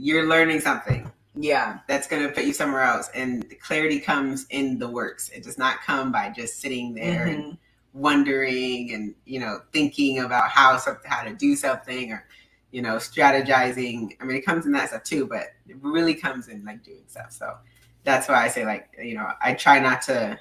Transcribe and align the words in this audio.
you're 0.00 0.26
learning 0.28 0.60
something 0.60 1.10
Yeah. 1.34 1.80
that's 1.88 2.08
going 2.08 2.22
to 2.26 2.32
put 2.32 2.44
you 2.44 2.54
somewhere 2.54 2.82
else. 2.82 3.10
And 3.14 3.46
clarity 3.60 4.00
comes 4.00 4.46
in 4.50 4.78
the 4.78 4.88
works. 4.88 5.28
It 5.30 5.44
does 5.44 5.58
not 5.58 5.82
come 5.82 6.12
by 6.12 6.30
just 6.30 6.60
sitting 6.60 6.94
there 6.94 7.26
and 7.26 7.44
Mhm. 7.44 7.58
wondering 7.94 8.92
and 8.94 9.14
you 9.26 9.40
know 9.40 9.60
thinking 9.72 10.20
about 10.20 10.48
how 10.50 10.78
how 11.06 11.24
to 11.24 11.34
do 11.34 11.56
something 11.56 12.12
or 12.12 12.26
you 12.72 12.82
know 12.82 12.96
strategizing. 12.96 14.16
I 14.20 14.24
mean, 14.24 14.36
it 14.38 14.46
comes 14.46 14.66
in 14.66 14.72
that 14.72 14.88
stuff 14.90 15.04
too, 15.04 15.26
but 15.26 15.54
it 15.68 15.76
really 15.82 16.14
comes 16.14 16.48
in 16.48 16.64
like 16.64 16.84
doing 16.84 17.04
stuff. 17.08 17.32
So 17.32 17.56
that's 18.04 18.28
why 18.28 18.44
I 18.44 18.48
say 18.48 18.64
like 18.66 18.88
you 19.02 19.14
know 19.14 19.30
I 19.42 19.54
try 19.54 19.80
not 19.80 20.02
to 20.04 20.38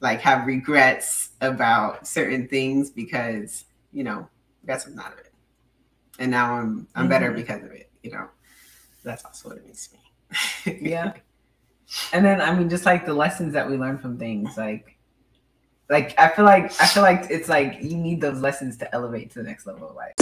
like 0.00 0.20
have 0.22 0.46
regrets 0.46 1.30
about 1.40 2.06
certain 2.06 2.48
things 2.48 2.90
because 2.90 3.66
you 3.92 4.04
know 4.04 4.28
got 4.66 4.82
something 4.82 5.00
out 5.04 5.12
of 5.14 5.18
it, 5.20 5.32
and 6.18 6.30
now 6.30 6.54
I'm 6.54 6.88
I'm 6.94 7.08
better 7.08 7.32
Mhm. 7.32 7.36
because 7.36 7.62
of 7.64 7.72
it. 7.72 7.90
You 8.02 8.12
know, 8.12 8.28
that's 9.04 9.24
also 9.24 9.50
what 9.50 9.58
it 9.58 9.64
means 9.64 9.88
to 9.88 9.96
me. 9.96 10.78
Yeah. 10.90 11.12
And 12.12 12.24
then 12.24 12.40
I 12.40 12.56
mean 12.56 12.68
just 12.70 12.86
like 12.86 13.06
the 13.06 13.14
lessons 13.14 13.52
that 13.52 13.68
we 13.68 13.76
learn 13.76 13.98
from 13.98 14.18
things 14.18 14.56
like 14.56 14.96
like 15.90 16.18
I 16.18 16.28
feel 16.30 16.46
like 16.46 16.72
I 16.80 16.86
feel 16.86 17.02
like 17.02 17.26
it's 17.30 17.48
like 17.48 17.78
you 17.82 17.96
need 17.96 18.20
those 18.20 18.40
lessons 18.40 18.78
to 18.78 18.92
elevate 18.94 19.30
to 19.32 19.40
the 19.40 19.44
next 19.44 19.66
level 19.66 19.90
of 19.90 19.96
life. 19.96 20.14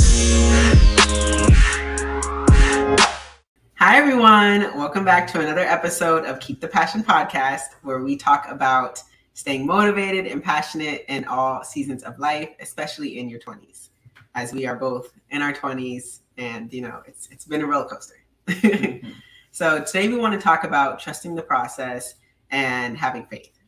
Hi, 3.77 3.97
everyone. 3.97 4.77
Welcome 4.77 5.05
back 5.05 5.27
to 5.33 5.41
another 5.41 5.63
episode 5.63 6.25
of 6.25 6.41
Keep 6.41 6.61
the 6.61 6.69
Passion 6.69 7.03
podcast, 7.03 7.75
where 7.83 8.01
we 8.01 8.17
talk 8.17 8.47
about 8.49 9.03
staying 9.35 9.67
motivated 9.67 10.27
and 10.27 10.43
passionate 10.43 11.05
in 11.09 11.25
all 11.25 11.65
seasons 11.65 12.03
of 12.03 12.19
life, 12.19 12.51
especially 12.61 13.19
in 13.19 13.29
your 13.29 13.41
20s, 13.41 13.89
as 14.35 14.53
we 14.53 14.67
are 14.67 14.77
both 14.77 15.13
in 15.31 15.43
our 15.43 15.53
20s. 15.53 16.21
And, 16.39 16.73
you 16.73 16.83
know, 16.83 17.03
it's, 17.07 17.29
it's 17.33 17.45
been 17.45 17.61
a 17.61 17.67
roller 17.67 17.89
coaster. 17.89 18.22
so, 19.51 19.83
today 19.85 20.09
we 20.09 20.17
want 20.17 20.35
to 20.35 20.41
talk 20.41 20.65
about 20.65 20.99
trusting 20.99 21.35
the 21.35 21.43
process 21.43 22.15
and 22.51 22.97
having 22.97 23.27
faith. 23.27 23.59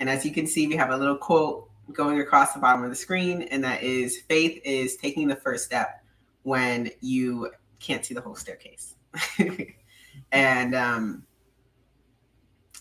And 0.00 0.08
as 0.08 0.24
you 0.24 0.32
can 0.32 0.46
see, 0.46 0.66
we 0.66 0.76
have 0.76 0.90
a 0.90 0.96
little 0.96 1.16
quote 1.16 1.70
going 1.92 2.20
across 2.20 2.52
the 2.52 2.60
bottom 2.60 2.82
of 2.84 2.90
the 2.90 2.96
screen, 2.96 3.42
and 3.42 3.62
that 3.64 3.82
is 3.82 4.22
faith 4.28 4.60
is 4.64 4.96
taking 4.96 5.28
the 5.28 5.36
first 5.36 5.64
step 5.64 6.02
when 6.42 6.90
you 7.00 7.50
can't 7.80 8.04
see 8.04 8.14
the 8.14 8.20
whole 8.20 8.34
staircase. 8.34 8.94
and 10.32 10.74
um, 10.74 11.26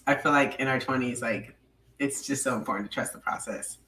I 0.06 0.16
feel 0.16 0.32
like 0.32 0.60
in 0.60 0.68
our 0.68 0.80
20s, 0.80 1.22
like 1.22 1.56
it's 2.00 2.26
just 2.26 2.44
so 2.44 2.56
important 2.56 2.90
to 2.90 2.94
trust 2.94 3.14
the 3.14 3.20
process 3.20 3.80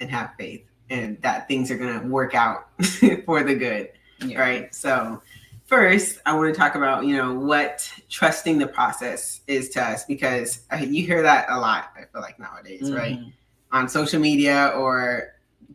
and 0.00 0.10
have 0.10 0.32
faith 0.38 0.64
and 0.90 1.20
that 1.22 1.48
things 1.48 1.70
are 1.70 1.76
going 1.76 2.00
to 2.00 2.06
work 2.06 2.34
out 2.34 2.68
for 3.24 3.42
the 3.42 3.54
good. 3.54 3.90
Yeah. 4.24 4.40
Right. 4.40 4.74
So, 4.74 5.22
first, 5.68 6.18
I 6.24 6.34
want 6.34 6.52
to 6.52 6.58
talk 6.58 6.74
about, 6.74 7.04
you 7.04 7.14
know, 7.16 7.34
what 7.34 7.90
trusting 8.08 8.58
the 8.58 8.66
process 8.66 9.42
is 9.46 9.68
to 9.70 9.82
us 9.82 10.04
because 10.04 10.62
I, 10.70 10.82
you 10.82 11.04
hear 11.06 11.22
that 11.22 11.46
a 11.50 11.60
lot, 11.60 11.92
I 11.94 12.04
feel 12.10 12.22
like 12.22 12.38
nowadays, 12.40 12.90
right? 12.90 13.18
Mhm. 13.18 13.32
On 13.70 13.88
social 13.88 14.18
media 14.18 14.72
or 14.74 15.34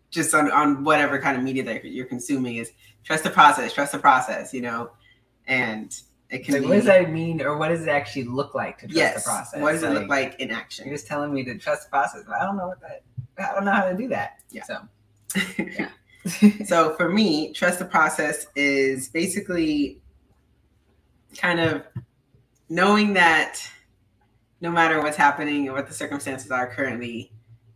just 0.10 0.34
on, 0.34 0.52
on 0.52 0.84
whatever 0.84 1.20
kind 1.20 1.38
of 1.38 1.44
media 1.44 1.64
that 1.64 1.86
you're 1.86 2.08
consuming 2.08 2.56
is 2.56 2.72
trust 3.04 3.24
the 3.24 3.30
process, 3.30 3.72
trust 3.72 3.92
the 3.92 4.00
process, 4.00 4.52
you 4.54 4.62
know, 4.62 4.90
and 5.46 6.02
it 6.32 6.44
can 6.44 6.56
Like, 6.56 6.64
be. 6.64 6.68
what 6.70 6.76
does 6.76 6.86
that 6.86 7.12
mean, 7.12 7.42
or 7.42 7.58
what 7.58 7.68
does 7.68 7.84
it 7.84 7.90
actually 7.90 8.24
look 8.24 8.56
like 8.56 8.80
to 8.80 8.88
trust 8.88 8.98
yes. 8.98 9.24
the 9.24 9.30
process? 9.30 9.62
What 9.62 9.74
does 9.74 9.84
it 9.84 9.92
look 9.92 10.08
like 10.08 10.40
in 10.40 10.50
action? 10.50 10.88
You're 10.88 10.96
just 10.96 11.06
telling 11.06 11.32
me 11.32 11.44
to 11.44 11.56
trust 11.60 11.84
the 11.84 11.90
process. 11.92 12.24
but 12.26 12.36
I 12.36 12.46
don't 12.46 12.58
know 12.58 12.68
what 12.68 12.82
that. 12.82 13.04
I 13.38 13.54
don't 13.54 13.66
know 13.66 13.72
how 13.72 13.88
to 13.90 13.96
do 13.96 14.08
that. 14.08 14.40
Yeah. 14.50 14.64
So. 14.64 14.80
so 16.66 16.94
for 16.96 17.10
me, 17.10 17.52
trust 17.54 17.80
the 17.80 17.86
process 17.86 18.48
is 18.56 19.10
basically 19.10 20.02
kind 21.38 21.60
of 21.60 21.84
knowing 22.70 23.14
that 23.14 23.60
no 24.62 24.72
matter 24.72 25.02
what's 25.02 25.18
happening 25.18 25.68
and 25.68 25.76
what 25.76 25.88
the 25.88 25.94
circumstances 25.94 26.52
are 26.52 26.68
currently, 26.68 27.32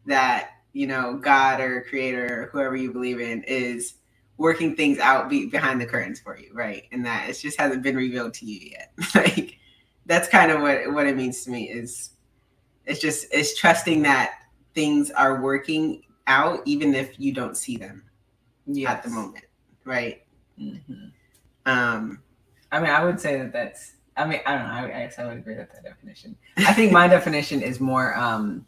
that 0.06 0.52
you 0.74 0.88
know 0.88 1.18
God 1.18 1.60
or 1.60 1.86
Creator 1.90 2.44
or 2.44 2.46
whoever 2.48 2.76
you 2.76 2.92
believe 2.94 3.20
in 3.20 3.44
is 3.44 3.96
working 4.38 4.76
things 4.76 5.00
out 5.00 5.30
be- 5.30 5.48
behind 5.48 5.82
the 5.82 5.86
curtains 5.86 6.20
for 6.20 6.38
you, 6.38 6.52
right? 6.54 6.84
And 6.92 7.06
that 7.06 7.30
it 7.30 7.34
just 7.34 7.60
hasn't 7.60 7.84
been 7.84 7.96
revealed 7.96 8.34
to 8.36 8.46
you 8.46 8.72
yet. 8.72 8.94
like 9.16 9.58
that's 10.06 10.30
kind 10.30 10.52
of 10.52 10.62
what 10.62 10.94
what 10.94 11.06
it 11.06 11.18
means 11.18 11.44
to 11.44 11.52
me 11.52 11.70
is 11.70 12.12
it's 12.86 13.02
just 13.02 13.28
it's 13.32 13.60
trusting 13.60 14.02
that 14.04 14.40
things 14.74 15.12
are 15.12 15.42
working 15.42 16.04
out 16.28 16.62
even 16.66 16.96
if 16.96 17.20
you 17.20 17.34
don't 17.34 17.58
see 17.58 17.78
them 17.78 18.07
at 18.88 19.04
the 19.04 19.10
moment, 19.10 19.46
right? 19.86 20.24
Mhm. 20.60 21.12
Um, 21.66 22.22
I 22.72 22.80
mean, 22.80 22.90
I 22.90 23.04
would 23.04 23.20
say 23.20 23.38
that 23.40 23.52
that's. 23.54 23.94
I 24.16 24.26
mean, 24.26 24.40
I 24.48 24.56
don't 24.56 24.68
know. 24.68 24.74
I, 24.74 24.84
I 24.86 24.88
guess 25.06 25.20
I 25.20 25.26
would 25.28 25.38
agree 25.38 25.56
with 25.56 25.72
that 25.72 25.84
definition. 25.84 26.36
I 26.58 26.74
think 26.74 26.92
my 26.92 27.08
definition 27.18 27.62
is 27.62 27.80
more. 27.80 28.16
um 28.18 28.66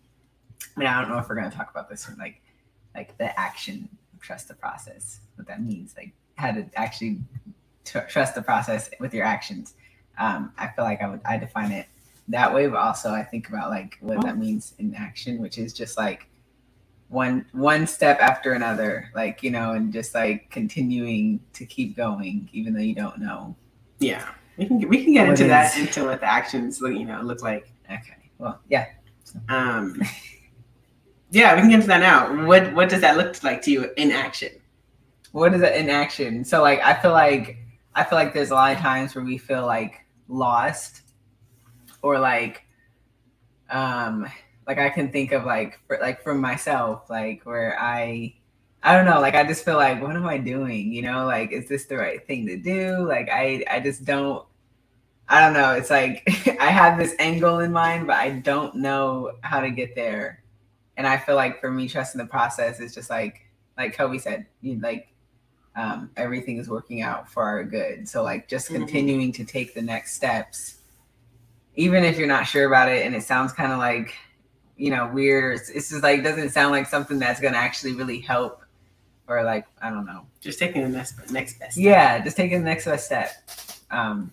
I 0.75 0.79
mean, 0.79 0.87
I 0.87 0.99
don't 1.01 1.09
know 1.09 1.17
if 1.17 1.27
we're 1.27 1.35
going 1.35 1.49
to 1.49 1.55
talk 1.55 1.71
about 1.71 1.89
this 1.89 2.07
in 2.07 2.15
like, 2.17 2.41
like 2.93 3.17
the 3.17 3.37
action, 3.39 3.89
trust 4.19 4.47
the 4.49 4.53
process. 4.53 5.21
What 5.35 5.47
that 5.47 5.61
means, 5.63 5.95
like 5.97 6.11
how 6.35 6.51
to 6.51 6.65
actually 6.75 7.19
tr- 7.85 7.99
trust 8.07 8.35
the 8.35 8.41
process 8.41 8.89
with 8.99 9.13
your 9.13 9.25
actions. 9.25 9.73
Um, 10.17 10.51
I 10.57 10.67
feel 10.67 10.85
like 10.85 11.01
I 11.01 11.09
would 11.09 11.21
I 11.25 11.37
define 11.37 11.71
it 11.71 11.87
that 12.27 12.53
way, 12.53 12.67
but 12.67 12.77
also 12.77 13.11
I 13.11 13.23
think 13.23 13.49
about 13.49 13.71
like 13.71 13.97
what 14.01 14.21
that 14.23 14.37
means 14.37 14.73
in 14.77 14.93
action, 14.95 15.39
which 15.39 15.57
is 15.57 15.73
just 15.73 15.97
like 15.97 16.28
one 17.09 17.45
one 17.51 17.85
step 17.85 18.19
after 18.19 18.53
another, 18.53 19.09
like 19.13 19.43
you 19.43 19.51
know, 19.51 19.73
and 19.73 19.91
just 19.91 20.15
like 20.15 20.49
continuing 20.49 21.39
to 21.53 21.65
keep 21.65 21.97
going, 21.97 22.49
even 22.53 22.73
though 22.73 22.79
you 22.79 22.95
don't 22.95 23.19
know 23.19 23.55
yeah, 23.99 24.29
we 24.57 24.65
can 24.65 24.89
we 24.89 25.03
can 25.03 25.13
get 25.13 25.29
into 25.29 25.45
that 25.47 25.77
into 25.77 26.05
what 26.05 26.21
the 26.21 26.25
actions 26.25 26.81
look 26.81 26.93
you 26.93 27.05
know 27.05 27.21
look 27.21 27.43
like. 27.43 27.71
Okay. 27.85 28.31
Well, 28.37 28.59
yeah. 28.69 28.87
Um, 29.49 30.01
yeah, 31.31 31.53
we 31.55 31.61
can 31.61 31.69
get 31.69 31.75
into 31.75 31.87
that 31.87 31.99
now. 31.99 32.45
What 32.45 32.73
what 32.73 32.89
does 32.89 33.01
that 33.01 33.17
look 33.17 33.43
like 33.43 33.61
to 33.63 33.71
you 33.71 33.91
in 33.97 34.11
action? 34.11 34.51
What 35.31 35.53
is 35.53 35.61
it 35.61 35.75
in 35.75 35.89
action? 35.89 36.43
So 36.43 36.61
like 36.61 36.79
I 36.79 36.99
feel 36.99 37.11
like 37.11 37.57
I 37.93 38.03
feel 38.03 38.17
like 38.17 38.33
there's 38.33 38.51
a 38.51 38.55
lot 38.55 38.73
of 38.73 38.79
times 38.79 39.13
where 39.13 39.23
we 39.23 39.37
feel 39.37 39.65
like 39.65 40.05
lost 40.27 41.01
or 42.01 42.17
like 42.17 42.63
um 43.69 44.27
like 44.69 44.79
I 44.79 44.89
can 44.91 45.11
think 45.11 45.33
of 45.33 45.45
like 45.45 45.81
for, 45.87 45.99
like 46.01 46.23
from 46.23 46.39
myself 46.41 47.09
like 47.11 47.43
where 47.45 47.77
I 47.81 48.35
I 48.83 48.95
don't 48.95 49.05
know 49.07 49.21
like 49.21 49.35
I 49.35 49.45
just 49.45 49.65
feel 49.65 49.77
like 49.77 50.01
what 50.01 50.15
am 50.15 50.27
I 50.27 50.39
doing? 50.39 50.93
You 50.93 51.03
know, 51.03 51.25
like 51.27 51.51
is 51.53 51.67
this 51.69 51.87
the 51.87 51.97
right 51.97 52.25
thing 52.27 52.47
to 52.47 52.57
do? 52.57 53.05
Like 53.07 53.29
I 53.31 53.65
I 53.69 53.81
just 53.81 54.05
don't 54.05 54.45
I 55.29 55.41
don't 55.41 55.53
know. 55.53 55.73
It's 55.73 55.89
like 55.91 56.23
I 56.61 56.67
have 56.71 56.97
this 56.99 57.15
angle 57.19 57.59
in 57.59 57.71
mind, 57.73 58.07
but 58.07 58.17
I 58.17 58.31
don't 58.31 58.75
know 58.77 59.33
how 59.41 59.61
to 59.61 59.71
get 59.71 59.95
there. 59.95 60.43
And 60.97 61.07
I 61.07 61.17
feel 61.17 61.35
like 61.35 61.61
for 61.61 61.71
me, 61.71 61.87
trusting 61.89 62.19
the 62.19 62.27
process 62.27 62.79
is 62.79 62.93
just 62.95 63.09
like, 63.09 63.41
like 63.77 63.95
Kelby 63.95 64.21
said, 64.21 64.47
you 64.61 64.79
like 64.79 65.09
um, 65.75 66.11
everything 66.17 66.57
is 66.57 66.69
working 66.69 67.01
out 67.01 67.29
for 67.31 67.43
our 67.43 67.63
good. 67.63 68.09
So 68.09 68.23
like 68.23 68.47
just 68.49 68.69
Mhm. 68.69 68.75
continuing 68.75 69.31
to 69.33 69.45
take 69.45 69.73
the 69.73 69.81
next 69.83 70.15
steps, 70.15 70.79
even 71.75 72.03
if 72.03 72.17
you're 72.17 72.27
not 72.27 72.47
sure 72.47 72.67
about 72.67 72.89
it, 72.89 73.05
and 73.05 73.15
it 73.15 73.23
sounds 73.23 73.53
kind 73.53 73.71
of 73.71 73.79
like, 73.79 74.15
you 74.79 74.89
know, 74.91 75.11
we're 75.13 75.51
it's 75.51 75.69
just 75.89 76.01
like 76.03 76.23
doesn't 76.23 76.49
sound 76.49 76.71
like 76.71 76.87
something 76.87 77.19
that's 77.19 77.39
gonna 77.39 77.57
actually 77.57 77.93
really 77.93 78.19
help, 78.19 78.63
or 79.27 79.43
like 79.43 79.65
I 79.81 79.89
don't 79.89 80.05
know. 80.05 80.25
Just 80.41 80.57
taking 80.57 80.81
the 80.81 80.89
next 80.89 81.31
next 81.31 81.59
best. 81.59 81.73
step. 81.73 81.83
Yeah, 81.83 82.23
just 82.23 82.37
taking 82.37 82.59
the 82.59 82.65
next 82.65 82.85
best 82.85 83.05
step 83.05 83.29
um, 83.91 84.31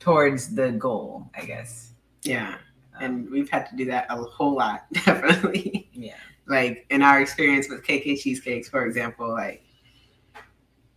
towards 0.00 0.54
the 0.54 0.72
goal, 0.72 1.28
I 1.36 1.44
guess. 1.44 1.90
yeah, 2.22 2.56
Um, 2.96 3.02
and 3.04 3.30
we've 3.30 3.50
had 3.50 3.68
to 3.70 3.76
do 3.76 3.84
that 3.86 4.06
a 4.08 4.16
whole 4.16 4.54
lot, 4.54 4.86
definitely. 4.92 5.88
yeah. 5.92 6.14
like 6.46 6.86
in 6.90 7.02
our 7.02 7.20
experience 7.20 7.68
with 7.68 7.84
KK 7.84 8.18
cheesecakes, 8.20 8.68
for 8.68 8.86
example, 8.86 9.28
like 9.30 9.62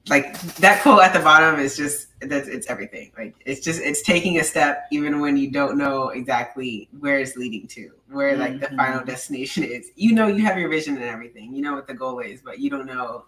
like 0.09 0.39
that 0.57 0.81
quote 0.81 1.01
at 1.03 1.13
the 1.13 1.19
bottom 1.19 1.59
is 1.59 1.75
just 1.77 2.07
that's 2.21 2.47
it's 2.47 2.67
everything. 2.67 3.11
Like 3.17 3.35
it's 3.45 3.61
just 3.61 3.81
it's 3.81 4.01
taking 4.01 4.39
a 4.39 4.43
step 4.43 4.85
even 4.91 5.19
when 5.19 5.37
you 5.37 5.51
don't 5.51 5.77
know 5.77 6.09
exactly 6.09 6.89
where 6.99 7.19
it's 7.19 7.35
leading 7.35 7.67
to, 7.67 7.91
where 8.09 8.37
like 8.37 8.59
the 8.59 8.67
Mhm. 8.67 8.75
final 8.77 9.03
destination 9.05 9.63
is. 9.63 9.91
You 9.95 10.13
know 10.13 10.27
you 10.27 10.43
have 10.45 10.57
your 10.57 10.69
vision 10.69 10.95
and 10.95 11.03
everything. 11.05 11.53
You 11.53 11.61
know 11.61 11.73
what 11.75 11.87
the 11.87 11.93
goal 11.93 12.19
is, 12.19 12.41
but 12.41 12.59
you 12.59 12.69
don't 12.69 12.85
know 12.85 13.25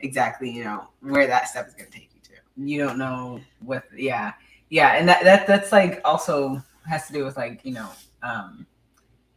exactly, 0.00 0.50
you 0.50 0.64
know, 0.64 0.88
where 1.00 1.26
that 1.26 1.48
step 1.48 1.68
is 1.68 1.74
gonna 1.74 1.90
take 1.90 2.10
you 2.14 2.20
to. 2.22 2.32
you 2.56 2.78
don't 2.84 2.98
know 2.98 3.40
what 3.60 3.84
yeah 3.96 4.32
yeah 4.68 4.90
and 4.96 5.08
that, 5.08 5.22
that 5.24 5.46
that's 5.46 5.72
like 5.72 6.00
also 6.04 6.62
has 6.86 7.06
to 7.06 7.12
do 7.12 7.24
with 7.24 7.36
like 7.36 7.60
you 7.64 7.72
know 7.72 7.88
um 8.22 8.66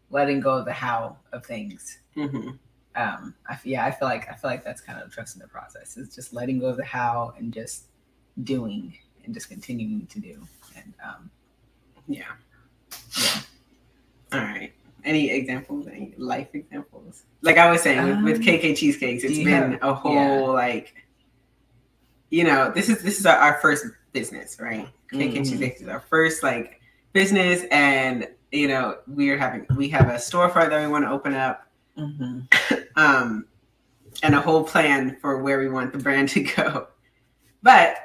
letting 0.09 0.39
go 0.39 0.57
of 0.57 0.65
the 0.65 0.74
how 0.74 1.18
of 1.33 1.45
things 1.45 2.00
Mm-hmm. 2.18 2.51
Um 2.95 3.33
I, 3.50 3.57
yeah 3.63 3.86
i 3.86 3.92
feel 3.92 4.07
like 4.07 4.30
i 4.30 4.33
feel 4.36 4.50
like 4.51 4.63
that's 4.63 4.81
kind 4.81 5.01
of 5.01 5.12
trusting 5.12 5.42
the 5.42 5.47
process 5.47 5.97
it's 5.97 6.15
just 6.15 6.33
letting 6.33 6.59
go 6.59 6.68
of 6.68 6.77
the 6.77 6.86
how 6.86 7.33
and 7.38 7.53
just 7.53 7.86
doing 8.44 8.94
and 9.25 9.33
just 9.33 9.50
continuing 9.50 10.06
to 10.07 10.19
do 10.19 10.47
and 10.75 10.94
um 11.03 11.30
Yeah. 12.07 12.24
yeah 13.19 13.39
All 14.33 14.39
right. 14.39 14.71
Any 15.03 15.30
examples? 15.30 15.88
Any 15.88 16.13
life 16.18 16.47
examples? 16.53 17.24
Like 17.44 17.57
I 17.57 17.69
was 17.71 17.81
saying 17.83 18.03
with, 18.07 18.24
with 18.24 18.38
Um, 18.38 18.44
KK 18.44 18.75
cheesecakes, 18.75 19.21
do 19.21 19.30
it's 19.30 19.38
been 19.38 19.74
have- 19.74 19.83
a 19.83 19.94
whole 19.94 20.13
yeah. 20.15 20.39
like, 20.42 20.95
you 22.31 22.44
know, 22.44 22.71
this 22.71 22.89
is 22.89 23.03
this 23.03 23.19
is 23.19 23.25
our, 23.27 23.38
our 23.38 23.59
first 23.62 23.86
business, 24.13 24.57
right? 24.59 24.88
KK 25.13 25.36
Cheesecakes 25.47 25.81
is 25.81 25.88
our 25.88 26.00
first 26.01 26.42
like 26.44 26.81
business, 27.13 27.62
and 27.71 28.27
you 28.51 28.68
know 28.68 28.97
we're 29.07 29.38
having 29.38 29.65
we 29.77 29.88
have 29.89 30.07
a 30.09 30.15
storefront 30.15 30.69
that 30.71 30.81
we 30.81 30.88
want 30.88 31.06
to 31.06 31.12
open 31.12 31.33
up, 31.36 31.68
Mm-hmm. 31.97 32.39
um, 32.95 33.45
and 34.24 34.33
a 34.36 34.42
whole 34.42 34.63
plan 34.63 35.18
for 35.21 35.42
where 35.42 35.59
we 35.59 35.69
want 35.69 35.92
the 35.92 36.00
brand 36.00 36.30
to 36.36 36.42
go. 36.44 36.88
But 37.62 37.97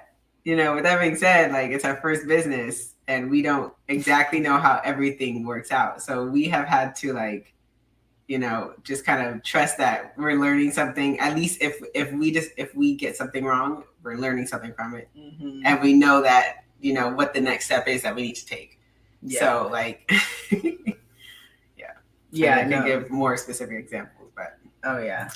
you 0.45 0.57
know, 0.57 0.75
with 0.75 0.85
that 0.85 1.01
being 1.01 1.17
said, 1.17 1.53
like 1.53 1.71
it's 1.71 1.85
our 1.85 1.97
first 1.97 2.27
business, 2.27 2.95
and 3.09 3.31
we 3.31 3.43
don't 3.43 3.73
exactly 3.89 4.41
know 4.41 4.57
how 4.59 4.81
everything 4.85 5.45
works 5.45 5.71
out. 5.71 6.03
So 6.03 6.25
we 6.27 6.45
have 6.45 6.67
had 6.67 6.97
to 6.97 7.13
like, 7.13 7.53
you 8.27 8.39
know, 8.39 8.73
just 8.83 9.05
kind 9.05 9.27
of 9.27 9.43
trust 9.43 9.77
that 9.79 10.15
we're 10.17 10.41
learning 10.41 10.71
something. 10.73 11.19
At 11.21 11.37
least 11.37 11.61
if 11.61 11.79
if 11.95 12.13
we 12.13 12.33
just 12.33 12.51
if 12.57 12.75
we 12.75 12.95
get 12.95 13.17
something 13.17 13.45
wrong, 13.45 13.85
we're 14.03 14.17
learning 14.17 14.47
something 14.47 14.73
from 14.73 14.95
it, 14.95 15.09
Mm-hmm. 15.17 15.61
and 15.67 15.81
we 15.83 15.93
know 15.93 16.23
that 16.23 16.65
you 16.81 16.95
know 16.95 17.11
what 17.11 17.35
the 17.35 17.41
next 17.41 17.67
step 17.67 17.87
is 17.87 18.01
that 18.03 18.15
we 18.15 18.23
need 18.23 18.37
to 18.37 18.47
take. 18.47 18.79
So 19.29 19.69
like, 19.71 20.11
yeah, 20.51 21.93
Yeah. 22.31 22.57
I 22.57 22.61
can 22.61 22.71
no. 22.71 22.85
give 22.87 23.11
more 23.11 23.37
specific 23.37 23.77
examples, 23.79 24.20
oh 24.85 24.99
yeah, 24.99 25.29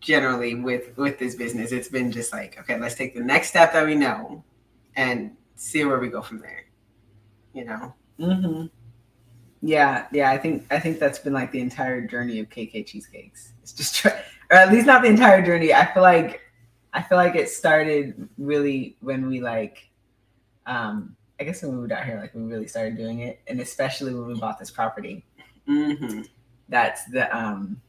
generally 0.00 0.54
with 0.54 0.96
with 0.96 1.18
this 1.18 1.34
business, 1.34 1.72
it's 1.72 1.88
been 1.88 2.12
just 2.12 2.32
like, 2.32 2.58
okay, 2.58 2.78
let's 2.78 2.94
take 2.94 3.14
the 3.14 3.20
next 3.22 3.48
step 3.48 3.72
that 3.72 3.86
we 3.86 3.94
know, 3.94 4.44
and 4.96 5.36
see 5.56 5.84
where 5.84 5.98
we 5.98 6.08
go 6.08 6.22
from 6.22 6.38
there. 6.38 6.64
You 7.54 7.64
know. 7.64 7.94
mm-hmm. 8.18 8.66
yeah, 9.60 10.06
yeah. 10.12 10.30
I 10.30 10.38
think 10.38 10.66
I 10.70 10.78
think 10.78 10.98
that's 10.98 11.18
been 11.18 11.32
like 11.32 11.52
the 11.52 11.60
entire 11.60 12.06
journey 12.06 12.38
of 12.40 12.48
KK 12.48 12.86
cheesecakes. 12.86 13.52
It's 13.62 13.72
just, 13.72 13.94
try, 13.96 14.12
or 14.50 14.56
at 14.56 14.72
least 14.72 14.86
not 14.86 15.02
the 15.02 15.08
entire 15.08 15.42
journey. 15.44 15.72
I 15.72 15.92
feel 15.92 16.02
like 16.02 16.40
I 16.92 17.02
feel 17.02 17.18
like 17.18 17.36
it 17.36 17.48
started 17.48 18.28
really 18.38 18.96
when 19.00 19.26
we 19.26 19.40
like, 19.40 19.88
um, 20.66 21.16
I 21.40 21.44
guess 21.44 21.62
when 21.62 21.72
we 21.72 21.78
moved 21.78 21.92
out 21.92 22.04
here, 22.04 22.18
like 22.20 22.34
we 22.34 22.42
really 22.42 22.66
started 22.66 22.96
doing 22.96 23.20
it, 23.20 23.40
and 23.46 23.60
especially 23.60 24.14
when 24.14 24.26
we 24.26 24.38
bought 24.38 24.58
this 24.58 24.70
property. 24.70 25.24
Mm-hmm. 25.68 26.22
that's 26.68 27.04
the 27.04 27.34
um 27.36 27.80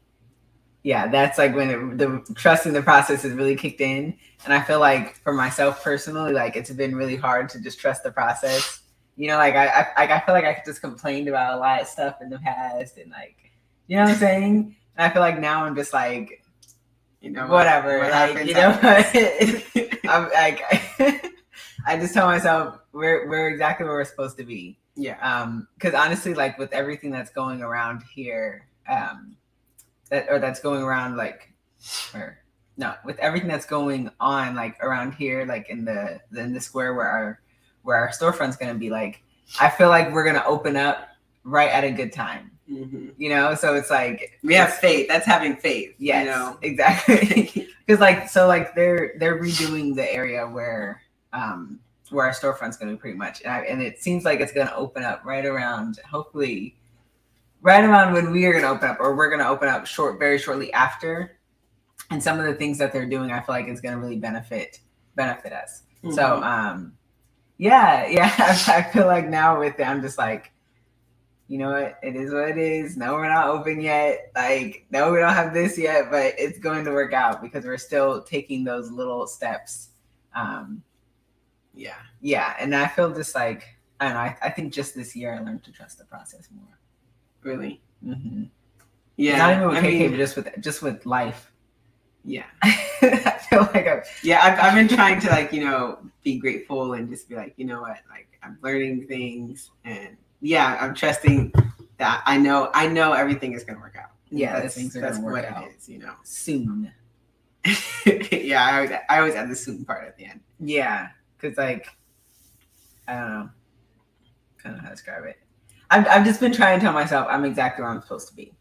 yeah 0.83 1.07
that's 1.07 1.38
like 1.38 1.56
when 1.56 1.69
it, 1.69 1.97
the 1.97 2.33
trust 2.35 2.65
in 2.65 2.74
the 2.74 2.81
process 2.81 3.24
has 3.24 3.31
really 3.33 3.56
kicked 3.56 3.81
in. 3.81 4.15
And 4.45 4.53
i 4.53 4.62
feel 4.62 4.80
like 4.80 5.15
for 5.24 5.33
myself 5.33 5.81
personally 5.83 6.33
like 6.33 6.56
it's 6.56 6.69
been 6.71 6.95
really 6.95 7.15
hard 7.15 7.50
to 7.50 7.62
just 7.62 7.80
trust 7.80 8.03
the 8.03 8.12
process. 8.12 8.81
You 9.15 9.27
know 9.30 9.38
like 9.38 9.56
i 9.56 9.68
i, 9.95 10.15
I 10.15 10.19
feel 10.25 10.35
like 10.35 10.44
i 10.45 10.62
just 10.65 10.81
complained 10.81 11.27
about 11.27 11.56
a 11.56 11.57
lot 11.59 11.81
of 11.81 11.88
stuff 11.88 12.18
in 12.21 12.30
the 12.30 12.39
past 12.39 12.97
and 12.97 13.09
like 13.12 13.38
you 13.88 13.95
know 13.97 14.03
what 14.03 14.12
i'm 14.12 14.18
saying? 14.18 14.75
And 14.97 15.06
i 15.06 15.13
feel 15.13 15.21
like 15.21 15.39
now 15.39 15.63
i'm 15.65 15.75
just 15.75 15.94
like 15.94 16.44
You 17.21 17.31
know. 17.31 17.47
whatever 17.47 18.00
what 18.00 18.12
like 18.12 18.45
you 18.45 18.53
know 18.53 18.77
i'm 20.09 20.29
like 20.33 20.62
i 21.86 21.95
just 21.97 22.13
tell 22.13 22.27
myself 22.27 22.79
we're 22.91 23.29
we're 23.29 23.47
exactly 23.50 23.86
where 23.86 23.95
we're 23.95 24.03
supposed 24.06 24.38
to 24.38 24.44
be. 24.44 24.77
Yeah. 24.95 25.18
um 25.21 25.68
because 25.75 25.94
honestly 25.94 26.33
like 26.33 26.57
with 26.59 26.74
everything 26.74 27.09
that's 27.12 27.31
going 27.31 27.62
around 27.62 28.03
here 28.13 28.68
um 28.89 29.36
that 30.13 30.27
or 30.30 30.38
that's 30.39 30.60
going 30.60 30.81
around 30.81 31.18
like 31.18 31.51
or 32.13 32.38
no 32.77 32.94
with 33.04 33.18
everything 33.19 33.50
that's 33.50 33.65
going 33.65 34.10
on 34.19 34.56
like 34.56 34.75
around 34.83 35.13
here 35.13 35.44
like 35.45 35.69
in 35.69 35.83
the 35.83 36.21
in 36.38 36.54
the 36.54 36.62
square 36.62 36.94
where 36.94 37.07
our 37.07 37.42
where 37.81 37.98
our 37.98 38.10
storefront's 38.10 38.56
gonna 38.56 38.75
be 38.75 38.89
like 38.89 39.24
i 39.60 39.69
feel 39.69 39.89
like 39.89 40.12
we're 40.13 40.24
gonna 40.24 40.44
open 40.45 40.75
up 40.77 41.10
right 41.44 41.69
at 41.71 41.83
a 41.83 41.92
good 41.92 42.13
time 42.13 42.51
hmm 42.68 43.10
you 43.18 43.27
know 43.30 43.54
so 43.56 43.75
it's 43.75 43.89
like 43.89 44.39
We 44.44 44.54
have 44.54 44.74
faith. 44.75 45.07
That's 45.10 45.25
having 45.25 45.56
faith. 45.57 45.95
yes 45.98 46.24
You 46.25 46.31
know. 46.31 46.57
exactly 46.62 47.68
because 47.86 48.00
like 48.00 48.30
so 48.30 48.48
like 48.48 48.74
they're 48.75 49.15
they're 49.19 49.39
redoing 49.42 49.94
the 49.95 50.07
area 50.13 50.48
where 50.48 51.01
um 51.33 51.80
where 52.10 52.25
our 52.27 52.31
storefront's 52.31 52.77
going 52.77 52.89
to 52.92 52.95
be 52.95 53.00
pretty 53.01 53.18
much 53.18 53.42
and, 53.42 53.51
I, 53.51 53.60
and 53.62 53.81
it 53.81 54.00
seems 54.00 54.24
like 54.24 54.39
it's 54.39 54.54
going 54.54 54.68
to 54.68 54.75
open 54.75 55.04
up 55.04 55.25
right 55.25 55.45
around 55.45 56.00
hopefully 56.10 56.75
right 57.63 57.83
around 57.83 58.13
when 58.13 58.30
we 58.31 58.45
are 58.45 58.51
going 58.51 58.63
to 58.63 58.69
open 58.69 58.89
up 58.89 58.98
or 59.00 59.15
we're 59.15 59.30
going 59.30 59.39
to 59.42 59.48
open 59.48 59.69
up 59.69 59.88
short 59.88 60.19
very 60.19 60.38
shortly 60.38 60.71
after. 60.74 61.39
And 62.12 62.21
some 62.21 62.38
of 62.39 62.45
the 62.45 62.54
things 62.54 62.77
that 62.77 62.92
they're 62.94 63.07
doing 63.07 63.31
i 63.31 63.39
feel 63.39 63.56
like 63.56 63.68
is 63.68 63.81
going 63.81 63.95
to 63.95 64.00
really 64.00 64.18
benefit 64.18 64.80
benefit 65.15 65.54
us. 65.54 65.83
So 66.12 66.21
Mhm. 66.21 66.44
um 66.44 66.94
yeah 67.57 68.06
yeah 68.07 68.33
I, 68.68 68.83
feel 68.83 69.07
like 69.07 69.30
now 69.30 69.60
with 69.60 69.80
it 69.80 69.83
i'm 69.83 70.01
just 70.01 70.18
like 70.18 70.51
you 71.48 71.60
know 71.60 71.71
what? 71.71 72.00
It 72.01 72.15
is 72.15 72.33
what 72.33 72.50
it 72.50 72.57
is. 72.57 72.98
No 72.98 73.13
we're 73.13 73.27
not 73.30 73.48
open 73.48 73.80
yet. 73.80 74.31
Like 74.36 74.86
no 74.92 75.12
we 75.12 75.19
don't 75.19 75.33
have 75.33 75.54
this 75.54 75.77
yet 75.77 76.10
but 76.12 76.33
it's 76.38 76.60
going 76.60 76.83
to 76.86 76.92
work 76.92 77.13
out 77.13 77.42
because 77.42 77.63
we're 77.65 77.77
still 77.77 78.24
taking 78.24 78.63
those 78.63 78.92
little 78.92 79.25
steps. 79.27 79.89
Um 80.36 80.83
yeah. 81.74 81.95
yeah. 82.21 82.56
And 82.60 82.75
i 82.75 82.88
feel 82.88 83.13
just 83.13 83.33
like 83.36 83.63
i 84.00 84.06
don't 84.06 84.13
know 84.15 84.19
i, 84.19 84.38
I 84.42 84.50
think 84.50 84.74
just 84.74 84.95
this 84.95 85.15
year 85.15 85.33
i 85.33 85.39
learned 85.39 85.63
to 85.63 85.71
trust 85.71 85.98
the 85.98 86.06
process 86.06 86.50
more 86.51 86.77
Really. 87.44 87.81
mm-hmm. 88.06 88.44
Yeah. 89.18 89.38
not 89.38 89.51
even 89.56 89.68
with 89.68 89.78
I 89.78 89.81
KK, 89.81 90.00
mean, 90.00 90.12
but 90.12 90.18
just 90.18 90.36
with 90.36 90.50
just 90.62 90.81
with 90.81 91.06
life 91.06 91.51
yeah. 92.25 92.45
i 92.63 93.38
feel 93.50 93.62
like 93.74 93.88
i'm 93.88 94.01
Yeah. 94.24 94.40
I've, 94.42 94.60
I've 94.60 94.74
been 94.75 94.88
trying 94.88 95.19
to 95.22 95.30
like 95.30 95.51
you 95.51 95.63
know 95.63 96.00
be 96.24 96.40
grateful 96.40 96.94
and 96.94 97.10
just 97.10 97.28
be 97.30 97.36
like 97.36 97.54
you 97.57 97.66
know 97.66 97.81
what 97.81 97.98
like 98.10 98.28
I'm 98.42 98.57
learning 98.62 99.07
things 99.07 99.72
and 99.86 100.16
yeah 100.42 100.78
I'm 100.80 100.94
trusting 100.94 101.54
that 101.98 102.24
I 102.25 102.38
know 102.38 102.69
I 102.74 102.88
know 102.88 103.13
everything 103.13 103.54
is 103.54 103.63
gonna 103.63 103.80
work 103.80 103.96
out. 104.01 104.10
Yeah, 104.30 104.60
that's, 104.60 104.75
things 104.75 104.96
are 104.96 105.01
that's 105.01 105.18
gonna 105.18 105.25
work 105.25 105.36
what 105.36 105.46
out. 105.46 105.63
it 105.66 105.75
is. 105.78 105.88
You 105.88 106.00
know. 106.00 106.13
soon 106.24 106.92
yeah. 108.31 108.66
I 108.66 108.75
always, 108.75 108.92
I 109.10 109.18
always 109.19 109.36
add 109.36 109.50
the 109.50 109.56
soon 109.56 109.86
part 109.86 110.06
at 110.06 110.18
the 110.18 110.25
end. 110.25 110.42
Yeah, 110.60 111.10
because 111.38 111.57
like 111.57 111.88
I 113.07 113.13
don't 113.13 113.30
know, 113.30 113.50
I 114.66 114.68
don't 114.68 114.78
know 114.78 114.84
how 114.84 114.89
to 114.89 114.96
describe 114.96 115.24
it. 115.25 115.39
I've 115.94 116.07
I've 116.07 116.25
just 116.25 116.40
been 116.40 116.51
trying 116.51 116.80
to 116.80 116.84
tell 116.84 116.94
myself 116.94 117.28
I'm 117.30 117.45
exactly 117.45 117.84
where 117.84 117.92
I'm 117.92 118.01
supposed 118.01 118.28
to 118.30 118.36
be, 118.36 118.51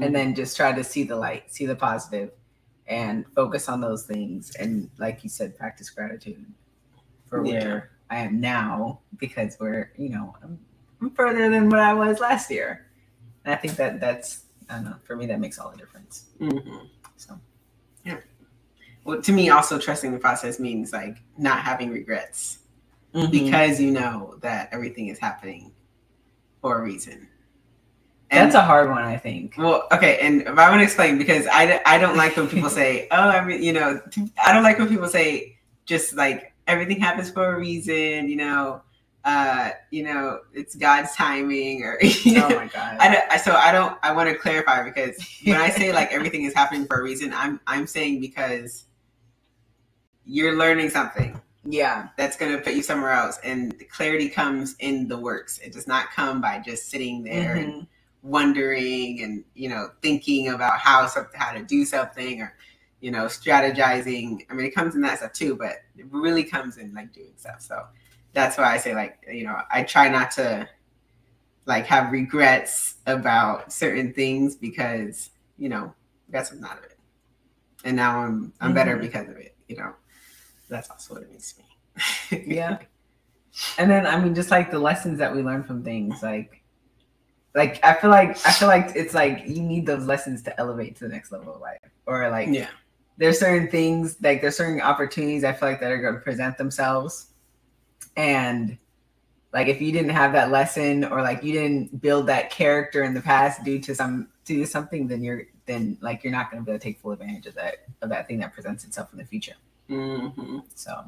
and 0.00 0.14
then 0.14 0.34
just 0.34 0.56
try 0.58 0.72
to 0.72 0.84
see 0.84 1.02
the 1.04 1.16
light, 1.16 1.50
see 1.50 1.64
the 1.64 1.74
positive, 1.74 2.32
and 2.86 3.24
focus 3.34 3.68
on 3.68 3.80
those 3.80 4.04
things. 4.04 4.54
And 4.56 4.90
like 4.98 5.24
you 5.24 5.30
said, 5.30 5.56
practice 5.56 5.88
gratitude 5.88 6.44
for 7.26 7.44
Yeah. 7.44 7.52
where 7.64 7.90
I 8.10 8.18
am 8.18 8.40
now 8.40 9.00
because 9.18 9.56
we're 9.58 9.90
you 9.96 10.10
know 10.10 10.36
I'm, 10.42 10.58
I'm 11.00 11.10
further 11.12 11.48
than 11.48 11.70
what 11.70 11.80
I 11.80 11.94
was 11.94 12.20
last 12.20 12.50
year, 12.50 12.86
and 13.46 13.54
I 13.54 13.56
think 13.56 13.76
that 13.76 13.98
that's 13.98 14.42
I 14.68 14.74
don't 14.74 14.84
know 14.84 14.96
for 15.04 15.16
me 15.16 15.24
that 15.26 15.40
makes 15.40 15.58
all 15.58 15.70
the 15.70 15.78
difference. 15.78 16.26
Mhm. 16.40 16.88
So 17.16 17.40
yeah. 18.04 18.18
Well, 19.04 19.22
to 19.22 19.32
me, 19.32 19.48
also 19.48 19.78
trusting 19.78 20.12
the 20.12 20.18
process 20.18 20.60
means 20.60 20.92
like 20.92 21.16
not 21.38 21.60
having 21.60 21.90
regrets 21.90 22.58
Mm-hmm. 23.14 23.30
because 23.30 23.80
you 23.80 23.90
know 23.90 24.36
that 24.42 24.68
everything 24.70 25.08
is 25.08 25.18
happening 25.18 25.72
for 26.68 26.78
a 26.80 26.82
reason. 26.82 27.26
that's 28.30 28.54
a 28.54 28.60
hard 28.60 28.90
one, 28.90 29.02
I 29.02 29.16
think. 29.16 29.54
Well, 29.56 29.88
okay, 29.90 30.18
and 30.20 30.42
if 30.42 30.48
I 30.58 30.68
want 30.68 30.80
to 30.80 30.84
explain 30.84 31.16
because 31.16 31.46
I, 31.50 31.80
I 31.86 31.96
don't 31.96 32.16
like 32.16 32.36
when 32.36 32.46
people 32.46 32.68
say, 32.68 33.08
oh, 33.10 33.28
I 33.28 33.42
mean, 33.42 33.62
you 33.62 33.72
know, 33.72 34.00
I 34.44 34.52
don't 34.52 34.62
like 34.62 34.78
when 34.78 34.88
people 34.88 35.08
say 35.08 35.56
just 35.86 36.14
like 36.14 36.52
everything 36.66 37.00
happens 37.00 37.30
for 37.30 37.54
a 37.54 37.58
reason, 37.58 38.28
you 38.28 38.36
know, 38.36 38.82
uh, 39.24 39.70
you 39.90 40.02
know, 40.02 40.40
it's 40.52 40.74
God's 40.74 41.14
timing 41.16 41.82
or 41.84 41.98
you 42.02 42.34
know, 42.34 42.46
Oh 42.50 42.56
my 42.56 42.66
god. 42.66 42.98
I 43.00 43.12
don't, 43.14 43.32
I- 43.32 43.38
so 43.38 43.54
I 43.54 43.72
don't 43.72 43.96
I 44.02 44.12
want 44.12 44.28
to 44.28 44.36
clarify 44.36 44.84
because 44.84 45.16
when 45.44 45.56
I 45.56 45.70
say 45.70 45.92
like 45.94 46.12
everything 46.18 46.44
is 46.44 46.52
happening 46.52 46.86
for 46.86 47.00
a 47.00 47.02
reason, 47.02 47.32
I'm 47.32 47.60
I'm 47.66 47.86
saying 47.86 48.20
because 48.20 48.84
you're 50.26 50.54
learning 50.56 50.90
something 50.90 51.40
yeah. 51.64 52.08
that's 52.16 52.36
going 52.36 52.52
to 52.56 52.62
put 52.62 52.74
you 52.74 52.82
somewhere 52.82 53.12
else 53.12 53.38
and 53.44 53.72
the 53.78 53.84
clarity 53.84 54.28
comes 54.28 54.76
in 54.80 55.08
the 55.08 55.18
works. 55.18 55.58
It 55.58 55.72
does 55.72 55.86
not 55.88 56.10
come 56.12 56.40
by 56.40 56.60
just 56.60 56.90
sitting 56.90 57.24
there 57.24 57.56
and 57.56 57.74
Mhm. 57.74 57.86
wondering 58.22 59.22
and 59.22 59.44
you 59.54 59.68
know 59.68 59.90
thinking 60.02 60.48
about 60.48 60.78
how 60.80 61.06
something 61.06 61.38
how 61.40 61.52
to 61.52 61.62
do 61.64 61.84
something 61.84 62.42
or 62.42 62.54
you 63.00 63.10
know 63.12 63.26
strategizing 63.26 64.40
i 64.50 64.54
mean 64.54 64.66
it 64.66 64.74
comes 64.74 64.96
in 64.96 65.00
that 65.02 65.18
stuff 65.18 65.32
too 65.32 65.54
but 65.56 65.76
it 65.96 66.06
really 66.10 66.42
comes 66.44 66.78
in 66.78 66.92
like 66.94 67.12
doing 67.12 67.32
stuff 67.36 67.60
so 67.60 67.86
that's 68.32 68.58
why 68.58 68.74
i 68.74 68.76
say 68.76 68.94
like 68.94 69.18
you 69.32 69.44
know 69.44 69.56
i 69.70 69.82
try 69.84 70.08
not 70.08 70.32
to 70.32 70.68
like 71.66 71.86
have 71.86 72.12
regrets 72.12 72.96
about 73.06 73.72
certain 73.72 74.12
things 74.14 74.56
because 74.56 75.30
you 75.58 75.68
know 75.68 75.94
that's 76.30 76.52
not 76.54 76.78
of 76.78 76.84
it 76.84 76.98
and 77.84 77.96
now 77.96 78.20
i'm 78.20 78.52
i'm 78.60 78.74
better 78.74 78.96
Mhm. 78.96 79.02
because 79.02 79.28
of 79.28 79.36
it 79.36 79.56
you 79.68 79.76
know 79.76 79.94
that's 80.68 80.90
also 80.90 81.14
what 81.14 81.22
it 81.22 81.30
means 81.30 81.52
to 81.52 81.62
me 81.62 82.44
Yeah. 82.56 82.78
And 83.76 83.90
then 83.90 84.06
I 84.06 84.20
mean 84.20 84.34
just 84.34 84.50
like 84.50 84.70
the 84.70 84.78
lessons 84.78 85.18
that 85.18 85.34
we 85.34 85.42
learn 85.42 85.64
from 85.64 85.82
things 85.82 86.22
like 86.22 86.62
like 87.54 87.84
I 87.84 87.94
feel 87.94 88.10
like 88.10 88.30
I 88.46 88.52
feel 88.52 88.68
like 88.68 88.92
it's 88.94 89.14
like 89.14 89.44
you 89.46 89.62
need 89.62 89.86
those 89.86 90.06
lessons 90.06 90.42
to 90.42 90.60
elevate 90.60 90.96
to 90.96 91.04
the 91.04 91.10
next 91.10 91.32
level 91.32 91.54
of 91.54 91.60
life. 91.60 91.80
Or 92.06 92.30
like 92.30 92.48
yeah 92.50 92.68
there's 93.18 93.38
certain 93.38 93.68
things 93.68 94.16
like 94.22 94.40
there's 94.40 94.56
certain 94.56 94.80
opportunities 94.80 95.44
I 95.44 95.52
feel 95.52 95.68
like 95.68 95.80
that 95.80 95.90
are 95.90 96.00
going 96.00 96.14
to 96.14 96.20
present 96.20 96.56
themselves 96.56 97.28
and 98.16 98.78
like 99.52 99.66
if 99.66 99.80
you 99.80 99.92
didn't 99.92 100.10
have 100.10 100.32
that 100.32 100.50
lesson 100.50 101.04
or 101.04 101.20
like 101.20 101.42
you 101.42 101.52
didn't 101.52 102.00
build 102.00 102.26
that 102.28 102.50
character 102.50 103.02
in 103.02 103.14
the 103.14 103.20
past 103.20 103.64
due 103.64 103.80
to 103.80 103.94
some 103.94 104.28
due 104.44 104.60
to 104.60 104.66
something 104.66 105.08
then 105.08 105.22
you're 105.22 105.42
then 105.66 105.98
like 106.00 106.22
you're 106.22 106.32
not 106.32 106.50
going 106.50 106.62
to 106.62 106.66
be 106.66 106.72
able 106.72 106.78
to 106.78 106.82
take 106.82 106.98
full 107.00 107.12
advantage 107.12 107.46
of 107.46 107.54
that 107.54 107.86
of 108.02 108.08
that 108.08 108.26
thing 108.28 108.38
that 108.38 108.54
presents 108.54 108.84
itself 108.84 109.12
in 109.12 109.18
the 109.18 109.24
future 109.24 109.54
hmm 109.88 110.58
so 110.74 111.04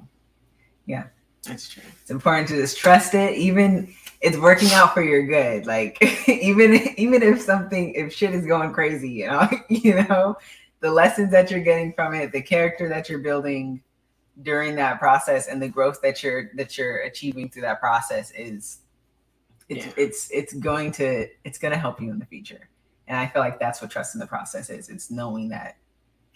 yeah, 0.87 1.04
That's 1.46 1.68
true. 1.68 1.82
It's 2.02 2.10
important 2.10 2.49
to 2.49 2.56
just 2.56 2.78
trust 2.78 3.14
it, 3.14 3.37
even 3.37 3.94
it's 4.20 4.37
working 4.37 4.70
out 4.72 4.92
for 4.92 5.02
your 5.02 5.26
good. 5.26 5.66
Like 5.66 5.99
even 6.28 6.75
even 6.99 7.22
if 7.22 7.40
something 7.40 7.94
if 7.94 8.12
shit 8.12 8.34
is 8.34 8.46
going 8.46 8.72
crazy, 8.72 9.10
you 9.10 9.26
know, 9.28 9.49
you 9.68 9.94
know, 10.08 10.37
the 10.80 10.90
lessons 10.90 11.30
that 11.32 11.50
you're 11.50 11.60
getting 11.60 11.92
from 11.92 12.14
it, 12.14 12.32
the 12.32 12.42
character 12.42 12.88
that 12.88 13.08
you're 13.08 13.20
building 13.20 13.82
during 14.42 14.75
that 14.76 14.99
process, 14.99 15.49
and 15.49 15.62
the 15.62 15.68
growth 15.68 16.00
that 16.02 16.22
you're 16.22 16.50
that 16.56 16.76
you're 16.76 17.00
achieving 17.00 17.49
through 17.50 17.62
that 17.62 17.80
process 17.80 18.32
is 18.32 18.80
it's 19.68 19.87
Yeah. 19.87 19.92
it's 19.96 20.30
it's 20.32 20.52
going 20.54 20.92
to 20.92 21.28
it's 21.44 21.58
going 21.58 21.72
to 21.72 21.78
help 21.78 22.00
you 22.00 22.10
in 22.10 22.18
the 22.18 22.26
future. 22.26 22.68
And 23.06 23.18
I 23.18 23.26
feel 23.26 23.42
like 23.42 23.58
that's 23.60 23.80
what 23.82 23.90
trust 23.90 24.14
in 24.14 24.20
the 24.20 24.26
process 24.26 24.70
is. 24.70 24.88
It's 24.88 25.10
knowing 25.10 25.49
that 25.50 25.76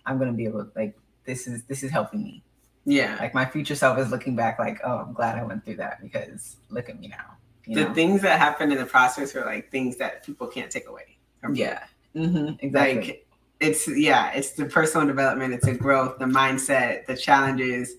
I'm 0.07 0.19
going 0.19 0.31
to 0.31 0.37
be 0.37 0.45
able 0.45 0.71
like 0.77 0.97
this 1.25 1.47
is 1.47 1.65
this 1.65 1.83
is 1.83 1.91
helping 1.91 2.23
me 2.23 2.43
Yeah. 2.85 3.17
like 3.21 3.35
my 3.35 3.45
future 3.45 3.75
self 3.75 3.99
is 3.99 4.11
looking 4.11 4.37
back 4.37 4.59
like 4.59 4.81
oh 4.85 4.99
i'm 4.99 5.13
glad 5.13 5.39
i 5.39 5.43
went 5.43 5.65
through 5.65 5.77
that 5.77 6.03
because 6.03 6.57
look 6.71 6.89
at 6.89 6.99
me 7.01 7.09
now 7.09 7.37
you 7.67 7.77
the 7.77 7.85
know? 7.85 7.95
things 7.95 8.21
that 8.23 8.39
happen 8.39 8.71
in 8.73 8.79
the 8.79 8.85
process 8.87 9.35
are 9.35 9.45
like 9.45 9.71
things 9.71 9.97
that 9.97 10.25
people 10.25 10.47
can't 10.47 10.71
take 10.71 10.87
away. 10.89 11.17
Yeah 11.53 11.85
hmm 12.15 12.51
exactly 12.61 12.97
Like 12.97 13.27
it's 13.61 13.89
yeah, 13.89 14.33
it's 14.33 14.51
the 14.53 14.67
personal 14.67 15.07
development, 15.07 15.55
it's 15.55 15.67
a 15.67 15.75
growth, 15.75 16.19
the 16.19 16.27
mindset, 16.27 17.07
the 17.07 17.17
challenges, 17.17 17.95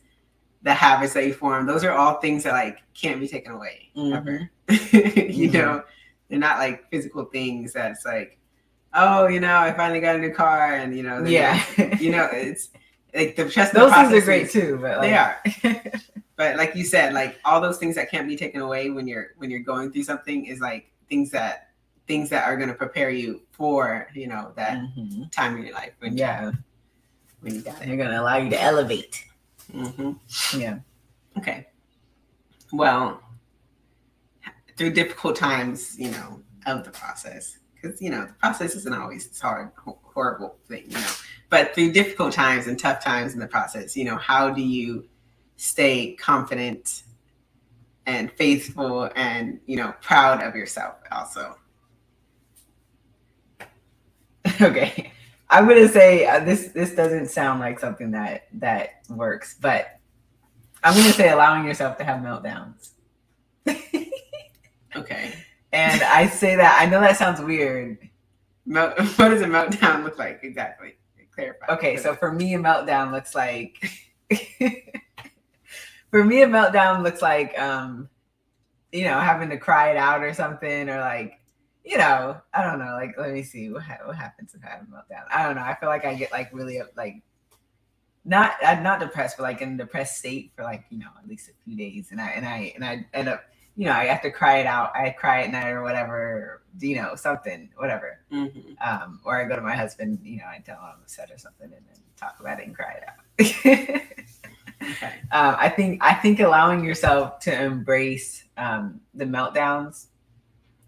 the 0.62 0.74
habits 0.74 1.14
that 1.14 1.26
you 1.26 1.34
form. 1.34 1.66
Those 1.66 1.84
are 1.84 1.92
all 1.94 2.20
things 2.20 2.44
that 2.44 2.54
like 2.54 2.80
can't 2.94 3.20
be 3.20 3.28
taken 3.28 3.54
away. 3.54 3.90
ever. 3.98 4.50
Mhm. 4.68 5.34
you 5.34 5.50
Mhm. 5.50 5.54
know, 5.54 5.84
they're 6.30 6.40
not 6.40 6.60
like 6.60 6.90
physical 6.92 7.26
things 7.26 7.74
that's 7.74 8.06
like, 8.06 8.38
oh, 8.94 9.28
you 9.28 9.40
know, 9.40 9.58
I 9.58 9.72
finally 9.74 10.00
got 10.02 10.16
a 10.18 10.20
new 10.20 10.32
car 10.34 10.76
and 10.76 10.96
you 10.96 11.04
know, 11.04 11.24
yeah 11.26 11.64
you 12.00 12.12
know, 12.12 12.26
it's 12.32 12.70
like 13.16 13.36
the 13.36 13.50
trust. 13.50 13.74
those 13.74 13.94
things 13.94 14.12
are 14.14 14.22
great 14.22 14.50
too 14.50 14.78
but 14.82 14.98
like, 15.00 15.10
They 15.10 15.16
are. 15.16 15.92
But 16.38 16.58
like 16.58 16.76
you 16.76 16.84
said, 16.84 17.14
like 17.14 17.40
all 17.46 17.62
those 17.62 17.78
things 17.78 17.96
that 17.96 18.12
can't 18.12 18.28
be 18.28 18.36
taken 18.36 18.60
away 18.60 18.90
when 18.90 19.08
you're 19.08 19.28
when 19.38 19.50
you're 19.50 19.62
going 19.62 19.92
through 19.94 20.04
something 20.04 20.46
is 20.46 20.60
like 20.60 20.92
things 21.08 21.32
that 21.32 21.70
things 22.08 22.30
that 22.30 22.44
are 22.46 22.58
going 22.58 22.68
to 22.68 22.76
prepare 22.76 23.10
you 23.10 23.42
for 23.54 24.08
you 24.14 24.28
know 24.28 24.52
that 24.58 24.78
Mhm. 24.78 25.32
time 25.32 25.56
in 25.56 25.64
your 25.66 25.74
life 25.74 25.94
when 26.00 26.18
yeah 26.18 26.52
when 27.40 27.56
you 27.56 27.62
got 27.62 27.82
it. 27.82 27.86
they're 27.88 27.96
gonna 27.96 28.20
allow 28.22 28.36
you 28.36 28.50
to 28.50 28.62
elevate 28.62 29.24
hmm 29.72 30.12
yeah 30.58 30.80
Okay. 31.38 31.68
Well, 32.74 33.22
through 34.78 34.92
difficult 34.92 35.36
times, 35.38 35.98
you 36.00 36.12
know, 36.12 36.42
of 36.66 36.84
the 36.84 36.92
process, 36.92 37.58
because 37.86 38.02
you 38.02 38.10
know 38.10 38.26
the 38.26 38.34
process 38.34 38.76
isn't 38.76 38.94
always 38.94 39.28
this 39.28 39.40
hard, 39.40 39.72
horrible 39.78 40.56
thing, 40.68 40.86
you 40.88 40.98
know. 40.98 41.12
But 41.50 41.76
through 41.76 41.92
difficult 41.92 42.34
times 42.34 42.68
and 42.68 42.78
tough 42.78 43.04
times 43.04 43.34
in 43.34 43.40
the 43.40 43.48
process, 43.48 43.96
you 43.96 44.06
know, 44.06 44.18
how 44.18 44.50
do 44.50 44.62
you 44.62 45.08
stay 45.58 46.14
confident 46.14 47.04
and 48.06 48.32
faithful 48.32 49.10
and 49.16 49.60
you 49.66 49.78
know 49.78 49.94
proud 50.02 50.42
of 50.42 50.56
yourself 50.56 50.96
also? 51.12 51.56
okay 54.62 55.12
i'm 55.50 55.68
gonna 55.68 55.88
say 55.88 56.28
uh, 56.28 56.40
this 56.40 56.68
this 56.68 56.94
doesn't 56.94 57.26
sound 57.26 57.60
like 57.60 57.80
something 57.80 58.12
that 58.12 58.44
that 58.54 59.02
works 59.10 59.56
but 59.60 60.00
i'm 60.84 60.96
gonna 60.96 61.12
say 61.12 61.30
allowing 61.30 61.66
yourself 61.66 61.98
to 61.98 62.04
have 62.04 62.22
meltdowns 62.22 62.92
Okay. 64.96 65.34
And 65.74 66.02
i 66.04 66.28
say 66.28 66.56
that 66.56 66.78
i 66.80 66.86
know 66.86 67.00
that 67.00 67.18
sounds 67.18 67.42
weird 67.42 67.98
Melt, 68.66 69.00
what 69.18 69.30
does 69.30 69.42
a 69.42 69.46
meltdown 69.46 70.04
look 70.04 70.18
like 70.18 70.40
exactly? 70.44 70.96
Clarify. 71.34 71.74
Okay, 71.74 71.98
so 71.98 72.16
for 72.16 72.32
me, 72.32 72.54
a 72.56 72.60
meltdown 72.60 73.12
looks 73.12 73.36
like. 73.36 73.78
for 76.10 76.24
me, 76.24 76.42
a 76.42 76.48
meltdown 76.48 77.04
looks 77.04 77.22
like, 77.22 77.58
um, 77.60 78.10
you 78.92 79.04
know, 79.04 79.20
having 79.20 79.50
to 79.50 79.58
cry 79.58 79.92
it 79.92 79.98
out 79.98 80.24
or 80.24 80.34
something, 80.34 80.90
or 80.90 81.00
like, 81.00 81.40
you 81.84 81.98
know, 81.98 82.42
I 82.54 82.64
don't 82.64 82.80
know. 82.80 82.94
Like, 82.94 83.16
let 83.18 83.34
me 83.34 83.44
see 83.44 83.70
what 83.70 83.84
what 84.06 84.16
happens 84.16 84.56
if 84.56 84.64
I 84.64 84.70
have 84.70 84.82
a 84.82 84.86
meltdown. 84.86 85.26
I 85.30 85.44
don't 85.44 85.56
know. 85.56 85.62
I 85.62 85.76
feel 85.76 85.90
like 85.90 86.06
I 86.06 86.16
get 86.16 86.32
like 86.32 86.54
really 86.54 86.82
like, 86.96 87.22
not 88.24 88.54
I'm 88.66 88.82
not 88.82 89.00
depressed, 89.00 89.38
but 89.38 89.44
like 89.44 89.62
in 89.62 89.74
a 89.74 89.78
depressed 89.78 90.18
state 90.18 90.54
for 90.56 90.64
like 90.64 90.86
you 90.90 91.00
know 91.00 91.10
at 91.22 91.28
least 91.28 91.50
a 91.50 91.54
few 91.66 91.76
days, 91.76 92.08
and 92.12 92.22
I 92.22 92.30
and 92.30 92.46
I 92.46 92.72
and 92.76 92.84
I 92.84 93.06
end 93.14 93.28
up. 93.28 93.44
You 93.76 93.86
know, 93.86 93.94
I 93.94 94.06
have 94.06 94.22
to 94.22 94.32
cry 94.32 94.58
it 94.60 94.66
out. 94.68 94.96
I 94.96 95.10
cry 95.12 95.44
at 95.44 95.52
night 95.52 95.70
or 95.72 95.84
whatever, 95.84 96.64
you 96.80 96.96
know, 96.96 97.16
something, 97.16 97.70
whatever 97.76 98.20
Mhm. 98.32 98.76
um, 98.86 99.22
or 99.26 99.38
I 99.42 99.46
go 99.48 99.56
to 99.56 99.62
my 99.62 99.76
husband, 99.76 100.20
you 100.24 100.38
know, 100.38 100.46
I 100.46 100.60
tell 100.66 100.78
him 100.78 100.84
I'm 100.96 101.02
upset 101.02 101.30
or 101.32 101.38
something, 101.38 101.66
and 101.74 101.86
then 101.88 102.02
talk 102.18 102.40
about 102.40 102.60
it 102.60 102.68
and 102.68 102.76
cry 102.76 102.94
it 102.94 103.04
out. 103.10 104.02
Okay. 104.82 105.14
um, 105.32 105.56
I 105.58 105.70
think 105.70 106.04
I 106.04 106.14
think 106.14 106.40
allowing 106.42 106.84
yourself 106.84 107.40
to 107.42 107.64
embrace 107.64 108.44
um, 108.58 109.02
the 109.16 109.26
meltdowns 109.26 110.08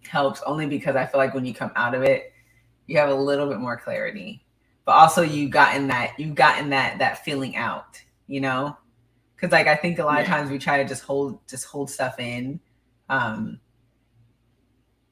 helps 0.08 0.42
only 0.46 0.68
because 0.68 0.96
I 0.96 1.06
feel 1.06 1.20
like 1.20 1.34
when 1.34 1.46
you 1.46 1.54
come 1.54 1.72
out 1.76 1.96
of 1.96 2.04
it, 2.04 2.34
you 2.88 2.98
have 2.98 3.10
a 3.10 3.16
little 3.16 3.48
bit 3.50 3.60
more 3.60 3.78
clarity, 3.78 4.46
but 4.86 4.94
also 4.94 5.22
you've 5.24 5.52
gotten 5.52 5.88
that 5.88 6.20
you've 6.20 6.36
gotten 6.36 6.70
that 6.72 7.00
that 7.00 7.24
feeling 7.26 7.56
out, 7.56 8.02
you 8.28 8.42
know, 8.42 8.78
because 9.36 9.52
like 9.52 9.68
I 9.68 9.76
think 9.76 10.00
a 10.00 10.06
lot 10.06 10.22
of 10.22 10.28
times 10.28 10.52
we 10.52 10.60
try 10.60 10.78
to 10.82 10.88
just 10.88 11.04
hold 11.04 11.40
just 11.48 11.66
hold 11.66 11.90
stuff 11.90 12.20
in. 12.20 12.60
Um, 13.10 13.60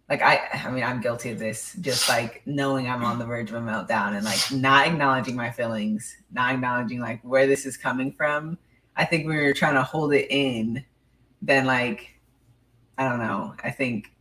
like 0.09 0.21
I, 0.21 0.61
I 0.65 0.69
mean, 0.69 0.83
I'm 0.83 1.01
guilty 1.01 1.31
of 1.31 1.39
this. 1.39 1.75
Just 1.81 2.07
like 2.09 2.43
knowing 2.45 2.87
I'm 2.87 3.03
on 3.03 3.17
the 3.17 3.25
verge 3.25 3.49
of 3.49 3.55
a 3.55 3.59
meltdown 3.59 4.15
and 4.15 4.23
like 4.23 4.51
not 4.51 4.87
acknowledging 4.87 5.35
my 5.35 5.49
feelings, 5.49 6.15
not 6.31 6.53
acknowledging 6.53 6.99
like 6.99 7.21
where 7.23 7.47
this 7.47 7.65
is 7.65 7.75
coming 7.75 8.11
from. 8.11 8.57
I 8.95 9.05
think 9.05 9.25
when 9.25 9.35
you're 9.37 9.53
trying 9.53 9.73
to 9.73 9.83
hold 9.83 10.13
it 10.13 10.27
in, 10.29 10.83
then 11.41 11.65
like, 11.65 12.19
I 12.97 13.09
don't 13.09 13.19
know. 13.19 13.55
I 13.63 13.71
think, 13.71 14.11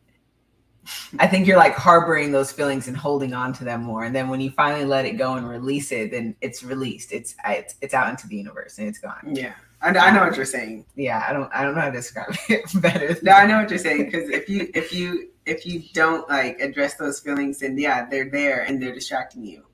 I 1.19 1.26
think 1.26 1.47
you're 1.47 1.57
like 1.57 1.75
harboring 1.75 2.33
those 2.33 2.50
feelings 2.50 2.88
and 2.88 2.97
holding 2.97 3.35
on 3.35 3.52
to 3.54 3.64
them 3.64 3.83
more. 3.83 4.04
And 4.04 4.14
then 4.14 4.28
when 4.28 4.40
you 4.40 4.50
finally 4.50 4.85
let 4.85 5.04
it 5.04 5.12
go 5.12 5.35
and 5.35 5.49
release 5.49 5.93
it, 5.93 6.11
then 6.11 6.35
it's 6.40 6.62
released. 6.62 7.12
It's 7.12 7.37
it's, 7.47 7.76
it's 7.81 7.95
out 7.95 8.11
into 8.11 8.26
the 8.26 8.37
universe 8.37 8.78
and 8.78 8.88
it's 8.88 8.99
gone. 8.99 9.33
Yeah, 9.35 9.54
I, 9.85 9.91
I 9.91 10.11
know 10.11 10.25
what 10.25 10.37
you're 10.37 10.47
saying. 10.47 10.87
Yeah, 10.97 11.25
I 11.29 11.33
don't 11.33 11.50
I 11.55 11.62
don't 11.62 11.75
know 11.75 11.83
how 11.83 11.91
to 11.91 11.93
describe 11.93 12.35
it 12.49 12.64
better. 12.81 13.17
No, 13.23 13.33
I 13.33 13.47
know 13.47 13.59
what 13.61 13.69
you're 13.71 13.79
saying 13.79 14.07
because 14.07 14.31
if 14.31 14.49
you 14.49 14.71
if 14.75 14.93
you 14.93 15.29
if 15.47 15.67
you 15.67 15.83
don't 15.93 16.29
like 16.29 16.59
address 16.61 16.95
those 16.95 17.21
feelings, 17.21 17.59
then 17.61 17.76
yeah, 17.79 18.09
they're 18.09 18.31
there 18.31 18.62
and 18.62 18.83
they're 18.83 18.95
distracting 18.95 19.45
you. 19.45 19.64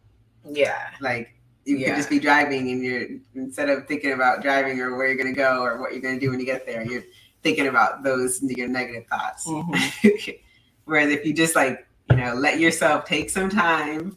Yeah. 0.45 0.89
Like 1.01 1.35
you 1.65 1.77
Yeah. 1.77 1.89
could 1.91 1.97
just 1.97 2.11
be 2.11 2.19
driving 2.19 2.71
and 2.71 2.83
you're 2.83 3.07
instead 3.35 3.69
of 3.69 3.87
thinking 3.87 4.13
about 4.13 4.43
driving 4.43 4.81
or 4.81 4.97
where 4.97 5.07
you're 5.07 5.17
gonna 5.17 5.33
go 5.33 5.63
or 5.63 5.81
what 5.81 5.93
you're 5.93 6.03
gonna 6.03 6.19
do 6.19 6.31
when 6.31 6.41
you 6.41 6.47
get 6.47 6.67
there, 6.67 6.85
you're 6.85 7.05
thinking 7.43 7.69
about 7.69 8.03
those 8.03 8.43
your 8.43 8.69
negative 8.69 9.07
thoughts. 9.07 9.47
Mm-hmm. 9.47 10.31
Whereas 10.87 11.11
if 11.11 11.25
you 11.25 11.33
just 11.33 11.55
like 11.55 11.87
you 12.11 12.17
know 12.17 12.35
let 12.35 12.59
yourself 12.59 13.05
take 13.05 13.31
some 13.31 13.49
time, 13.49 14.17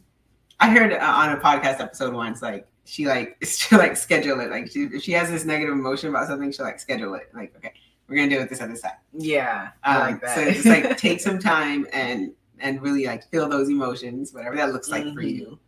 I 0.59 0.69
heard 0.69 0.93
uh, 0.93 0.97
on 1.00 1.31
a 1.33 1.38
podcast 1.38 1.79
episode 1.79 2.13
once 2.13 2.41
like 2.41 2.67
she 2.85 3.07
like 3.07 3.37
she 3.45 3.75
like 3.75 3.95
schedule 3.97 4.39
it 4.39 4.49
like 4.49 4.69
she, 4.71 4.83
if 4.83 5.01
she 5.03 5.11
has 5.13 5.29
this 5.29 5.45
negative 5.45 5.73
emotion 5.73 6.09
about 6.09 6.27
something 6.27 6.51
she'll 6.51 6.65
like 6.65 6.79
schedule 6.79 7.13
it 7.15 7.29
like 7.33 7.55
okay 7.57 7.73
we're 8.07 8.17
gonna 8.17 8.29
do 8.29 8.39
it 8.41 8.49
this 8.49 8.59
other 8.61 8.75
side. 8.75 8.97
Yeah. 9.13 9.69
I 9.81 9.95
Um, 9.95 10.01
like 10.01 10.21
that. 10.21 10.35
So 10.35 10.51
just 10.51 10.65
like 10.65 10.97
take 11.07 11.21
some 11.21 11.39
time 11.39 11.87
and 11.93 12.33
and 12.59 12.81
really 12.81 13.05
like 13.05 13.23
feel 13.31 13.47
those 13.47 13.69
emotions, 13.69 14.33
whatever 14.33 14.57
that 14.57 14.73
looks 14.73 14.89
like 14.89 15.03
for 15.05 15.21
Mhm. 15.21 15.35
you, 15.35 15.59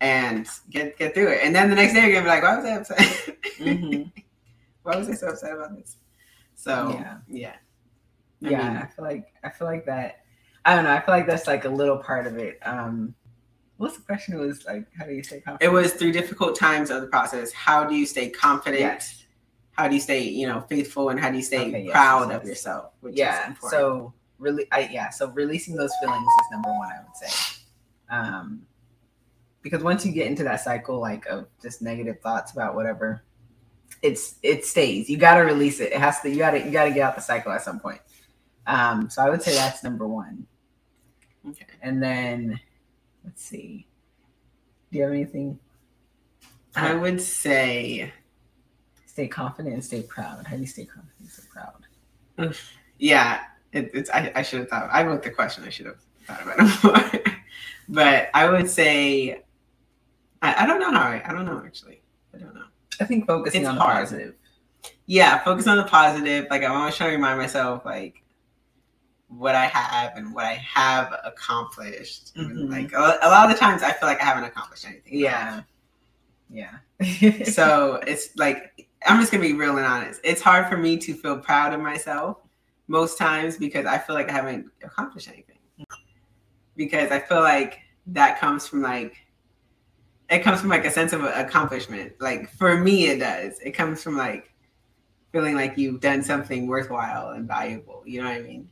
and 0.00 0.48
get 0.70 0.96
get 0.96 1.12
through 1.12 1.28
it. 1.32 1.40
And 1.42 1.54
then 1.54 1.68
the 1.68 1.74
next 1.74 1.92
day 1.94 2.02
you're 2.02 2.12
gonna 2.12 2.24
be 2.24 2.28
like, 2.28 2.42
why 2.44 2.56
was 2.56 2.64
I 2.64 2.70
upset? 2.76 3.36
Mhm. 3.58 4.12
why 4.84 4.96
was 4.96 5.08
I 5.10 5.14
so 5.14 5.28
upset 5.28 5.52
about 5.52 5.76
this? 5.76 5.96
So 6.54 6.90
Yeah. 7.00 7.16
yeah, 7.28 7.54
I 8.44 8.48
yeah 8.50 8.68
mean- 8.68 8.76
I 8.76 8.86
feel 8.86 9.04
like 9.04 9.26
i 9.42 9.50
feel 9.50 9.66
like 9.66 9.84
that 9.86 10.20
i 10.64 10.76
don't 10.76 10.84
know 10.84 10.92
i 10.92 11.00
feel 11.00 11.14
like 11.14 11.26
that's 11.26 11.48
like 11.48 11.64
a 11.64 11.68
little 11.68 11.98
part 11.98 12.26
of 12.28 12.38
it 12.38 12.60
um 12.64 13.12
what's 13.76 13.96
the 13.96 14.02
question 14.02 14.34
it 14.34 14.38
was 14.38 14.64
like 14.64 14.86
how 14.98 15.04
do 15.04 15.12
you 15.12 15.22
stay 15.22 15.42
it 15.60 15.68
was 15.72 15.92
through 15.94 16.12
difficult 16.12 16.56
times 16.56 16.90
of 16.90 17.00
the 17.00 17.08
process. 17.08 17.52
How 17.52 17.84
do 17.84 17.94
you 17.94 18.06
stay 18.06 18.28
confident? 18.30 18.80
yes 18.80 19.24
How 19.72 19.88
do 19.88 19.94
you 19.94 20.00
stay 20.00 20.22
you 20.22 20.46
know 20.46 20.60
faithful? 20.68 21.08
And 21.08 21.18
how 21.18 21.30
do 21.30 21.36
you 21.36 21.42
stay 21.42 21.68
Okay, 21.68 21.88
proud 21.90 22.28
yes, 22.28 22.36
of 22.36 22.42
yes. 22.42 22.48
yourself? 22.48 22.92
Which 23.00 23.16
yeah 23.16 23.48
important. 23.48 23.70
so 23.70 24.14
really 24.38 24.66
I, 24.72 24.88
yeah 24.92 25.10
so 25.10 25.30
releasing 25.30 25.76
those 25.76 25.92
feelings 26.00 26.22
is 26.26 26.46
number 26.50 26.68
one 26.70 26.90
i 26.90 26.98
would 27.02 27.16
say 27.16 27.62
um 28.10 28.62
because 29.62 29.82
once 29.82 30.04
you 30.04 30.12
get 30.12 30.26
into 30.26 30.42
that 30.44 30.60
cycle 30.60 31.00
like 31.00 31.24
of 31.26 31.46
just 31.62 31.80
negative 31.80 32.20
thoughts 32.20 32.52
about 32.52 32.74
whatever 32.74 33.22
it's 34.02 34.34
it 34.42 34.64
stays 34.66 35.08
you 35.08 35.16
got 35.16 35.34
to 35.36 35.42
release 35.42 35.78
it 35.78 35.92
it 35.92 35.98
has 35.98 36.20
to 36.20 36.28
you 36.28 36.38
got 36.38 36.50
to 36.50 36.58
you 36.58 36.70
got 36.72 36.84
to 36.84 36.90
get 36.90 37.02
out 37.02 37.14
the 37.14 37.20
cycle 37.22 37.52
at 37.52 37.62
some 37.62 37.78
point 37.78 38.00
um 38.66 39.08
so 39.08 39.22
i 39.22 39.30
would 39.30 39.40
say 39.42 39.54
that's 39.54 39.84
number 39.84 40.08
one 40.08 40.44
okay. 41.48 41.66
and 41.82 42.02
then 42.02 42.58
let's 43.24 43.42
see 43.42 43.86
do 44.90 44.98
you 44.98 45.04
have 45.04 45.12
anything 45.12 45.58
I 46.74 46.94
would 46.94 47.20
say 47.20 48.12
stay 49.06 49.28
confident 49.28 49.74
and 49.74 49.84
stay 49.84 50.02
proud 50.02 50.46
how 50.46 50.56
do 50.56 50.60
you 50.62 50.66
stay 50.66 50.84
confident 50.84 51.20
and 51.20 51.28
stay 51.30 51.42
proud 51.52 52.54
Yeah, 52.98 53.40
it, 53.72 53.90
it's. 53.94 54.10
I, 54.10 54.32
I 54.34 54.42
should 54.42 54.60
have 54.60 54.68
thought. 54.68 54.88
I 54.92 55.02
wrote 55.04 55.22
the 55.22 55.30
question. 55.30 55.64
I 55.64 55.70
should 55.70 55.86
have 55.86 55.98
thought 56.26 56.42
about 56.42 56.56
it 56.60 56.84
more. 57.24 57.34
but 57.88 58.30
I 58.34 58.48
would 58.48 58.70
say, 58.70 59.42
I, 60.40 60.64
I 60.64 60.66
don't 60.66 60.80
know 60.80 60.90
how. 60.92 61.02
I, 61.02 61.22
I 61.24 61.32
don't 61.32 61.44
know 61.44 61.62
actually. 61.64 62.00
I 62.34 62.38
don't 62.38 62.54
know. 62.54 62.64
i 63.00 63.04
think 63.04 63.26
focusing 63.26 63.62
It's 63.62 63.68
on 63.68 63.76
hard. 63.76 63.96
the 63.96 64.00
positive 64.00 64.34
yeah, 65.06 65.42
focus 65.44 65.66
on 65.66 65.76
the 65.76 65.84
positive. 65.84 66.46
Like 66.50 66.62
I'm 66.62 66.72
always 66.72 66.96
trying 66.96 67.10
to 67.10 67.16
remind 67.16 67.38
myself, 67.38 67.84
like 67.84 68.21
what 69.38 69.54
I 69.54 69.66
have 69.66 70.16
and 70.16 70.34
what 70.34 70.44
I 70.44 70.54
have 70.54 71.14
accomplished. 71.24 72.34
Mhm. 72.36 72.70
Like 72.70 72.92
a, 72.92 73.18
a 73.22 73.28
lot 73.28 73.48
of 73.48 73.54
the 73.54 73.58
times, 73.60 73.82
I 73.82 73.92
feel 73.92 74.08
like 74.08 74.20
I 74.20 74.24
haven't 74.24 74.44
accomplished 74.44 74.86
anything. 74.86 75.18
Yeah. 75.18 75.62
Yeah. 76.50 76.78
so 77.44 78.00
it's 78.06 78.36
like 78.36 78.88
I'm 79.06 79.18
just 79.20 79.32
gonna 79.32 79.42
be 79.42 79.54
real 79.54 79.76
and 79.78 79.86
honest. 79.86 80.20
It's 80.22 80.40
hard 80.42 80.68
for 80.68 80.76
me 80.76 80.96
to 80.98 81.14
feel 81.14 81.38
proud 81.38 81.72
of 81.72 81.80
myself 81.80 82.38
most 82.88 83.16
times 83.18 83.56
because 83.56 83.86
I 83.86 83.98
feel 83.98 84.14
like 84.14 84.28
I 84.28 84.32
haven't 84.32 84.70
accomplished 84.82 85.28
anything. 85.28 85.58
Because 86.76 87.10
I 87.10 87.18
feel 87.18 87.40
like 87.40 87.80
that 88.08 88.38
comes 88.38 88.66
from 88.66 88.82
like 88.82 89.16
it 90.30 90.40
comes 90.40 90.60
from 90.60 90.70
like 90.70 90.84
a 90.84 90.90
sense 90.90 91.12
of 91.12 91.24
accomplishment. 91.24 92.12
Like 92.20 92.50
for 92.50 92.76
me, 92.76 93.06
it 93.08 93.18
does. 93.18 93.58
It 93.60 93.72
comes 93.72 94.02
from 94.02 94.16
like 94.16 94.52
feeling 95.32 95.54
like 95.54 95.76
you've 95.76 96.00
done 96.00 96.22
something 96.22 96.66
worthwhile 96.66 97.30
and 97.30 97.46
valuable. 97.46 98.02
You 98.06 98.22
know 98.22 98.28
what 98.28 98.36
I 98.36 98.42
mean? 98.42 98.70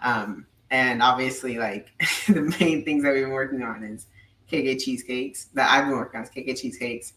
Um, 0.00 0.46
and 0.70 1.02
obviously, 1.02 1.58
like 1.58 1.90
the 2.26 2.42
main 2.60 2.84
things 2.84 3.02
that 3.02 3.12
we've 3.12 3.24
been 3.24 3.32
working 3.32 3.62
on 3.62 3.82
is 3.82 4.06
KK 4.50 4.80
cheesecakes 4.82 5.46
that 5.54 5.70
I've 5.70 5.86
been 5.86 5.96
working 5.96 6.18
on 6.20 6.24
is 6.24 6.30
KK 6.30 6.58
cheesecakes 6.58 7.14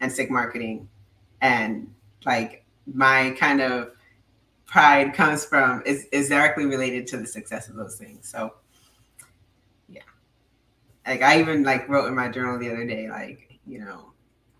and 0.00 0.10
sick 0.10 0.30
marketing. 0.30 0.88
And 1.40 1.92
like 2.24 2.64
my 2.92 3.34
kind 3.38 3.60
of 3.60 3.92
pride 4.66 5.14
comes 5.14 5.44
from 5.44 5.82
is, 5.84 6.06
is 6.12 6.28
directly 6.28 6.66
related 6.66 7.06
to 7.08 7.16
the 7.16 7.26
success 7.26 7.68
of 7.68 7.76
those 7.76 7.96
things. 7.96 8.28
So 8.28 8.54
yeah. 9.88 10.02
Like 11.06 11.22
I 11.22 11.40
even 11.40 11.62
like 11.62 11.88
wrote 11.88 12.06
in 12.06 12.14
my 12.14 12.28
journal 12.28 12.58
the 12.58 12.70
other 12.70 12.86
day, 12.86 13.08
like, 13.08 13.58
you 13.66 13.80
know, 13.80 14.12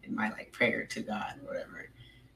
in 0.04 0.14
my 0.14 0.30
like 0.30 0.52
prayer 0.52 0.84
to 0.86 1.00
God 1.00 1.34
or 1.42 1.48
whatever, 1.48 1.88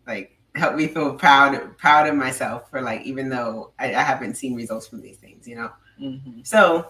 like 0.06 0.35
help 0.56 0.74
me 0.74 0.86
feel 0.88 1.14
proud 1.14 1.76
proud 1.78 2.06
of 2.08 2.14
myself 2.16 2.68
for 2.70 2.80
like 2.80 3.02
even 3.02 3.28
though 3.28 3.72
I, 3.78 3.94
I 3.94 4.02
haven't 4.02 4.34
seen 4.36 4.54
results 4.54 4.86
from 4.88 5.00
these 5.02 5.18
things, 5.18 5.46
you 5.46 5.56
know. 5.56 5.70
Mhm. 6.00 6.46
So 6.46 6.88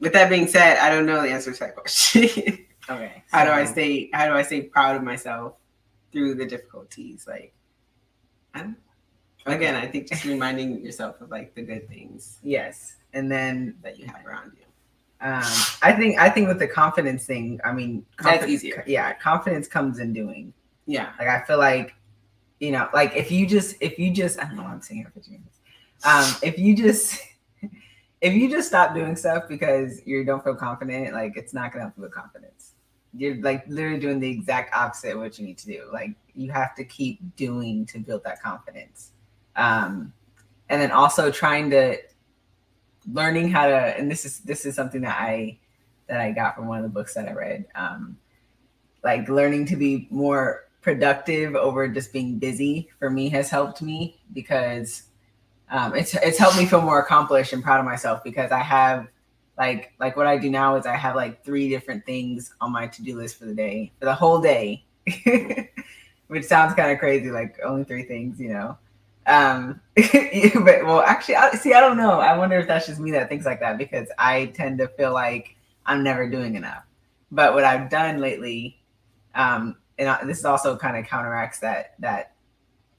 with 0.00 0.12
that 0.12 0.28
being 0.30 0.46
said, 0.46 0.78
I 0.78 0.90
don't 0.90 1.06
know 1.06 1.22
the 1.22 1.30
answer 1.30 1.52
to 1.52 1.58
that 1.60 1.74
question. 1.76 2.62
Okay. 2.88 3.24
how 3.32 3.44
do 3.44 3.50
I 3.50 3.64
stay 3.64 4.08
how 4.12 4.28
do 4.28 4.34
I 4.34 4.42
stay 4.42 4.62
proud 4.62 4.94
of 4.94 5.02
myself 5.02 5.54
through 6.12 6.36
the 6.36 6.46
difficulties? 6.46 7.26
Like 7.26 7.52
I'm, 8.54 8.76
again, 9.44 9.74
I 9.74 9.86
think 9.88 10.08
just 10.08 10.24
reminding 10.24 10.84
yourself 10.84 11.20
of 11.20 11.30
like 11.30 11.54
the 11.56 11.62
good 11.62 11.88
things 11.88 12.38
Yes. 12.44 12.96
And 13.12 13.30
then 13.30 13.74
that 13.82 13.98
you 13.98 14.06
have 14.06 14.24
around 14.24 14.52
you. 14.56 14.64
um, 15.20 15.42
I 15.82 15.92
think 15.98 16.18
I 16.20 16.28
think 16.30 16.46
with 16.48 16.58
the 16.60 16.68
confidence 16.68 17.24
thing, 17.26 17.58
I 17.64 17.72
mean, 17.72 18.06
That's 18.22 18.46
easier. 18.46 18.84
Yeah, 18.86 19.14
confidence 19.14 19.66
comes 19.66 19.98
in 19.98 20.12
doing. 20.12 20.52
Yeah. 20.86 21.10
Like 21.18 21.28
I 21.28 21.42
feel 21.44 21.58
like, 21.58 21.94
you 22.60 22.70
know, 22.70 22.88
like 22.94 23.14
if 23.14 23.30
you 23.30 23.46
just 23.46 23.76
if 23.80 23.98
you 23.98 24.10
just 24.10 24.40
I 24.40 24.44
don't 24.44 24.56
know 24.56 24.62
what 24.62 24.72
I'm 24.72 24.80
saying 24.80 25.06
two 25.14 25.30
minutes. 25.30 25.60
Um, 26.04 26.34
if 26.42 26.58
you 26.58 26.76
just 26.76 27.20
if 28.20 28.34
you 28.34 28.50
just 28.50 28.68
stop 28.68 28.94
doing 28.94 29.16
stuff 29.16 29.44
because 29.48 30.06
you 30.06 30.24
don't 30.24 30.42
feel 30.42 30.54
confident, 30.54 31.12
like 31.12 31.36
it's 31.36 31.52
not 31.52 31.72
gonna 31.72 31.84
help 31.84 31.94
you 31.96 32.02
with 32.02 32.14
confidence. 32.14 32.72
You're 33.14 33.40
like 33.42 33.66
literally 33.68 34.00
doing 34.00 34.20
the 34.20 34.30
exact 34.30 34.74
opposite 34.74 35.12
of 35.12 35.20
what 35.20 35.38
you 35.38 35.46
need 35.46 35.58
to 35.58 35.66
do. 35.66 35.88
Like 35.92 36.10
you 36.34 36.50
have 36.50 36.74
to 36.76 36.84
keep 36.84 37.18
doing 37.36 37.86
to 37.86 37.98
build 37.98 38.24
that 38.24 38.42
confidence. 38.42 39.12
Um, 39.56 40.12
and 40.68 40.80
then 40.80 40.90
also 40.90 41.30
trying 41.30 41.70
to 41.70 41.98
learning 43.12 43.50
how 43.50 43.66
to 43.66 43.74
and 43.74 44.10
this 44.10 44.24
is 44.24 44.40
this 44.40 44.66
is 44.66 44.74
something 44.74 45.02
that 45.02 45.16
I 45.20 45.58
that 46.08 46.20
I 46.20 46.32
got 46.32 46.56
from 46.56 46.66
one 46.66 46.78
of 46.78 46.84
the 46.84 46.88
books 46.88 47.14
that 47.14 47.28
I 47.28 47.32
read. 47.32 47.66
Um, 47.74 48.16
like 49.02 49.28
learning 49.28 49.66
to 49.66 49.76
be 49.76 50.08
more 50.10 50.65
productive 50.86 51.56
over 51.56 51.88
just 51.88 52.12
being 52.12 52.38
busy 52.38 52.88
for 53.00 53.10
me 53.10 53.28
has 53.28 53.50
helped 53.50 53.82
me 53.82 54.16
because 54.32 55.02
um, 55.68 55.96
it's 55.96 56.14
it's 56.14 56.38
helped 56.38 56.56
me 56.56 56.64
feel 56.64 56.80
more 56.80 57.00
accomplished 57.00 57.52
and 57.52 57.60
proud 57.60 57.80
of 57.80 57.84
myself 57.84 58.22
because 58.22 58.52
I 58.52 58.60
have 58.60 59.08
like 59.58 59.94
like 59.98 60.16
what 60.16 60.28
I 60.28 60.38
do 60.38 60.48
now 60.48 60.76
is 60.76 60.86
I 60.86 60.94
have 60.94 61.16
like 61.16 61.44
three 61.44 61.68
different 61.68 62.06
things 62.06 62.54
on 62.60 62.70
my 62.70 62.86
to 62.86 63.02
do 63.02 63.16
list 63.16 63.36
for 63.36 63.46
the 63.46 63.54
day 63.54 63.90
for 63.98 64.04
the 64.04 64.14
whole 64.14 64.40
day, 64.40 64.84
which 66.28 66.44
sounds 66.44 66.72
kind 66.74 66.92
of 66.92 67.00
crazy 67.00 67.32
like 67.32 67.58
only 67.64 67.82
three 67.82 68.04
things 68.04 68.38
you 68.40 68.50
know. 68.50 68.78
Um, 69.26 69.80
but 69.96 70.86
well, 70.86 71.00
actually, 71.00 71.34
I, 71.34 71.50
see, 71.56 71.74
I 71.74 71.80
don't 71.80 71.96
know. 71.96 72.20
I 72.20 72.38
wonder 72.38 72.60
if 72.60 72.68
that's 72.68 72.86
just 72.86 73.00
me 73.00 73.10
that 73.10 73.28
thinks 73.28 73.44
like 73.44 73.58
that 73.58 73.76
because 73.76 74.06
I 74.18 74.52
tend 74.54 74.78
to 74.78 74.86
feel 74.86 75.12
like 75.12 75.56
I'm 75.84 76.04
never 76.04 76.30
doing 76.30 76.54
enough. 76.54 76.84
But 77.32 77.54
what 77.54 77.64
I've 77.64 77.90
done 77.90 78.20
lately, 78.20 78.78
um, 79.34 79.74
and 79.98 80.08
I, 80.08 80.24
this 80.24 80.44
also 80.44 80.76
kind 80.76 80.96
of 80.96 81.06
counteracts 81.06 81.58
that 81.60 81.94
that 82.00 82.32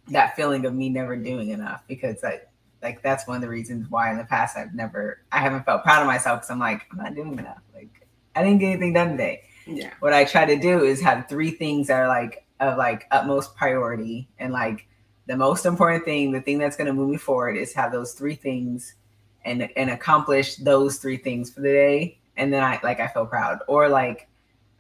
that 0.10 0.36
feeling 0.36 0.66
of 0.66 0.74
me 0.74 0.90
never 0.90 1.16
doing 1.16 1.50
enough 1.50 1.84
because 1.88 2.24
like 2.24 2.48
like 2.82 3.02
that's 3.02 3.28
one 3.28 3.36
of 3.36 3.42
the 3.42 3.50
reasons 3.50 3.90
why 3.90 4.12
in 4.12 4.18
the 4.18 4.24
past 4.24 4.58
I've 4.58 4.74
never 4.74 5.22
I 5.32 5.40
haven't 5.40 5.66
felt 5.66 5.84
proud 5.84 6.02
of 6.02 6.08
myself 6.08 6.40
because 6.40 6.52
I'm 6.52 6.60
like 6.60 6.86
I'm 6.92 6.98
not 6.98 7.16
doing 7.16 7.38
enough. 7.38 7.62
Like 7.74 8.08
I 8.36 8.44
didn't 8.44 8.60
get 8.60 8.72
anything 8.72 8.94
done 8.94 9.12
today. 9.12 9.44
Yeah. 9.66 9.92
What 10.00 10.14
I 10.14 10.24
try 10.24 10.46
to 10.46 10.58
do 10.58 10.84
is 10.84 11.02
have 11.02 11.28
three 11.28 11.52
things 11.52 11.88
that 11.88 12.00
are 12.00 12.08
like 12.08 12.46
of 12.60 12.78
like 12.78 13.06
utmost 13.12 13.56
priority 13.56 14.28
and 14.40 14.54
like 14.54 14.88
the 15.28 15.36
most 15.36 15.66
important 15.66 16.06
thing, 16.06 16.32
the 16.32 16.42
thing 16.42 16.58
that's 16.58 16.78
going 16.78 16.88
to 16.88 16.94
move 16.94 17.10
me 17.10 17.18
forward 17.18 17.58
is 17.58 17.74
have 17.74 17.92
those 17.92 18.14
three 18.14 18.36
things 18.36 18.96
and 19.44 19.70
and 19.76 19.90
accomplish 19.90 20.56
those 20.58 20.98
three 20.98 21.18
things 21.18 21.52
for 21.52 21.62
the 21.62 21.70
day 21.70 22.18
and 22.38 22.54
then 22.54 22.64
I 22.64 22.80
like 22.84 23.00
I 23.00 23.08
feel 23.08 23.26
proud 23.26 23.60
or 23.68 23.90
like 23.90 24.28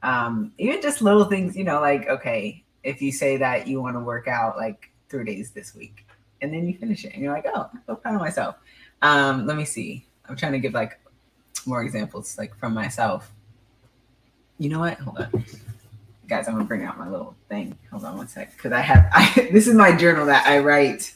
um 0.07 0.51
even 0.57 0.81
just 0.81 1.01
little 1.01 1.25
things, 1.25 1.55
you 1.55 1.63
know, 1.63 1.79
like 1.81 2.07
okay, 2.07 2.63
if 2.83 3.01
you 3.01 3.11
say 3.11 3.37
that 3.37 3.67
you 3.67 3.81
want 3.81 3.95
to 3.95 3.99
work 3.99 4.27
out 4.27 4.57
like 4.57 4.89
3 5.09 5.25
days 5.25 5.51
this 5.51 5.75
week 5.75 6.05
and 6.41 6.53
then 6.53 6.67
you 6.67 6.77
finish 6.77 7.05
it 7.05 7.13
and 7.13 7.21
you're 7.21 7.33
like, 7.33 7.45
"Oh, 7.53 7.69
I 7.73 7.77
feel 7.85 7.95
proud 7.95 8.15
of 8.15 8.21
myself." 8.21 8.55
Um 9.01 9.45
let 9.45 9.57
me 9.57 9.65
see. 9.65 10.05
I'm 10.27 10.35
trying 10.35 10.53
to 10.53 10.59
give 10.59 10.73
like 10.73 10.99
more 11.65 11.81
examples 11.83 12.37
like 12.37 12.55
from 12.57 12.73
myself. 12.73 13.31
You 14.59 14.69
know 14.69 14.79
what? 14.79 14.97
Hold 14.99 15.17
on 15.19 15.45
guys, 16.27 16.47
I'm 16.47 16.55
gonna 16.55 16.65
bring 16.65 16.83
out 16.83 16.97
my 16.97 17.09
little 17.09 17.35
thing. 17.49 17.77
Hold 17.89 18.03
on 18.03 18.17
one 18.17 18.27
sec, 18.27 18.51
because 18.55 18.71
I 18.71 18.81
have 18.81 19.09
I, 19.13 19.49
this 19.51 19.67
is 19.67 19.73
my 19.73 19.95
journal 19.95 20.25
that 20.27 20.45
I 20.45 20.59
write 20.59 21.13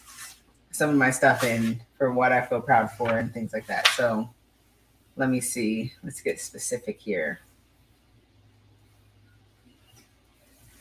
some 0.72 0.90
of 0.90 0.96
my 0.96 1.12
stuff 1.12 1.44
in 1.44 1.82
for 1.98 2.12
what 2.14 2.32
I 2.32 2.42
feel 2.42 2.62
proud 2.62 2.92
for 2.92 3.18
and 3.18 3.34
things 3.34 3.54
like 3.54 3.68
that. 3.68 3.88
So 3.90 4.30
let 5.18 5.30
me 5.30 5.42
see. 5.42 5.94
Let's 6.04 6.22
get 6.22 6.40
specific 6.40 7.00
here. 7.00 7.42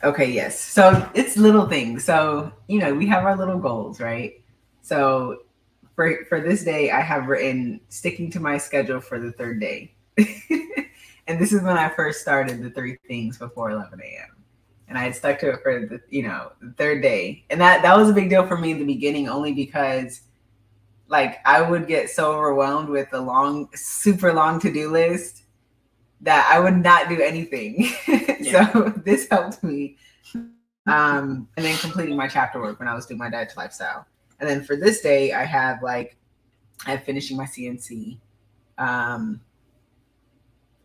Okay, 0.03 0.31
yes. 0.31 0.59
So 0.59 1.09
it's 1.15 1.37
little 1.37 1.67
things. 1.67 2.05
So 2.05 2.53
you 2.69 2.79
know, 2.79 2.95
we 2.95 3.07
have 3.07 3.25
our 3.25 3.37
little 3.37 3.59
goals, 3.59 4.01
right? 4.01 4.43
So 4.83 5.43
for 5.95 6.25
for 6.29 6.41
this 6.41 6.65
day, 6.65 6.91
I 6.91 7.01
have 7.01 7.27
written 7.27 7.81
sticking 7.89 8.31
to 8.33 8.41
my 8.41 8.57
schedule 8.57 9.01
for 9.01 9.21
the 9.21 9.33
third 9.33 9.61
day. 9.61 9.95
and 11.27 11.39
this 11.39 11.53
is 11.53 11.63
when 11.63 11.77
I 11.77 11.91
first 11.91 12.23
started 12.23 12.63
the 12.63 12.71
three 12.71 12.97
things 13.07 13.39
before 13.39 13.71
11 13.71 14.01
a.m. 14.01 14.37
And 14.89 14.99
I 14.99 15.05
had 15.05 15.15
stuck 15.15 15.39
to 15.41 15.51
it 15.51 15.63
for 15.63 15.87
the, 15.87 16.01
you 16.09 16.23
know, 16.23 16.53
the 16.61 16.73
third 16.73 17.03
day. 17.03 17.45
And 17.51 17.61
that 17.61 17.83
that 17.83 17.97
was 17.97 18.09
a 18.09 18.15
big 18.15 18.31
deal 18.31 18.47
for 18.47 18.57
me 18.57 18.71
in 18.71 18.79
the 18.79 18.87
beginning, 18.87 19.29
only 19.29 19.53
because 19.53 20.23
like 21.09 21.41
I 21.45 21.61
would 21.61 21.87
get 21.87 22.09
so 22.09 22.33
overwhelmed 22.33 22.89
with 22.89 23.11
the 23.11 23.21
long, 23.21 23.69
super 23.75 24.33
long 24.33 24.61
to-do 24.61 24.91
list 24.91 25.43
that 26.23 26.49
I 26.53 26.61
would 26.61 26.77
not 26.77 27.09
do 27.09 27.21
anything. 27.21 27.91
Yeah. 28.41 28.73
so 28.73 28.89
this 29.05 29.29
helped 29.31 29.63
me. 29.63 29.97
Um, 30.87 31.47
and 31.57 31.67
then 31.67 31.77
completing 31.77 32.17
my 32.17 32.27
chapter 32.27 32.59
work 32.59 32.79
when 32.79 32.89
I 32.89 32.95
was 32.95 33.05
doing 33.05 33.19
my 33.19 33.29
diet 33.29 33.51
to 33.51 33.59
lifestyle. 33.59 34.07
And 34.41 34.49
then 34.49 34.65
for 34.65 34.77
this 34.77 35.03
day, 35.03 35.33
I 35.33 35.45
have 35.45 35.83
like 35.83 36.17
I 36.87 36.93
have 36.93 37.05
finishing 37.05 37.37
my 37.37 37.45
CNC. 37.45 38.19
Um, 38.79 39.41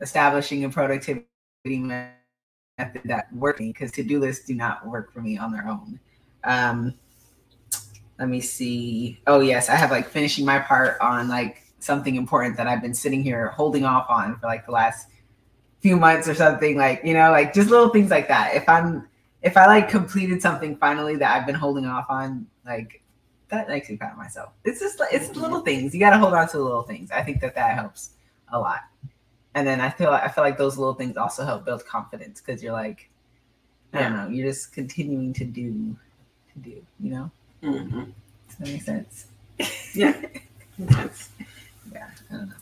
establishing 0.01 0.65
a 0.65 0.69
productivity 0.69 1.25
method 1.65 2.11
that 3.05 3.33
works 3.33 3.59
because 3.59 3.91
to-do 3.93 4.19
lists 4.19 4.45
do 4.45 4.53
not 4.53 4.85
work 4.85 5.13
for 5.13 5.21
me 5.21 5.37
on 5.37 5.51
their 5.51 5.67
own. 5.67 5.97
Um, 6.43 6.93
let 8.19 8.29
me 8.29 8.41
see. 8.41 9.21
Oh 9.27 9.39
yes, 9.39 9.69
I 9.69 9.75
have 9.75 9.91
like 9.91 10.09
finishing 10.09 10.45
my 10.45 10.59
part 10.59 10.99
on 11.01 11.27
like 11.27 11.63
something 11.79 12.15
important 12.15 12.57
that 12.57 12.67
I've 12.67 12.81
been 12.81 12.93
sitting 12.93 13.23
here 13.23 13.49
holding 13.49 13.85
off 13.85 14.07
on 14.09 14.37
for 14.39 14.47
like 14.47 14.65
the 14.65 14.71
last 14.71 15.07
few 15.85 15.97
months 15.97 16.27
or 16.27 16.33
something. 16.33 16.77
Like 16.77 17.01
you 17.03 17.13
know, 17.13 17.31
like 17.31 17.53
just 17.53 17.69
little 17.69 17.89
things 17.89 18.09
like 18.09 18.27
that. 18.27 18.55
If 18.55 18.67
I'm 18.67 19.07
if 19.41 19.55
I 19.57 19.65
like 19.67 19.89
completed 19.89 20.41
something 20.41 20.77
finally 20.77 21.15
that 21.17 21.35
I've 21.35 21.45
been 21.45 21.55
holding 21.55 21.85
off 21.85 22.07
on, 22.09 22.47
like 22.65 23.01
that 23.49 23.67
makes 23.67 23.89
me 23.89 23.97
proud 23.97 24.13
of 24.13 24.17
myself. 24.17 24.49
It's 24.63 24.79
just 24.79 24.99
like 24.99 25.13
it's 25.13 25.35
little 25.35 25.61
things. 25.61 25.93
You 25.93 25.99
got 25.99 26.11
to 26.11 26.17
hold 26.17 26.33
on 26.33 26.47
to 26.49 26.57
the 26.57 26.63
little 26.63 26.83
things. 26.83 27.11
I 27.11 27.21
think 27.21 27.41
that 27.41 27.55
that 27.55 27.75
helps 27.75 28.11
a 28.49 28.59
lot 28.59 28.81
and 29.55 29.65
then 29.65 29.79
I 29.81 29.89
feel 29.89 30.09
I 30.09 30.27
feel 30.27 30.43
like 30.43 30.57
those 30.57 30.77
little 30.77 30.93
things 30.93 31.17
also 31.17 31.45
help 31.45 31.65
build 31.65 31.85
confidence 31.85 32.41
because 32.41 32.61
you're 32.61 32.73
like, 32.73 33.09
I 33.93 34.01
don't 34.01 34.15
know, 34.15 34.27
you're 34.27 34.47
just 34.47 34.73
continuing 34.73 35.33
to 35.33 35.45
do, 35.45 35.95
to 36.53 36.59
do, 36.59 36.85
you 36.99 37.11
know. 37.11 37.31
Mhm. 37.63 38.11
Does 38.49 38.57
that 38.59 38.67
make 38.67 38.81
sense? 38.81 39.25
Yeah. 39.93 40.13
Yeah, 41.93 42.09
I 42.29 42.33
don't 42.33 42.49
know. 42.49 42.55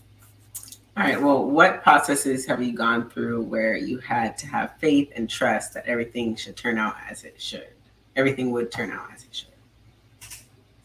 All 0.96 1.04
right. 1.04 1.20
Well, 1.20 1.50
what 1.50 1.82
processes 1.82 2.46
have 2.46 2.62
you 2.62 2.72
gone 2.74 3.10
through 3.10 3.42
where 3.44 3.76
you 3.76 3.98
had 3.98 4.38
to 4.40 4.48
have 4.48 4.78
faith 4.78 5.12
and 5.16 5.28
trust 5.28 5.74
that 5.74 5.88
everything 5.88 6.36
should 6.36 6.56
turn 6.56 6.78
out 6.78 6.96
as 7.10 7.24
it 7.24 7.42
should? 7.42 7.70
Everything 8.16 8.52
would 8.52 8.72
turn 8.72 8.92
out 8.92 9.08
as 9.12 9.24
it 9.24 9.34
should. 9.34 9.48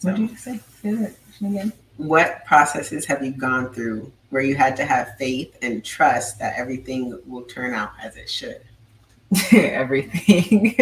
What 0.00 0.16
did 0.16 0.30
you 0.30 0.36
say? 0.36 0.60
Again. 0.82 1.72
What 1.98 2.44
processes 2.46 3.04
have 3.04 3.22
you 3.22 3.32
gone 3.32 3.74
through 3.74 4.10
where 4.30 4.40
you 4.40 4.54
had 4.54 4.76
to 4.76 4.84
have 4.84 5.16
faith 5.18 5.56
and 5.60 5.84
trust 5.84 6.38
that 6.38 6.54
everything 6.56 7.20
will 7.26 7.42
turn 7.42 7.74
out 7.74 7.90
as 8.02 8.16
it 8.16 8.30
should? 8.30 8.62
everything. 9.52 10.74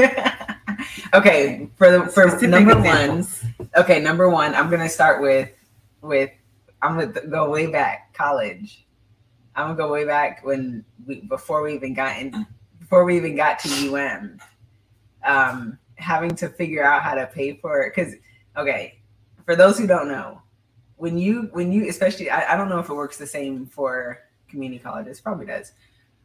okay, 1.14 1.68
for 1.76 1.90
the 1.90 2.04
for 2.06 2.28
Specific 2.28 2.50
number 2.50 2.78
examples. 2.78 3.42
one. 3.56 3.70
Okay, 3.76 3.98
number 3.98 4.28
one. 4.28 4.54
I'm 4.54 4.70
gonna 4.70 4.88
start 4.88 5.20
with 5.20 5.50
with. 6.00 6.30
I'm 6.80 6.98
gonna 6.98 7.26
go 7.26 7.50
way 7.50 7.66
back 7.66 8.14
college. 8.14 8.85
I'm 9.56 9.68
gonna 9.68 9.76
go 9.76 9.92
way 9.92 10.04
back 10.04 10.44
when 10.44 10.84
we 11.06 11.22
before 11.22 11.62
we 11.62 11.74
even 11.74 11.94
got 11.94 12.18
in 12.18 12.46
before 12.78 13.04
we 13.04 13.16
even 13.16 13.34
got 13.34 13.58
to 13.60 13.96
UM. 13.96 14.38
Um, 15.24 15.78
having 15.96 16.36
to 16.36 16.48
figure 16.48 16.84
out 16.84 17.02
how 17.02 17.14
to 17.14 17.26
pay 17.26 17.54
for 17.54 17.82
it 17.82 17.94
because 17.94 18.14
okay, 18.56 19.00
for 19.44 19.56
those 19.56 19.78
who 19.78 19.86
don't 19.86 20.08
know, 20.08 20.40
when 20.96 21.18
you 21.18 21.48
when 21.52 21.72
you 21.72 21.88
especially 21.88 22.30
I, 22.30 22.54
I 22.54 22.56
don't 22.56 22.68
know 22.68 22.78
if 22.78 22.88
it 22.88 22.94
works 22.94 23.18
the 23.18 23.26
same 23.26 23.66
for 23.66 24.20
community 24.48 24.82
colleges 24.82 25.20
probably 25.20 25.46
does 25.46 25.72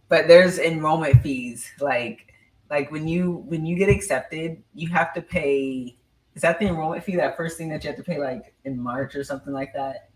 but 0.08 0.28
there's 0.28 0.60
enrollment 0.60 1.22
fees 1.22 1.70
like 1.80 2.34
like 2.70 2.92
when 2.92 3.08
you 3.08 3.44
when 3.48 3.66
you 3.66 3.76
get 3.76 3.90
accepted 3.90 4.62
you 4.74 4.90
have 4.90 5.14
to 5.14 5.22
pay 5.22 5.98
is 6.36 6.42
that 6.42 6.60
the 6.60 6.68
enrollment 6.68 7.04
fee 7.04 7.16
that 7.16 7.36
first 7.36 7.58
thing 7.58 7.70
that 7.70 7.84
you 7.84 7.90
have 7.90 7.98
to 7.98 8.04
pay 8.04 8.20
like 8.20 8.54
in 8.66 8.80
march 8.80 9.16
or 9.16 9.24
something 9.24 9.54
like 9.54 9.74
that 9.74 10.10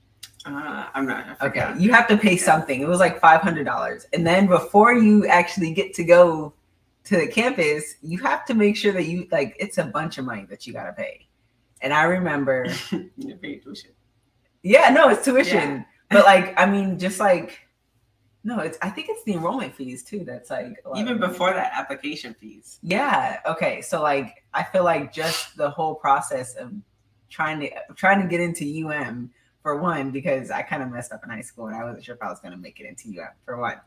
Uh, 0.45 0.87
I'm 0.93 1.05
not. 1.07 1.41
Okay 1.41 1.73
you 1.77 1.91
have 1.91 2.07
to 2.07 2.17
pay 2.17 2.37
something 2.37 2.79
it 2.81 2.87
was 2.87 2.99
like 2.99 3.19
$500 3.19 4.05
and 4.13 4.25
then 4.27 4.45
before 4.47 4.93
you 4.93 5.25
actually 5.27 5.73
get 5.73 5.93
to 5.95 6.03
go 6.03 6.53
to 7.05 7.17
the 7.17 7.27
campus 7.27 7.95
you 8.01 8.19
have 8.19 8.45
to 8.45 8.53
make 8.53 8.75
sure 8.77 8.91
that 8.93 9.05
you 9.05 9.27
like 9.31 9.55
it's 9.59 9.77
a 9.79 9.83
bunch 9.85 10.17
of 10.17 10.25
money 10.25 10.45
that 10.49 10.65
you 10.67 10.73
got 10.73 10.85
to 10.85 10.93
pay 10.93 11.27
and 11.81 11.93
i 11.93 12.03
remember 12.03 12.65
You 12.91 13.35
pay 13.41 13.55
tuition. 13.57 13.91
yeah 14.63 14.89
no 14.89 15.09
it's 15.09 15.23
tuition 15.25 15.77
Yeah. 15.77 15.83
but 16.11 16.25
like 16.25 16.53
i 16.59 16.65
mean 16.65 16.97
just 16.99 17.19
like 17.19 17.59
no 18.43 18.59
it's 18.59 18.77
i 18.83 18.89
think 18.89 19.07
it's 19.09 19.23
the 19.23 19.33
enrollment 19.33 19.73
fees 19.75 20.03
too 20.03 20.23
that's 20.23 20.49
like 20.51 20.77
Even 20.95 21.19
before 21.19 21.53
that, 21.53 21.71
application 21.73 22.35
fees. 22.35 22.77
Yeah. 22.83 23.39
Okay. 23.47 23.81
So 23.81 24.01
like 24.03 24.43
I 24.53 24.61
feel 24.63 24.83
like 24.83 25.11
just 25.11 25.57
the 25.57 25.69
whole 25.69 25.95
process 25.95 26.53
of 26.55 26.71
trying 27.29 27.59
to 27.61 27.69
trying 27.95 28.21
to 28.21 28.27
get 28.27 28.39
into 28.41 28.63
UM 28.87 29.31
for 29.65 29.77
one, 29.77 30.11
because 30.11 30.51
I 30.51 30.61
kind 30.61 30.83
of 30.83 30.91
messed 30.91 31.11
up 31.11 31.23
in 31.23 31.29
high 31.31 31.41
school 31.41 31.65
and 31.65 31.75
I 31.75 31.83
wasn't 31.83 32.05
sure 32.05 32.13
if 32.13 32.21
I 32.21 32.29
was 32.29 32.39
gonna 32.39 32.55
make 32.55 32.79
it 32.79 32.85
into 32.85 33.19
UM 33.19 33.29
for 33.45 33.57
one. 33.57 33.81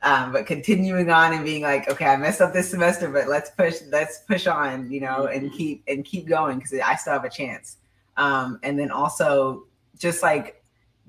Um, 0.00 0.32
but 0.32 0.46
continuing 0.46 1.10
on 1.10 1.34
and 1.34 1.44
being 1.44 1.62
like, 1.62 1.90
okay, 1.90 2.06
I 2.06 2.16
messed 2.16 2.40
up 2.40 2.54
this 2.54 2.70
semester, 2.70 3.10
but 3.10 3.28
let's 3.28 3.50
push, 3.50 3.82
let's 3.90 4.20
push 4.20 4.46
on, 4.46 4.90
you 4.90 5.00
know, 5.02 5.26
and 5.26 5.50
Mhm. 5.50 5.56
keep 5.58 5.82
and 5.88 6.06
keep 6.06 6.26
going 6.26 6.56
because 6.58 6.72
I 6.72 6.94
still 6.94 7.12
have 7.12 7.24
a 7.24 7.28
chance. 7.28 7.76
Um, 8.16 8.60
and 8.62 8.78
then 8.78 8.90
also 8.90 9.66
just 9.98 10.22
like 10.22 10.64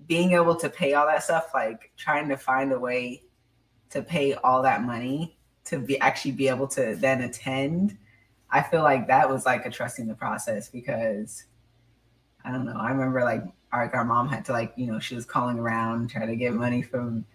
being 0.09 0.33
able 0.33 0.57
to 0.57 0.69
pay 0.69 0.93
all 0.93 1.07
that 1.07 1.23
stuff, 1.23 1.51
like 1.53 1.93
trying 1.95 2.27
to 2.27 2.35
find 2.35 2.73
a 2.73 2.79
way 2.79 3.23
to 3.91 4.01
pay 4.01 4.33
all 4.33 4.61
that 4.63 4.83
money 4.83 5.37
to 5.63 5.79
be 5.79 5.97
actually 6.01 6.31
be 6.31 6.49
able 6.49 6.67
to 6.67 6.95
then 6.95 7.21
attend 7.21 7.97
i 8.49 8.61
feel 8.61 8.81
like 8.83 9.07
that 9.07 9.29
was 9.29 9.45
like 9.45 9.65
a 9.65 9.69
trusting 9.69 10.07
the 10.07 10.15
process 10.15 10.69
because 10.69 11.45
i 12.43 12.51
don't 12.51 12.65
know 12.65 12.77
i 12.77 12.89
remember 12.89 13.23
like 13.23 13.43
our, 13.71 13.93
our 13.95 14.05
mom 14.05 14.27
had 14.27 14.43
to 14.45 14.51
like 14.51 14.73
you 14.75 14.87
know 14.87 14.99
she 14.99 15.15
was 15.15 15.25
calling 15.25 15.57
around 15.59 16.09
trying 16.09 16.27
to 16.27 16.35
get 16.35 16.53
money 16.53 16.81
from 16.81 17.25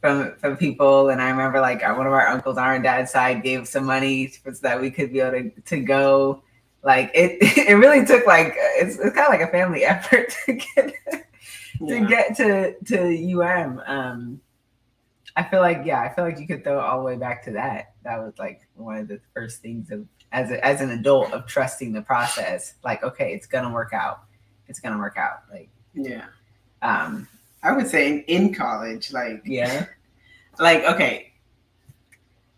from 0.00 0.34
from 0.36 0.56
people 0.56 1.10
and 1.10 1.22
i 1.22 1.30
remember 1.30 1.60
like 1.60 1.82
our, 1.82 1.96
one 1.96 2.06
of 2.06 2.12
our 2.12 2.26
uncles 2.28 2.58
on 2.58 2.64
our 2.64 2.78
dad's 2.78 3.10
side 3.10 3.42
gave 3.42 3.66
some 3.66 3.84
money 3.84 4.28
so 4.28 4.50
that 4.62 4.80
we 4.80 4.90
could 4.90 5.12
be 5.12 5.20
able 5.20 5.50
to, 5.50 5.60
to 5.62 5.80
go 5.80 6.42
like 6.82 7.10
it 7.14 7.38
it 7.68 7.74
really 7.74 8.04
took 8.04 8.26
like 8.26 8.54
it's, 8.56 8.96
it's 8.98 9.14
kind 9.14 9.32
of 9.32 9.40
like 9.40 9.48
a 9.48 9.52
family 9.52 9.84
effort 9.94 10.34
to 10.46 10.52
get 10.54 10.94
to 11.78 11.96
Yeah. 11.98 12.04
get 12.04 12.36
to 12.36 12.74
to 12.84 13.42
um 13.42 13.82
um 13.86 14.40
I 15.34 15.42
feel 15.44 15.60
like 15.60 15.82
yeah, 15.84 16.00
I 16.00 16.14
feel 16.14 16.24
like 16.24 16.38
you 16.38 16.46
could 16.46 16.62
throw 16.62 16.78
all 16.78 16.98
the 16.98 17.04
way 17.04 17.16
back 17.16 17.42
to 17.44 17.52
that. 17.52 17.94
That 18.04 18.18
was 18.18 18.34
like 18.38 18.60
one 18.74 18.98
of 18.98 19.08
the 19.08 19.20
first 19.34 19.62
things 19.62 19.90
of 19.90 20.06
as 20.30 20.50
a, 20.50 20.64
as 20.64 20.80
an 20.80 20.90
adult 20.90 21.32
of 21.32 21.46
trusting 21.46 21.92
the 21.92 22.02
process. 22.02 22.74
Like, 22.84 23.02
okay, 23.02 23.32
it's 23.32 23.46
gonna 23.46 23.72
work 23.72 23.92
out. 23.92 24.24
It's 24.68 24.80
gonna 24.80 24.98
work 24.98 25.16
out. 25.16 25.42
Like, 25.50 25.68
yeah. 25.94 26.26
um, 26.82 27.28
I 27.62 27.72
would 27.72 27.86
say 27.86 28.08
in, 28.08 28.20
in 28.22 28.54
college, 28.54 29.12
like 29.12 29.42
yeah, 29.44 29.86
like 30.58 30.84
okay 30.84 31.32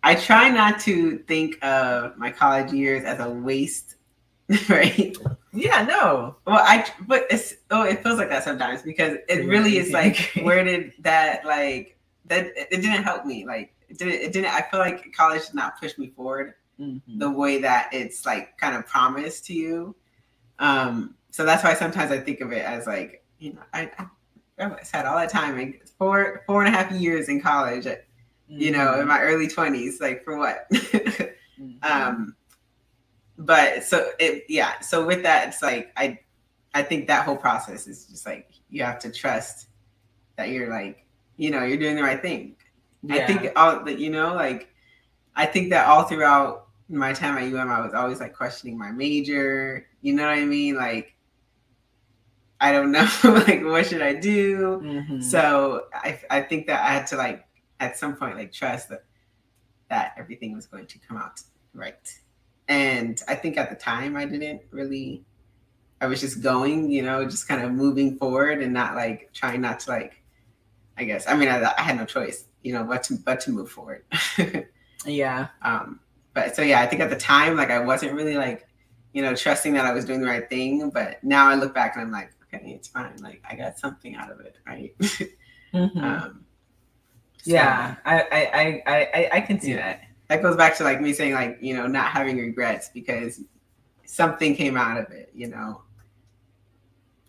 i 0.02 0.14
try 0.14 0.48
not 0.50 0.78
to 0.80 1.18
think 1.20 1.56
of 1.64 2.16
my 2.18 2.30
college 2.30 2.72
years 2.72 3.04
as 3.04 3.20
a 3.20 3.30
waste 3.30 3.96
right 4.68 5.16
yeah, 5.54 5.84
no, 5.84 6.36
well 6.46 6.58
i 6.62 6.84
but 7.06 7.24
it's 7.30 7.54
oh 7.70 7.84
it 7.84 8.02
feels 8.02 8.18
like 8.18 8.28
that 8.28 8.42
sometimes 8.44 8.82
because 8.82 9.16
it 9.28 9.46
really 9.46 9.78
is 9.78 9.92
like 9.92 10.32
where 10.42 10.62
did 10.64 10.92
that 10.98 11.44
like 11.46 11.96
that 12.26 12.46
it 12.56 12.70
didn't 12.82 13.04
help 13.04 13.24
me 13.24 13.46
like 13.46 13.72
it 13.88 13.96
didn't 13.96 14.14
it 14.14 14.32
didn't 14.32 14.52
i 14.52 14.60
feel 14.60 14.80
like 14.80 15.10
college 15.14 15.46
did 15.46 15.54
not 15.54 15.80
push 15.80 15.96
me 15.98 16.08
forward 16.08 16.54
Mhm. 16.80 17.00
the 17.20 17.30
way 17.30 17.60
that 17.60 17.88
it's 17.94 18.26
like 18.26 18.58
kind 18.58 18.74
of 18.76 18.84
promised 18.84 19.46
to 19.46 19.54
you 19.54 19.94
um 20.58 21.14
so 21.34 21.44
that's 21.44 21.64
why 21.64 21.74
sometimes 21.74 22.10
i 22.10 22.18
think 22.18 22.40
of 22.40 22.52
it 22.52 22.64
as 22.64 22.86
like 22.86 23.24
you 23.38 23.52
know 23.52 23.62
i 23.72 23.90
i 23.98 24.06
I 24.58 24.70
had 24.92 25.06
all 25.06 25.16
that 25.16 25.30
time, 25.30 25.56
like 25.56 25.84
four 25.98 26.42
four 26.46 26.64
and 26.64 26.72
a 26.72 26.76
half 26.76 26.92
years 26.92 27.28
in 27.28 27.40
college, 27.40 27.86
you 28.48 28.70
know, 28.70 29.00
in 29.00 29.08
my 29.08 29.20
early 29.20 29.48
twenties, 29.48 30.00
like 30.00 30.24
for 30.24 30.38
what? 30.38 30.68
Mhm. 31.60 31.84
um, 31.84 32.34
but 33.38 33.84
so 33.84 34.10
it, 34.18 34.42
yeah. 34.48 34.80
So 34.80 35.06
with 35.06 35.22
that, 35.22 35.46
it's 35.46 35.62
like 35.62 35.92
I, 35.96 36.18
I 36.74 36.82
think 36.82 37.06
that 37.06 37.24
whole 37.24 37.36
process 37.36 37.86
is 37.86 38.06
just 38.06 38.26
like 38.26 38.50
you 38.70 38.82
have 38.82 38.98
to 38.98 39.12
trust 39.12 39.68
that 40.34 40.48
you're 40.48 40.68
like, 40.68 41.06
you 41.36 41.52
know, 41.52 41.62
you're 41.62 41.78
doing 41.78 41.94
the 41.94 42.02
right 42.02 42.20
thing. 42.20 42.56
I 43.08 43.20
think 43.20 43.52
all 43.54 43.84
that 43.84 44.00
you 44.00 44.10
know, 44.10 44.34
like 44.34 44.68
I 45.36 45.46
think 45.46 45.70
that 45.70 45.86
all 45.86 46.02
throughout 46.02 46.66
my 46.88 47.12
time 47.12 47.38
at 47.38 47.44
UM, 47.44 47.70
I 47.70 47.80
was 47.80 47.94
always 47.94 48.18
like 48.18 48.34
questioning 48.34 48.76
my 48.76 48.90
major. 48.90 49.86
You 50.02 50.14
know 50.14 50.26
what 50.26 50.36
I 50.36 50.44
mean? 50.44 50.74
Like 50.74 51.13
I 52.64 52.72
don't 52.72 52.92
know, 52.92 53.06
like 53.46 53.62
what 53.62 53.86
should 53.86 54.00
I 54.00 54.14
do? 54.14 54.80
Mhm. 54.82 55.22
So 55.22 55.82
I, 55.92 56.18
I 56.30 56.40
think 56.40 56.66
that 56.68 56.80
I 56.82 56.94
had 56.94 57.06
to 57.08 57.16
like 57.16 57.44
at 57.78 57.98
some 57.98 58.16
point 58.16 58.36
like 58.36 58.52
trust 58.52 58.88
that 58.88 59.04
that 59.90 60.14
everything 60.16 60.54
was 60.54 60.66
going 60.66 60.86
to 60.86 60.98
come 61.06 61.18
out 61.18 61.40
right. 61.74 62.08
And 62.66 63.20
I 63.28 63.34
think 63.34 63.58
at 63.58 63.68
the 63.68 63.76
time 63.76 64.16
I 64.16 64.24
didn't 64.24 64.62
really 64.70 65.24
I 66.00 66.06
was 66.06 66.20
just 66.20 66.42
going, 66.42 66.90
you 66.90 67.02
know, 67.02 67.24
just 67.26 67.46
kind 67.48 67.62
of 67.62 67.70
moving 67.72 68.16
forward 68.16 68.62
and 68.62 68.72
not 68.72 68.94
like 68.94 69.30
trying 69.34 69.60
not 69.60 69.80
to 69.80 69.90
like 69.90 70.22
I 70.96 71.04
guess 71.04 71.28
I 71.28 71.36
mean 71.36 71.48
I, 71.50 71.72
I 71.76 71.82
had 71.82 71.96
no 71.98 72.06
choice, 72.06 72.46
you 72.62 72.72
know, 72.72 72.84
but 72.84 73.02
to 73.04 73.14
but 73.16 73.40
to 73.40 73.50
move 73.50 73.70
forward. 73.70 74.04
yeah, 75.04 75.48
um 75.60 76.00
but 76.32 76.56
so 76.56 76.62
yeah, 76.62 76.80
I 76.80 76.86
think 76.86 77.02
at 77.02 77.10
the 77.10 77.16
time 77.16 77.56
like 77.56 77.70
I 77.70 77.80
wasn't 77.80 78.14
really 78.14 78.36
like 78.36 78.66
you 79.12 79.22
know 79.22 79.34
trusting 79.34 79.74
that 79.74 79.84
I 79.84 79.92
was 79.92 80.04
doing 80.06 80.20
the 80.22 80.28
right 80.28 80.48
thing, 80.48 80.90
but 80.90 81.22
now 81.22 81.48
I 81.48 81.56
look 81.56 81.74
back 81.74 81.94
and 81.94 82.02
I'm 82.02 82.10
like 82.10 82.30
okay, 82.56 82.70
it's 82.72 82.88
fine. 82.88 83.16
Like 83.22 83.42
I 83.48 83.54
got 83.56 83.78
something 83.78 84.14
out 84.16 84.30
of 84.30 84.40
it, 84.40 84.56
right? 84.66 84.94
Mhm. 85.72 85.96
Um, 86.02 86.44
so 87.42 87.50
yeah, 87.52 87.96
I, 88.06 88.20
I, 88.20 88.82
I, 88.86 88.98
I, 89.14 89.30
I 89.34 89.40
can 89.40 89.60
see 89.60 89.70
Yeah. 89.72 89.76
that. 89.76 90.04
that 90.28 90.42
goes 90.42 90.56
back 90.56 90.76
to 90.78 90.84
like 90.84 91.00
me 91.00 91.12
saying 91.12 91.34
like 91.34 91.58
you 91.60 91.74
know 91.74 91.86
not 91.86 92.06
having 92.10 92.38
regrets 92.38 92.88
because 92.88 93.42
something 94.06 94.54
came 94.56 94.76
out 94.76 94.96
of 94.98 95.10
it. 95.12 95.30
You 95.34 95.48
know, 95.48 95.82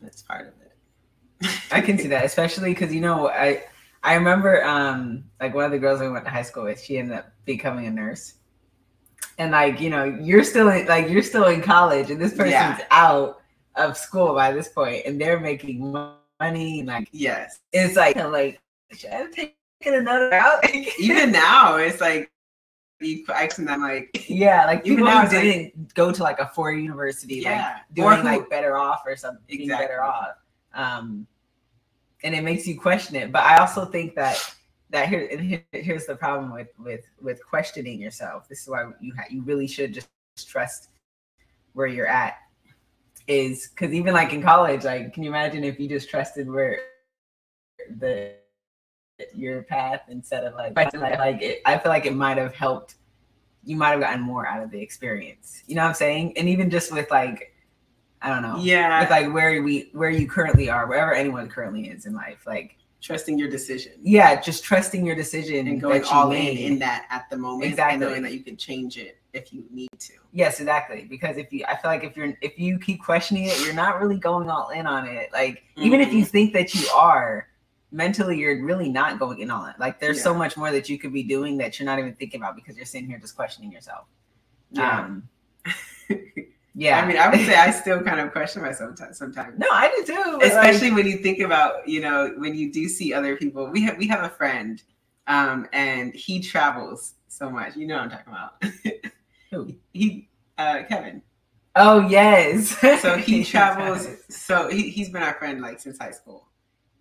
that's 0.01 0.21
part 0.21 0.47
of 0.47 0.53
it. 0.61 1.51
I 1.71 1.81
can 1.81 1.97
see 1.97 2.07
that, 2.15 2.23
especially 2.25 2.73
because 2.73 2.93
you 2.93 3.01
know 3.01 3.27
I 3.29 3.63
I 4.03 4.13
remember 4.15 4.63
um 4.63 5.25
like 5.41 5.53
one 5.53 5.65
of 5.65 5.71
the 5.71 5.79
girls 5.79 6.01
I 6.01 6.07
went 6.07 6.23
to 6.25 6.31
high 6.31 6.43
school 6.43 6.63
with, 6.63 6.79
she 6.81 6.97
ended 6.97 7.17
up 7.17 7.31
becoming 7.45 7.87
a 7.87 7.91
nurse, 7.91 8.35
and 9.37 9.51
like 9.51 9.81
you 9.81 9.89
know 9.89 10.03
you're 10.05 10.43
still 10.43 10.69
in 10.69 10.85
like 10.87 11.09
you're 11.09 11.23
still 11.23 11.45
in 11.47 11.61
college, 11.61 12.09
and 12.11 12.21
this 12.21 12.31
person's 12.31 12.51
Yeah. 12.51 12.85
out 12.91 13.41
of 13.77 13.97
school 13.97 14.33
by 14.33 14.51
this 14.51 14.69
point, 14.69 15.03
and 15.05 15.19
they're 15.19 15.39
making 15.39 15.91
money, 16.39 16.83
like 16.83 17.09
Yes, 17.11 17.59
it's 17.73 17.95
like 17.95 18.15
like 18.15 18.59
should 18.91 19.09
I 19.11 19.15
have 19.15 19.31
taken 19.31 19.53
another 19.83 20.29
route? 20.29 20.69
even 20.99 21.31
now 21.31 21.75
it's 21.77 21.99
like 22.01 22.31
you 23.01 23.25
asking 23.33 23.65
them 23.65 23.81
like 23.81 24.25
yeah, 24.29 24.65
like 24.65 24.85
Even 24.87 25.03
now 25.03 25.23
it's 25.23 25.33
like- 25.33 25.43
didn't 25.43 25.93
go 25.95 26.11
to 26.11 26.23
like 26.23 26.39
a 26.39 26.47
four 26.47 26.71
university, 26.71 27.37
like 27.37 27.45
yeah, 27.45 27.79
doing 27.93 28.07
or 28.07 28.15
who- 28.15 28.23
like 28.23 28.49
better 28.49 28.77
off 28.77 29.01
or 29.05 29.15
something 29.15 29.43
Exactly. 29.49 29.85
better 29.87 30.01
off 30.03 30.35
um 30.73 31.25
and 32.23 32.35
it 32.35 32.43
makes 32.43 32.67
you 32.67 32.77
question 32.77 33.15
it 33.15 33.31
but 33.31 33.43
i 33.43 33.57
also 33.57 33.85
think 33.85 34.13
that 34.13 34.37
that 34.89 35.07
here 35.07 35.25
and 35.31 35.39
here, 35.39 35.63
here's 35.71 36.05
the 36.05 36.15
problem 36.15 36.51
with 36.53 36.67
with 36.77 37.05
with 37.21 37.39
questioning 37.45 37.97
yourself 37.99 38.49
this 38.49 38.61
is 38.61 38.67
why 38.67 38.91
you 38.99 39.13
ha- 39.15 39.23
you 39.29 39.41
really 39.43 39.67
should 39.67 39.93
just 39.93 40.09
trust 40.49 40.89
where 41.73 41.87
you're 41.87 42.07
at 42.07 42.39
is 43.27 43.69
because 43.69 43.93
even 43.93 44.13
like 44.13 44.33
in 44.33 44.41
college 44.41 44.83
like 44.83 45.13
can 45.13 45.23
you 45.23 45.29
imagine 45.29 45.63
if 45.63 45.79
you 45.79 45.87
just 45.89 46.09
trusted 46.09 46.49
where 46.49 46.79
the 47.97 48.33
your 49.33 49.63
path 49.63 50.01
instead 50.09 50.43
of 50.43 50.53
like 50.55 50.75
like 50.75 51.41
it, 51.41 51.61
i 51.65 51.77
feel 51.77 51.91
like 51.91 52.05
it 52.05 52.13
might 52.13 52.37
have 52.37 52.53
helped 52.53 52.95
you 53.63 53.75
might 53.75 53.89
have 53.89 54.01
gotten 54.01 54.21
more 54.21 54.45
out 54.45 54.61
of 54.61 54.69
the 54.71 54.79
experience 54.79 55.63
you 55.67 55.75
know 55.75 55.81
what 55.81 55.89
i'm 55.89 55.93
saying 55.93 56.37
and 56.37 56.47
even 56.49 56.69
just 56.69 56.91
with 56.91 57.09
like 57.09 57.51
I 58.25 58.29
don't 58.29 58.41
know. 58.41 58.57
Yeah. 58.57 59.01
With 59.01 59.11
like 59.11 59.31
where 59.31 59.61
we 59.61 59.89
where 59.93 60.09
you 60.09 60.27
currently 60.27 60.67
are, 60.67 60.87
wherever 60.87 61.13
anyone 61.13 61.47
currently 61.47 61.89
is 61.89 62.07
in 62.07 62.15
life. 62.15 62.47
Like 62.47 62.77
trusting 63.05 63.37
your 63.37 63.49
decision. 63.49 63.93
Yeah, 64.01 64.41
just 64.41 64.63
trusting 64.63 65.05
your 65.05 65.15
decision 65.15 65.67
and 65.67 65.79
going 65.79 66.03
all 66.05 66.31
in 66.31 66.57
in 66.57 66.79
that 66.79 67.05
at 67.11 67.29
the 67.29 67.37
moment. 67.37 67.69
Exactly. 67.69 67.93
And 67.93 68.01
knowing 68.01 68.23
that 68.23 68.33
you 68.33 68.43
can 68.43 68.57
change 68.57 68.97
it 68.97 69.19
if 69.33 69.53
you 69.53 69.63
need 69.69 69.89
to. 69.99 70.13
Yes, 70.31 70.59
exactly. 70.59 71.05
Because 71.07 71.37
if 71.37 71.53
you 71.53 71.63
I 71.67 71.75
feel 71.75 71.91
like 71.91 72.03
if 72.03 72.17
you're 72.17 72.35
if 72.41 72.57
you 72.57 72.79
keep 72.79 73.03
questioning 73.03 73.45
it, 73.45 73.63
you're 73.63 73.75
not 73.75 74.01
really 74.01 74.17
going 74.17 74.49
all 74.49 74.69
in 74.69 74.87
on 74.87 75.07
it. 75.07 75.29
Like 75.31 75.55
mm-hmm. 75.55 75.83
even 75.83 76.01
if 76.01 76.11
you 76.11 76.23
mm-hmm. 76.23 76.31
think 76.31 76.53
that 76.53 76.73
you 76.73 76.87
are, 76.89 77.47
mentally 77.91 78.37
you're 78.39 78.63
really 78.63 78.89
not 78.89 79.19
going 79.19 79.39
in 79.39 79.51
on 79.51 79.69
it. 79.69 79.75
Like 79.79 79.99
there's 79.99 80.17
yeah. 80.17 80.23
so 80.23 80.33
much 80.33 80.57
more 80.57 80.71
that 80.71 80.89
you 80.89 80.97
could 80.97 81.13
be 81.13 81.23
doing 81.23 81.57
that 81.57 81.79
you're 81.79 81.85
not 81.85 81.99
even 81.99 82.15
thinking 82.15 82.41
about 82.41 82.55
because 82.55 82.75
you're 82.75 82.85
sitting 82.85 83.07
here 83.07 83.19
just 83.19 83.35
questioning 83.35 83.71
yourself. 83.71 84.07
Yeah. 84.71 85.01
Um, 85.01 85.29
yeah. 86.75 86.99
I 86.99 87.07
mean, 87.07 87.17
I 87.17 87.29
would 87.29 87.39
say 87.39 87.55
I 87.55 87.71
still 87.71 88.01
kind 88.01 88.19
of 88.19 88.31
question 88.31 88.61
myself 88.61 88.99
sometimes. 89.13 89.57
No, 89.57 89.67
I 89.71 89.89
do 89.89 90.13
too. 90.13 90.39
Especially 90.41 90.89
like, 90.89 90.97
when 90.97 91.07
you 91.07 91.17
think 91.17 91.39
about, 91.39 91.87
you 91.87 92.01
know, 92.01 92.33
when 92.37 92.53
you 92.53 92.71
do 92.71 92.89
see 92.89 93.13
other 93.13 93.37
people. 93.37 93.69
We 93.71 93.83
have 93.83 93.97
we 93.97 94.07
have 94.07 94.23
a 94.23 94.29
friend, 94.29 94.81
um, 95.27 95.67
and 95.71 96.13
he 96.13 96.41
travels 96.41 97.15
so 97.27 97.49
much. 97.49 97.75
You 97.75 97.87
know 97.87 97.95
what 97.95 98.03
I'm 98.03 98.09
talking 98.09 98.33
about. 98.33 99.11
Who? 99.51 99.75
He 99.93 100.27
uh 100.57 100.83
Kevin. 100.89 101.21
Oh 101.75 102.07
yes. 102.07 102.69
so 103.01 103.17
he 103.17 103.43
travels 103.45 104.07
so 104.29 104.69
he, 104.69 104.89
he's 104.89 105.09
been 105.09 105.23
our 105.23 105.35
friend 105.35 105.61
like 105.61 105.79
since 105.79 105.97
high 105.97 106.11
school. 106.11 106.47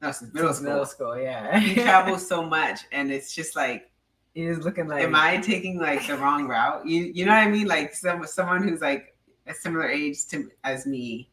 No, 0.03 0.13
since 0.13 0.33
middle 0.35 0.49
since 0.49 0.59
school. 0.59 0.71
Middle 0.71 0.87
school, 0.87 1.19
yeah. 1.19 1.59
he 1.59 1.75
travels 1.83 2.27
so 2.27 2.43
much 2.43 2.81
and 2.93 3.11
it's 3.11 3.35
just 3.35 3.57
like 3.57 3.91
he's 4.35 4.59
looking 4.59 4.89
like 4.89 5.03
am 5.03 5.15
I 5.15 5.39
taking 5.39 5.79
like 5.79 6.07
the 6.07 6.17
wrong 6.17 6.47
route? 6.47 6.87
You 6.87 7.13
you 7.15 7.25
know 7.25 7.33
what 7.33 7.47
I 7.47 7.51
mean? 7.51 7.67
Like 7.67 7.95
some 7.95 8.27
someone 8.27 8.67
who's 8.67 8.81
like 8.81 9.14
a 9.47 9.55
similar 9.55 9.89
age 9.89 10.27
to 10.29 10.51
as 10.63 10.87
me 10.87 11.29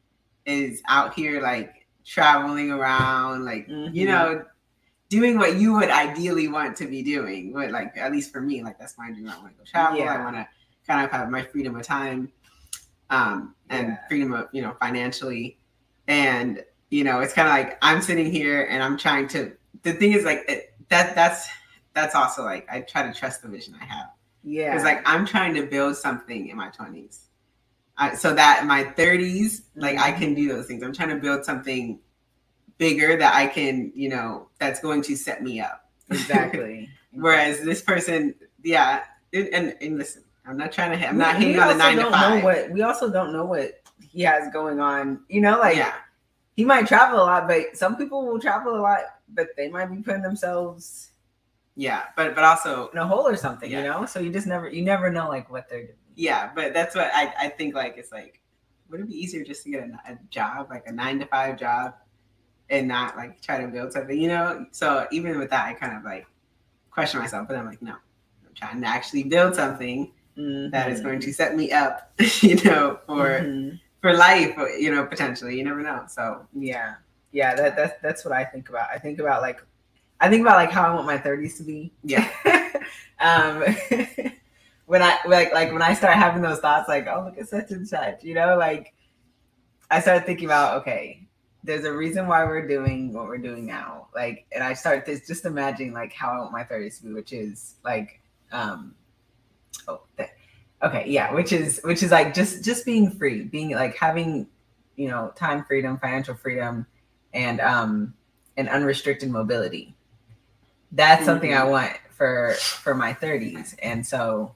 is 0.45 0.81
out 0.87 1.13
here 1.13 1.41
like 1.41 1.87
traveling 2.05 2.71
around, 2.71 3.45
like 3.45 3.67
mm-hmm. 3.67 3.93
you 3.95 4.07
know, 4.07 4.43
doing 5.09 5.37
what 5.37 5.57
you 5.57 5.73
would 5.73 5.89
ideally 5.89 6.47
want 6.47 6.75
to 6.77 6.87
be 6.87 7.01
doing. 7.01 7.53
But 7.53 7.71
like 7.71 7.97
at 7.97 8.11
least 8.11 8.31
for 8.31 8.41
me, 8.41 8.63
like 8.63 8.79
that's 8.79 8.97
my 8.97 9.11
dream. 9.11 9.29
I 9.29 9.37
want 9.37 9.53
to 9.53 9.57
go 9.57 9.63
travel. 9.65 9.99
Yeah. 9.99 10.13
I 10.13 10.23
want 10.23 10.35
to 10.35 10.47
kind 10.87 11.05
of 11.05 11.11
have 11.11 11.29
my 11.29 11.43
freedom 11.43 11.75
of 11.75 11.83
time, 11.83 12.31
um, 13.09 13.55
and 13.69 13.89
yeah. 13.89 14.07
freedom 14.07 14.33
of 14.33 14.47
you 14.51 14.61
know 14.61 14.75
financially, 14.79 15.59
and 16.07 16.63
you 16.89 17.03
know 17.03 17.19
it's 17.19 17.33
kind 17.33 17.47
of 17.47 17.53
like 17.53 17.77
I'm 17.81 18.01
sitting 18.01 18.31
here 18.31 18.67
and 18.69 18.83
I'm 18.83 18.97
trying 18.97 19.27
to. 19.29 19.53
The 19.83 19.93
thing 19.93 20.13
is 20.13 20.25
like 20.25 20.43
it, 20.47 20.73
that 20.89 21.15
that's 21.15 21.47
that's 21.93 22.15
also 22.15 22.43
like 22.43 22.67
I 22.69 22.81
try 22.81 23.03
to 23.03 23.17
trust 23.17 23.41
the 23.41 23.47
vision 23.47 23.75
I 23.81 23.85
have. 23.85 24.07
Yeah, 24.43 24.75
it's 24.75 24.83
like 24.83 25.01
I'm 25.05 25.25
trying 25.25 25.53
to 25.55 25.63
build 25.63 25.95
something 25.95 26.47
in 26.47 26.57
my 26.57 26.69
20s 26.69 27.25
I, 28.01 28.15
so 28.15 28.33
that 28.33 28.63
in 28.63 28.67
my 28.67 28.83
30s, 28.83 29.61
like 29.75 29.99
I 29.99 30.11
can 30.11 30.33
do 30.33 30.47
those 30.47 30.65
things. 30.65 30.81
I'm 30.81 30.91
trying 30.91 31.09
to 31.09 31.17
build 31.17 31.45
something 31.45 31.99
bigger 32.79 33.15
that 33.15 33.35
I 33.35 33.45
can, 33.45 33.91
you 33.93 34.09
know, 34.09 34.49
that's 34.59 34.79
going 34.79 35.03
to 35.03 35.15
set 35.15 35.43
me 35.43 35.61
up. 35.61 35.85
Exactly. 36.09 36.89
Whereas 37.11 37.61
this 37.61 37.83
person, 37.83 38.33
yeah, 38.63 39.03
and, 39.33 39.75
and 39.79 39.99
listen, 39.99 40.23
I'm 40.47 40.57
not 40.57 40.71
trying 40.71 40.97
to. 40.97 41.07
I'm 41.07 41.17
not 41.17 41.35
hating 41.35 41.59
on 41.59 41.67
the 41.67 41.75
nine 41.75 41.97
to 41.97 42.09
five. 42.09 42.39
Know 42.39 42.43
What, 42.43 42.71
we 42.71 42.81
also 42.81 43.11
don't 43.11 43.31
know 43.33 43.45
what 43.45 43.83
he 44.01 44.23
has 44.23 44.51
going 44.51 44.79
on. 44.79 45.21
You 45.29 45.41
know, 45.41 45.59
like 45.59 45.77
yeah. 45.77 45.93
he 46.55 46.65
might 46.65 46.87
travel 46.87 47.19
a 47.19 47.23
lot, 47.23 47.47
but 47.47 47.77
some 47.77 47.97
people 47.97 48.25
will 48.25 48.39
travel 48.39 48.75
a 48.75 48.81
lot, 48.81 49.01
but 49.29 49.49
they 49.55 49.69
might 49.69 49.85
be 49.85 50.01
putting 50.01 50.23
themselves. 50.23 51.11
Yeah, 51.75 52.05
but 52.15 52.33
but 52.33 52.43
also 52.43 52.87
in 52.89 52.97
a 52.97 53.05
hole 53.05 53.27
or 53.27 53.35
something, 53.35 53.69
yeah. 53.69 53.83
you 53.83 53.89
know. 53.89 54.05
So 54.07 54.19
you 54.19 54.31
just 54.31 54.47
never 54.47 54.69
you 54.69 54.81
never 54.81 55.11
know 55.11 55.29
like 55.29 55.51
what 55.51 55.69
they're 55.69 55.83
doing 55.83 55.97
yeah, 56.15 56.51
but 56.53 56.73
that's 56.73 56.95
what 56.95 57.09
I, 57.13 57.33
I 57.39 57.49
think 57.49 57.75
like 57.75 57.95
it's 57.97 58.11
like 58.11 58.41
would 58.91 58.99
it 58.99 59.07
be 59.07 59.15
easier 59.15 59.43
just 59.43 59.63
to 59.63 59.71
get 59.71 59.83
a, 59.83 60.11
a, 60.11 60.17
job, 60.29 60.67
like 60.69 60.83
a 60.85 60.91
nine 60.91 61.19
to 61.19 61.25
five 61.25 61.57
job, 61.57 61.93
and 62.69 62.87
not 62.87 63.15
like 63.15 63.41
try 63.41 63.61
to 63.61 63.67
build 63.67 63.93
something, 63.93 64.19
you 64.19 64.27
know? 64.27 64.65
So 64.71 65.07
even 65.11 65.39
with 65.39 65.49
that, 65.49 65.65
I 65.65 65.73
kind 65.73 65.95
of 65.95 66.03
like 66.03 66.27
question 66.91 67.19
myself, 67.19 67.47
but 67.47 67.57
I'm 67.57 67.65
like, 67.65 67.81
no, 67.81 67.93
I'm 67.93 68.53
trying 68.53 68.81
to 68.81 68.87
actually 68.87 69.23
build 69.23 69.55
something 69.55 70.11
mm-hmm. 70.37 70.71
that 70.71 70.91
is 70.91 71.01
going 71.01 71.19
to 71.21 71.33
set 71.33 71.55
me 71.55 71.71
up, 71.71 72.11
you 72.41 72.55
know, 72.63 72.99
for 73.05 73.41
mm-hmm. 73.41 73.75
for 74.01 74.13
life, 74.13 74.55
you 74.77 74.93
know, 74.93 75.05
potentially. 75.05 75.57
You 75.57 75.63
never 75.63 75.81
know. 75.81 76.03
So 76.07 76.45
yeah, 76.53 76.95
yeah, 77.31 77.55
that 77.55 77.75
that's 77.75 77.93
that's 78.01 78.25
what 78.25 78.33
I 78.33 78.43
think 78.43 78.69
about. 78.69 78.89
I 78.93 78.97
think 78.99 79.19
about 79.19 79.41
like, 79.41 79.61
I 80.19 80.29
think 80.29 80.41
about 80.41 80.55
like 80.55 80.71
how 80.71 80.83
I 80.83 80.93
want 80.93 81.05
my 81.05 81.17
30s 81.17 81.57
to 81.57 81.63
be. 81.63 81.91
Yeah. 82.03 82.27
um 83.19 83.63
when 84.91 85.01
I 85.01 85.17
like 85.25 85.53
like 85.53 85.71
when 85.71 85.81
I 85.81 85.93
start 85.93 86.15
having 86.15 86.41
those 86.41 86.59
thoughts, 86.59 86.89
like, 86.89 87.07
oh 87.07 87.23
look 87.23 87.37
at 87.37 87.47
such 87.47 87.71
and 87.71 87.87
such, 87.87 88.25
you 88.25 88.33
know, 88.33 88.57
like 88.57 88.93
I 89.89 90.01
started 90.01 90.25
thinking 90.25 90.43
about, 90.43 90.81
okay, 90.81 91.25
there's 91.63 91.85
a 91.85 91.93
reason 91.93 92.27
why 92.27 92.43
we're 92.43 92.67
doing 92.67 93.13
what 93.13 93.27
we're 93.27 93.37
doing 93.37 93.65
now. 93.65 94.09
Like, 94.13 94.47
and 94.51 94.61
I 94.61 94.73
start 94.73 95.05
to 95.05 95.17
just 95.25 95.45
imagining 95.45 95.93
like 95.93 96.11
how 96.11 96.31
I 96.31 96.39
want 96.39 96.51
my 96.51 96.65
30s 96.65 96.97
to 96.97 97.03
be, 97.05 97.13
which 97.13 97.31
is 97.31 97.75
like, 97.85 98.19
um, 98.51 98.93
oh, 99.87 100.01
that, 100.17 100.31
okay, 100.83 101.05
yeah, 101.07 101.33
which 101.33 101.53
is 101.53 101.79
which 101.85 102.03
is 102.03 102.11
like 102.11 102.33
just 102.33 102.61
just 102.61 102.85
being 102.85 103.11
free, 103.11 103.43
being 103.43 103.71
like 103.71 103.95
having, 103.95 104.45
you 104.97 105.07
know, 105.07 105.31
time 105.37 105.63
freedom, 105.63 105.99
financial 105.99 106.35
freedom, 106.35 106.85
and 107.33 107.61
um, 107.61 108.13
and 108.57 108.67
unrestricted 108.67 109.29
mobility. 109.29 109.95
That's 110.91 111.19
mm-hmm. 111.19 111.25
something 111.27 111.53
I 111.53 111.63
want 111.63 111.93
for 112.09 112.55
for 112.59 112.93
my 112.93 113.13
30s, 113.13 113.73
and 113.81 114.05
so 114.05 114.53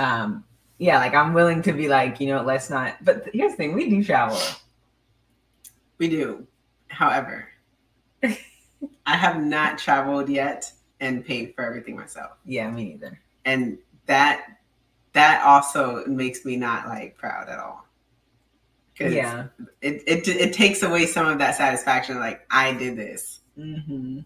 um, 0.00 0.44
yeah, 0.78 0.98
like 0.98 1.14
I'm 1.14 1.34
willing 1.34 1.62
to 1.62 1.72
be 1.72 1.88
like, 1.88 2.20
you 2.20 2.28
know, 2.28 2.42
let's 2.42 2.70
not. 2.70 3.04
But 3.04 3.28
here's 3.32 3.52
the 3.52 3.56
thing: 3.56 3.74
we 3.74 3.90
do 3.90 4.02
travel. 4.02 4.40
We 5.98 6.08
do. 6.08 6.46
However, 6.88 7.48
I 8.22 9.16
have 9.16 9.42
not 9.42 9.78
traveled 9.78 10.28
yet 10.28 10.72
and 11.00 11.24
paid 11.24 11.54
for 11.54 11.64
everything 11.64 11.96
myself. 11.96 12.32
Yeah, 12.44 12.70
me 12.70 12.84
neither. 12.84 13.20
And 13.44 13.78
that 14.06 14.46
that 15.12 15.44
also 15.44 16.04
makes 16.06 16.44
me 16.44 16.56
not 16.56 16.86
like 16.86 17.16
proud 17.16 17.48
at 17.48 17.58
all. 17.58 17.86
Yeah, 18.98 19.46
it, 19.80 20.02
it 20.06 20.28
it 20.28 20.52
takes 20.52 20.82
away 20.82 21.06
some 21.06 21.26
of 21.26 21.38
that 21.38 21.56
satisfaction. 21.56 22.18
Like 22.18 22.46
I 22.50 22.74
did 22.74 22.96
this. 22.96 23.40
Mm-hmm. 23.58 24.20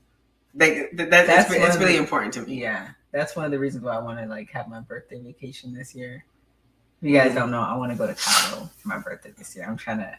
Like 0.56 0.90
that, 0.94 1.10
that's, 1.10 1.50
it's, 1.50 1.64
it's 1.64 1.76
really 1.78 1.92
the, 1.92 1.98
important 1.98 2.34
to 2.34 2.42
me. 2.42 2.60
Yeah, 2.60 2.90
that's 3.14 3.36
one 3.36 3.44
of 3.44 3.52
the 3.52 3.58
reasons 3.58 3.84
why 3.84 3.94
I 3.94 4.00
want 4.00 4.18
to 4.18 4.26
like 4.26 4.50
have 4.50 4.68
my 4.68 4.80
birthday 4.80 5.20
vacation 5.20 5.72
this 5.72 5.94
year. 5.94 6.24
If 7.00 7.08
you 7.08 7.16
guys 7.16 7.32
don't 7.32 7.52
know, 7.52 7.60
I 7.60 7.76
want 7.76 7.92
to 7.92 7.98
go 7.98 8.08
to 8.08 8.14
Cabo 8.14 8.68
for 8.76 8.88
my 8.88 8.98
birthday 8.98 9.32
this 9.38 9.54
year. 9.54 9.66
I'm 9.68 9.76
trying 9.76 9.98
to, 9.98 10.12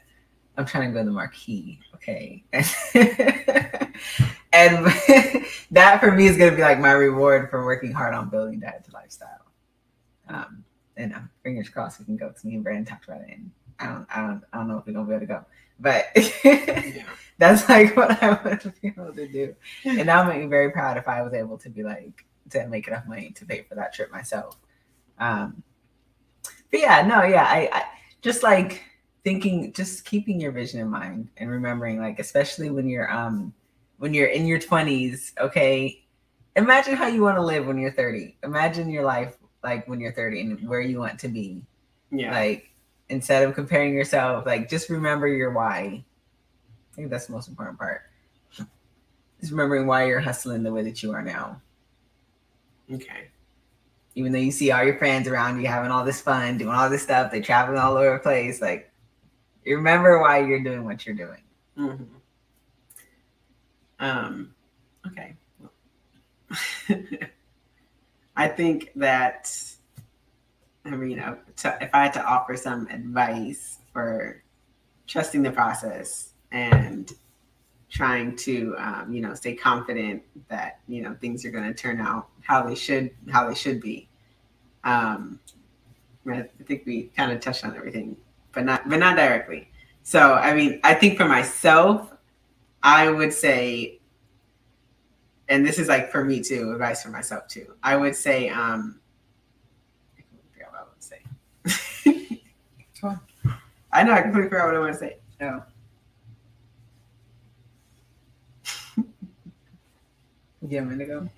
I'm 0.55 0.65
trying 0.65 0.89
to 0.89 0.93
go 0.93 0.99
to 0.99 1.05
the 1.05 1.11
Marquee. 1.11 1.81
Okay, 1.95 2.45
and 2.53 2.63
that 5.71 5.99
for 5.99 6.11
me 6.11 6.27
is 6.27 6.37
gonna 6.37 6.55
be 6.55 6.61
like 6.61 6.79
my 6.79 6.91
reward 6.91 7.49
for 7.49 7.65
working 7.65 7.91
hard 7.91 8.13
on 8.13 8.29
building 8.29 8.61
that 8.61 8.87
lifestyle. 8.93 9.45
Um, 10.29 10.63
and 10.95 11.13
uh, 11.13 11.19
fingers 11.43 11.67
crossed 11.67 11.99
we 11.99 12.05
can 12.05 12.15
go. 12.15 12.29
Because 12.29 12.45
me 12.45 12.55
and 12.55 12.63
Brandon 12.63 12.85
talked 12.85 13.09
about 13.09 13.21
it, 13.21 13.31
and 13.31 13.51
I 13.77 13.87
don't, 13.87 14.07
I 14.09 14.21
don't, 14.21 14.43
I 14.53 14.57
don't 14.57 14.69
know 14.69 14.77
if 14.77 14.87
we're 14.87 14.93
gonna 14.93 15.05
be 15.05 15.15
able 15.15 15.19
to 15.19 15.25
go, 15.25 15.45
but 15.81 16.05
yeah. 16.45 17.03
that's 17.39 17.67
like 17.67 17.97
what 17.97 18.23
I 18.23 18.29
want 18.41 18.61
to 18.61 18.69
be 18.81 18.87
able 18.87 19.11
to 19.13 19.27
do, 19.27 19.53
and 19.83 20.07
that 20.07 20.25
would 20.25 20.33
make 20.33 20.43
me 20.43 20.47
very 20.47 20.71
proud 20.71 20.95
if 20.95 21.09
I 21.09 21.21
was 21.23 21.33
able 21.33 21.57
to 21.57 21.69
be 21.69 21.83
like 21.83 22.25
to 22.51 22.67
make 22.67 22.87
enough 22.87 23.05
money 23.07 23.31
to 23.31 23.45
pay 23.45 23.63
for 23.63 23.75
that 23.75 23.93
trip 23.93 24.11
myself. 24.11 24.57
Um, 25.19 25.63
but 26.71 26.79
yeah, 26.79 27.05
no, 27.05 27.23
yeah, 27.23 27.45
I, 27.45 27.69
I 27.71 27.83
just 28.21 28.43
like 28.43 28.83
thinking, 29.23 29.73
just 29.73 30.05
keeping 30.05 30.39
your 30.39 30.51
vision 30.51 30.79
in 30.79 30.89
mind 30.89 31.29
and 31.37 31.49
remembering, 31.49 31.99
like, 31.99 32.19
especially 32.19 32.69
when 32.69 32.87
you're 32.87 33.11
um 33.11 33.53
when 33.97 34.13
you're 34.13 34.27
in 34.27 34.45
your 34.45 34.59
twenties, 34.59 35.33
okay. 35.39 36.01
Imagine 36.57 36.95
how 36.95 37.07
you 37.07 37.21
want 37.21 37.35
to 37.35 37.41
live 37.41 37.67
when 37.67 37.77
you're 37.77 37.91
30. 37.91 38.37
Imagine 38.43 38.89
your 38.89 39.03
life 39.03 39.35
like 39.61 39.85
when 39.89 39.99
you're 39.99 40.13
30 40.13 40.39
and 40.39 40.69
where 40.69 40.79
you 40.79 40.99
want 40.99 41.19
to 41.19 41.27
be. 41.27 41.61
Yeah. 42.11 42.31
Like 42.31 42.71
instead 43.09 43.43
of 43.43 43.55
comparing 43.55 43.93
yourself, 43.93 44.45
like 44.45 44.69
just 44.69 44.89
remember 44.89 45.27
your 45.27 45.51
why. 45.51 46.05
I 46.91 46.95
think 46.95 47.09
that's 47.09 47.25
the 47.25 47.33
most 47.33 47.49
important 47.49 47.77
part. 47.77 48.03
Just 48.55 49.51
remembering 49.51 49.85
why 49.85 50.05
you're 50.05 50.21
hustling 50.21 50.63
the 50.63 50.71
way 50.71 50.81
that 50.83 51.03
you 51.03 51.11
are 51.11 51.21
now. 51.21 51.61
Okay. 52.91 53.29
Even 54.15 54.31
though 54.31 54.39
you 54.39 54.51
see 54.51 54.71
all 54.71 54.83
your 54.83 54.97
friends 54.97 55.27
around 55.27 55.59
you 55.59 55.67
having 55.67 55.91
all 55.91 56.05
this 56.05 56.21
fun, 56.21 56.57
doing 56.57 56.73
all 56.73 56.89
this 56.89 57.03
stuff, 57.03 57.31
they 57.31 57.41
traveling 57.41 57.79
all 57.79 57.97
over 57.97 58.13
the 58.13 58.19
place, 58.19 58.61
like 58.61 58.91
you 59.65 59.75
remember 59.75 60.19
why 60.21 60.39
you're 60.39 60.63
doing 60.63 60.83
what 60.83 61.05
you're 61.05 61.15
doing. 61.15 61.41
Mm-hmm. 61.77 62.03
Um, 63.99 64.53
okay. 65.07 65.35
I 68.37 68.47
think 68.47 68.91
that, 68.95 69.51
I 70.85 70.91
mean, 70.91 71.19
uh, 71.19 71.35
if 71.81 71.89
I 71.93 72.03
had 72.03 72.13
to 72.13 72.25
offer 72.25 72.55
some 72.55 72.87
advice 72.87 73.79
for 73.91 74.43
trusting 75.07 75.41
the 75.43 75.51
process 75.51 76.33
and 76.51 77.11
trying 77.89 78.35
to 78.35 78.75
um, 78.77 79.13
you 79.13 79.21
know 79.21 79.33
stay 79.33 79.53
confident 79.55 80.21
that 80.47 80.79
you 80.87 81.01
know 81.01 81.15
things 81.21 81.45
are 81.45 81.51
going 81.51 81.63
to 81.63 81.73
turn 81.73 81.99
out 82.01 82.27
how 82.41 82.61
they 82.63 82.75
should 82.75 83.11
how 83.31 83.47
they 83.47 83.55
should 83.55 83.79
be 83.81 84.07
um, 84.83 85.39
I 86.27 86.45
think 86.65 86.85
we 86.85 87.03
kind 87.15 87.31
of 87.31 87.39
touched 87.39 87.63
on 87.65 87.75
everything 87.75 88.17
but 88.51 88.65
not 88.65 88.87
but 88.89 88.97
not 88.97 89.15
directly 89.17 89.69
So, 90.03 90.35
I 90.35 90.53
mean, 90.53 90.79
I 90.83 90.93
think 90.93 91.17
for 91.17 91.25
myself, 91.25 92.13
I 92.83 93.09
would 93.09 93.33
say, 93.33 93.99
and 95.49 95.65
this 95.65 95.79
is 95.79 95.87
like 95.87 96.11
for 96.11 96.23
me 96.23 96.41
too, 96.41 96.71
advice 96.73 97.01
for 97.01 97.09
myself 97.09 97.47
too. 97.47 97.73
I 97.81 97.97
would 97.97 98.15
say, 98.15 98.49
um, 98.49 98.99
I 100.15 100.21
completely 100.21 100.49
forgot 100.53 100.71
what 100.71 100.81
I 100.81 100.85
would 100.93 101.03
say. 101.03 102.41
I 103.91 104.03
know 104.03 104.13
I 104.13 104.21
completely 104.21 104.49
forgot 104.49 104.67
what 104.67 104.75
I 104.75 104.79
want 104.79 104.93
to 104.93 104.99
say. 104.99 105.17
Oh. 105.41 105.63
You 110.69 110.77
want 110.79 110.91
me 110.91 110.97
to 110.99 111.05
go? 111.05 111.29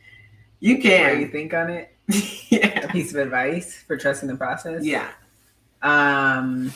You 0.59 0.75
What 0.75 0.81
do 0.83 1.19
you 1.19 1.27
think 1.27 1.53
on 1.53 1.69
it? 1.69 1.93
A 2.83 2.87
piece 2.89 3.13
of 3.13 3.19
advice 3.19 3.75
for 3.75 3.97
trusting 3.97 4.27
the 4.29 4.35
process? 4.35 4.83
Yeah. 4.83 5.09
Um, 5.81 6.73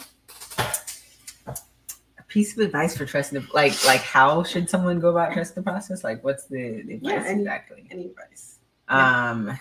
a 1.48 2.24
piece 2.28 2.54
of 2.54 2.60
advice 2.64 2.96
for 2.96 3.06
trusting 3.06 3.40
the 3.42 3.48
like 3.54 3.74
like 3.86 4.02
how 4.02 4.44
should 4.44 4.70
someone 4.70 5.00
go 5.00 5.10
about 5.10 5.34
trusting 5.34 5.64
the 5.64 5.70
process? 5.70 6.04
Like 6.04 6.24
what's 6.24 6.46
the, 6.46 6.84
the 6.84 7.00
Yeah, 7.02 7.14
advice 7.16 7.30
any- 7.30 7.42
exactly? 7.42 7.88
Any 7.90 8.06
advice? 8.08 8.58
Um 8.88 9.58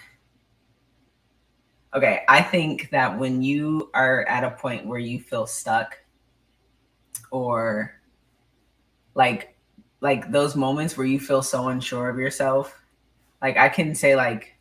okay, 1.94 2.22
I 2.28 2.42
think 2.42 2.90
that 2.90 3.18
when 3.18 3.42
you 3.42 3.90
are 3.94 4.24
at 4.26 4.44
a 4.44 4.50
point 4.50 4.86
where 4.86 4.98
you 4.98 5.20
feel 5.20 5.46
stuck 5.46 5.98
or 7.30 7.94
like 9.14 9.56
like 10.00 10.30
those 10.30 10.54
moments 10.56 10.96
where 10.96 11.06
you 11.06 11.20
feel 11.20 11.42
so 11.42 11.68
unsure 11.68 12.08
of 12.08 12.18
yourself, 12.18 12.79
like 13.42 13.56
I 13.56 13.68
can 13.68 13.94
say 13.94 14.16
like 14.16 14.54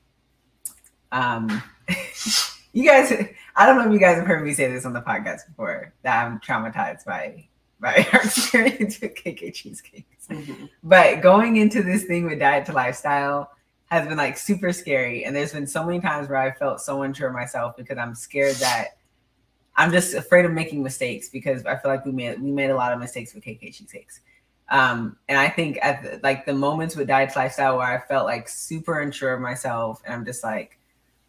um 1.12 1.62
you 2.74 2.88
guys 2.88 3.12
I 3.56 3.66
don't 3.66 3.78
know 3.78 3.88
if 3.88 3.92
you 3.92 4.00
guys 4.00 4.18
have 4.18 4.28
heard 4.28 4.44
me 4.44 4.54
say 4.54 4.72
this 4.72 4.86
on 4.86 4.94
the 4.94 5.02
podcast 5.02 5.48
before 5.48 5.94
that 6.04 6.26
I'm 6.26 6.40
traumatized 6.40 7.06
by 7.06 7.48
by 7.80 8.08
our 8.14 8.22
experience 8.22 9.00
with 9.00 9.16
KK 9.16 9.54
cheesecakes. 9.54 10.28
Mhm. 10.28 10.70
But 10.84 11.22
going 11.22 11.58
into 11.58 11.82
this 11.82 12.04
thing 12.04 12.26
with 12.26 12.40
diet 12.40 12.66
to 12.68 12.74
lifestyle 12.74 13.52
has 13.86 14.08
been 14.08 14.18
like 14.18 14.38
super 14.38 14.72
scary. 14.72 15.26
And 15.26 15.36
there's 15.36 15.54
been 15.54 15.68
so 15.68 15.84
many 15.84 16.00
times 16.00 16.30
where 16.30 16.38
I 16.38 16.52
felt 16.52 16.82
so 16.82 17.02
unsure 17.02 17.30
of 17.30 17.34
myself 17.34 17.76
because 17.76 17.98
I'm 17.98 18.14
scared 18.16 18.56
that 18.58 18.98
I'm 19.76 19.92
just 19.92 20.14
afraid 20.14 20.46
of 20.46 20.52
making 20.52 20.84
mistakes 20.84 21.30
because 21.30 21.66
I 21.66 21.78
feel 21.78 21.90
like 21.90 22.06
we 22.06 22.12
made 22.12 22.42
we 22.42 22.52
made 22.52 22.70
a 22.70 22.76
lot 22.76 22.94
of 22.94 23.00
mistakes 23.00 23.34
with 23.34 23.44
KK 23.44 23.74
cheesecakes. 23.74 24.22
Um, 24.72 25.18
and 25.28 25.38
I 25.38 25.50
think 25.50 25.80
at 25.82 26.04
the, 26.04 26.20
like 26.22 26.46
the 26.46 26.54
moments 26.54 26.96
with 26.96 27.08
diet 27.08 27.36
lifestyle 27.36 27.78
where 27.78 27.88
I 27.88 28.00
felt 28.08 28.26
like 28.26 28.48
super 28.48 29.00
unsure 29.00 29.34
of 29.34 29.42
myself 29.42 30.02
and 30.06 30.14
I'm 30.14 30.26
just 30.26 30.44
like, 30.44 30.78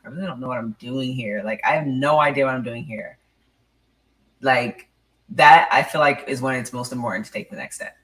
I 0.04 0.08
really 0.08 0.26
don't 0.26 0.40
know 0.40 0.48
what 0.48 0.58
I'm 0.58 0.76
doing 0.78 1.12
here. 1.12 1.42
Like 1.44 1.60
I 1.64 1.72
have 1.72 1.86
no 1.86 2.20
idea 2.20 2.44
what 2.44 2.54
I'm 2.54 2.62
doing 2.62 2.84
here. 2.84 3.18
Like 4.40 4.88
that 5.30 5.68
I 5.72 5.82
feel 5.82 6.00
like 6.00 6.24
is 6.28 6.42
when 6.42 6.56
it's 6.56 6.72
most 6.72 6.92
important 6.92 7.26
to 7.26 7.32
take 7.32 7.50
the 7.50 7.56
next 7.56 7.76
step 7.76 7.96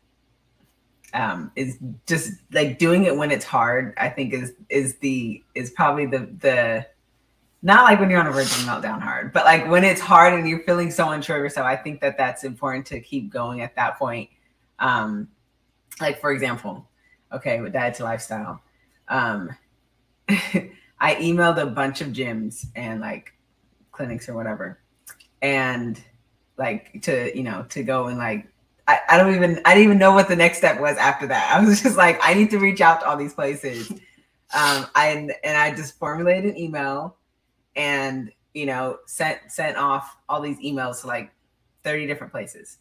um 1.14 1.50
is 1.56 1.78
just 2.06 2.32
like 2.52 2.78
doing 2.78 3.04
it 3.04 3.16
when 3.16 3.30
it's 3.30 3.44
hard 3.44 3.94
i 3.96 4.08
think 4.08 4.32
is 4.32 4.54
is 4.68 4.96
the 4.98 5.42
is 5.54 5.70
probably 5.70 6.06
the 6.06 6.28
the 6.40 6.84
not 7.62 7.84
like 7.84 7.98
when 7.98 8.10
you're 8.10 8.20
on 8.20 8.26
a 8.26 8.30
of 8.30 8.36
meltdown 8.36 9.00
hard 9.00 9.32
but 9.32 9.44
like 9.44 9.68
when 9.70 9.84
it's 9.84 10.00
hard 10.00 10.34
and 10.34 10.48
you're 10.48 10.62
feeling 10.64 10.90
so 10.90 11.10
unsure 11.10 11.36
of 11.36 11.42
yourself 11.42 11.66
i 11.66 11.76
think 11.76 12.00
that 12.00 12.18
that's 12.18 12.44
important 12.44 12.84
to 12.84 13.00
keep 13.00 13.30
going 13.30 13.62
at 13.62 13.74
that 13.76 13.98
point 13.98 14.28
um 14.78 15.28
like 16.00 16.20
for 16.20 16.32
example 16.32 16.88
okay 17.32 17.60
with 17.60 17.72
diet 17.72 17.94
to 17.94 18.04
lifestyle 18.04 18.60
um 19.08 19.50
i 20.28 21.14
emailed 21.16 21.60
a 21.60 21.66
bunch 21.66 22.00
of 22.00 22.08
gyms 22.08 22.66
and 22.74 23.00
like 23.00 23.32
clinics 23.92 24.28
or 24.28 24.34
whatever 24.34 24.78
and 25.42 26.02
like 26.56 27.00
to 27.02 27.36
you 27.36 27.42
know 27.42 27.64
to 27.68 27.82
go 27.82 28.06
and 28.06 28.18
like 28.18 28.46
I, 28.88 29.00
I 29.10 29.16
don't 29.16 29.34
even 29.34 29.60
I 29.64 29.74
didn't 29.74 29.84
even 29.84 29.98
know 29.98 30.12
what 30.12 30.28
the 30.28 30.36
next 30.36 30.58
step 30.58 30.80
was 30.80 30.96
after 30.96 31.26
that. 31.26 31.52
I 31.56 31.64
was 31.64 31.82
just 31.82 31.96
like, 31.96 32.18
I 32.22 32.34
need 32.34 32.50
to 32.50 32.58
reach 32.58 32.80
out 32.80 33.00
to 33.00 33.08
all 33.08 33.16
these 33.16 33.34
places. 33.34 33.90
Um, 34.54 34.86
I 34.94 35.28
and 35.42 35.56
I 35.56 35.74
just 35.74 35.98
formulated 35.98 36.54
an 36.54 36.58
email 36.58 37.16
and 37.74 38.30
you 38.54 38.66
know 38.66 38.98
sent 39.06 39.40
sent 39.48 39.76
off 39.76 40.16
all 40.28 40.40
these 40.40 40.58
emails 40.60 41.00
to 41.00 41.08
like 41.08 41.32
30 41.82 42.06
different 42.06 42.32
places. 42.32 42.78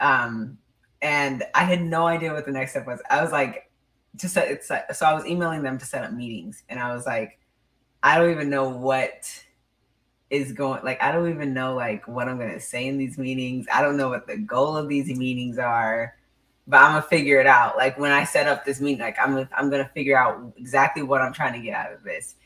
Um, 0.00 0.58
and 1.02 1.42
I 1.54 1.64
had 1.64 1.82
no 1.82 2.06
idea 2.06 2.32
what 2.32 2.46
the 2.46 2.52
next 2.52 2.70
step 2.70 2.86
was. 2.86 3.02
I 3.10 3.20
was 3.20 3.32
like, 3.32 3.70
just 4.16 4.34
set 4.34 4.50
it's 4.50 4.68
so 4.68 5.06
I 5.06 5.12
was 5.12 5.26
emailing 5.26 5.62
them 5.62 5.78
to 5.78 5.84
set 5.84 6.04
up 6.04 6.12
meetings, 6.12 6.62
and 6.68 6.78
I 6.78 6.94
was 6.94 7.04
like, 7.04 7.38
I 8.02 8.18
don't 8.18 8.30
even 8.30 8.48
know 8.48 8.68
what 8.68 9.44
is 10.30 10.52
going 10.52 10.82
like 10.82 11.02
I 11.02 11.12
don't 11.12 11.28
even 11.28 11.52
know 11.52 11.74
like 11.74 12.08
what 12.08 12.26
I'm 12.26 12.38
gonna 12.38 12.60
say 12.60 12.86
in 12.86 12.98
these 12.98 13.18
meetings. 13.18 13.66
I 13.72 13.82
don't 13.82 13.96
know 13.96 14.08
what 14.08 14.26
the 14.26 14.38
goal 14.38 14.76
of 14.76 14.88
these 14.88 15.06
meetings 15.08 15.58
are, 15.58 16.14
but 16.66 16.78
I'm 16.78 16.92
gonna 16.92 17.02
figure 17.02 17.40
it 17.40 17.46
out. 17.46 17.76
Like 17.76 17.98
when 17.98 18.12
I 18.12 18.24
set 18.24 18.46
up 18.46 18.64
this 18.64 18.80
meeting, 18.80 19.00
like 19.00 19.18
I'm 19.20 19.48
I'm 19.56 19.70
gonna 19.70 19.90
figure 19.92 20.16
out 20.16 20.52
exactly 20.56 21.02
what 21.02 21.20
I'm 21.20 21.32
trying 21.32 21.54
to 21.54 21.60
get 21.60 21.74
out 21.74 21.92
of 21.92 22.02
this, 22.02 22.36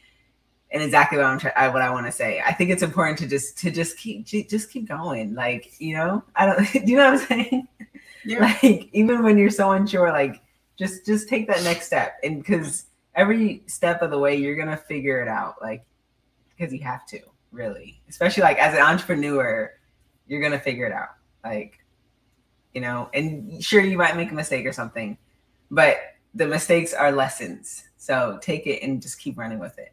and 0.70 0.82
exactly 0.82 1.18
what 1.18 1.26
I'm 1.26 1.38
trying 1.38 1.72
what 1.72 1.82
I 1.82 1.90
want 1.90 2.06
to 2.06 2.12
say. 2.12 2.40
I 2.44 2.52
think 2.52 2.70
it's 2.70 2.82
important 2.82 3.18
to 3.18 3.26
just 3.26 3.58
to 3.58 3.70
just 3.70 3.98
keep 3.98 4.24
just 4.26 4.70
keep 4.70 4.88
going. 4.88 5.34
Like 5.34 5.80
you 5.80 5.94
know, 5.94 6.24
I 6.34 6.46
don't. 6.46 6.72
do 6.72 6.80
you 6.80 6.96
know 6.96 7.12
what 7.12 7.20
I'm 7.20 7.26
saying? 7.26 7.68
Yeah. 8.26 8.52
Like 8.62 8.88
even 8.92 9.22
when 9.22 9.38
you're 9.38 9.50
so 9.50 9.72
unsure, 9.72 10.10
like 10.10 10.42
just 10.78 11.06
just 11.06 11.28
take 11.28 11.46
that 11.48 11.62
next 11.64 11.86
step, 11.86 12.18
and 12.24 12.38
because 12.38 12.86
every 13.14 13.62
step 13.66 14.02
of 14.02 14.10
the 14.10 14.18
way 14.18 14.36
you're 14.36 14.56
gonna 14.56 14.76
figure 14.76 15.22
it 15.22 15.28
out. 15.28 15.54
Like 15.62 15.84
because 16.56 16.72
you 16.72 16.80
have 16.80 17.06
to 17.06 17.20
really 17.52 18.00
especially 18.08 18.42
like 18.42 18.58
as 18.58 18.74
an 18.74 18.80
entrepreneur 18.82 19.70
you're 20.26 20.40
gonna 20.42 20.58
figure 20.58 20.84
it 20.84 20.92
out 20.92 21.10
like 21.44 21.78
you 22.74 22.80
know 22.80 23.08
and 23.14 23.62
sure 23.64 23.80
you 23.80 23.96
might 23.96 24.16
make 24.16 24.30
a 24.30 24.34
mistake 24.34 24.66
or 24.66 24.72
something 24.72 25.16
but 25.70 25.96
the 26.34 26.46
mistakes 26.46 26.92
are 26.92 27.12
lessons 27.12 27.84
so 27.96 28.38
take 28.42 28.66
it 28.66 28.82
and 28.82 29.00
just 29.00 29.18
keep 29.18 29.38
running 29.38 29.58
with 29.58 29.78
it 29.78 29.92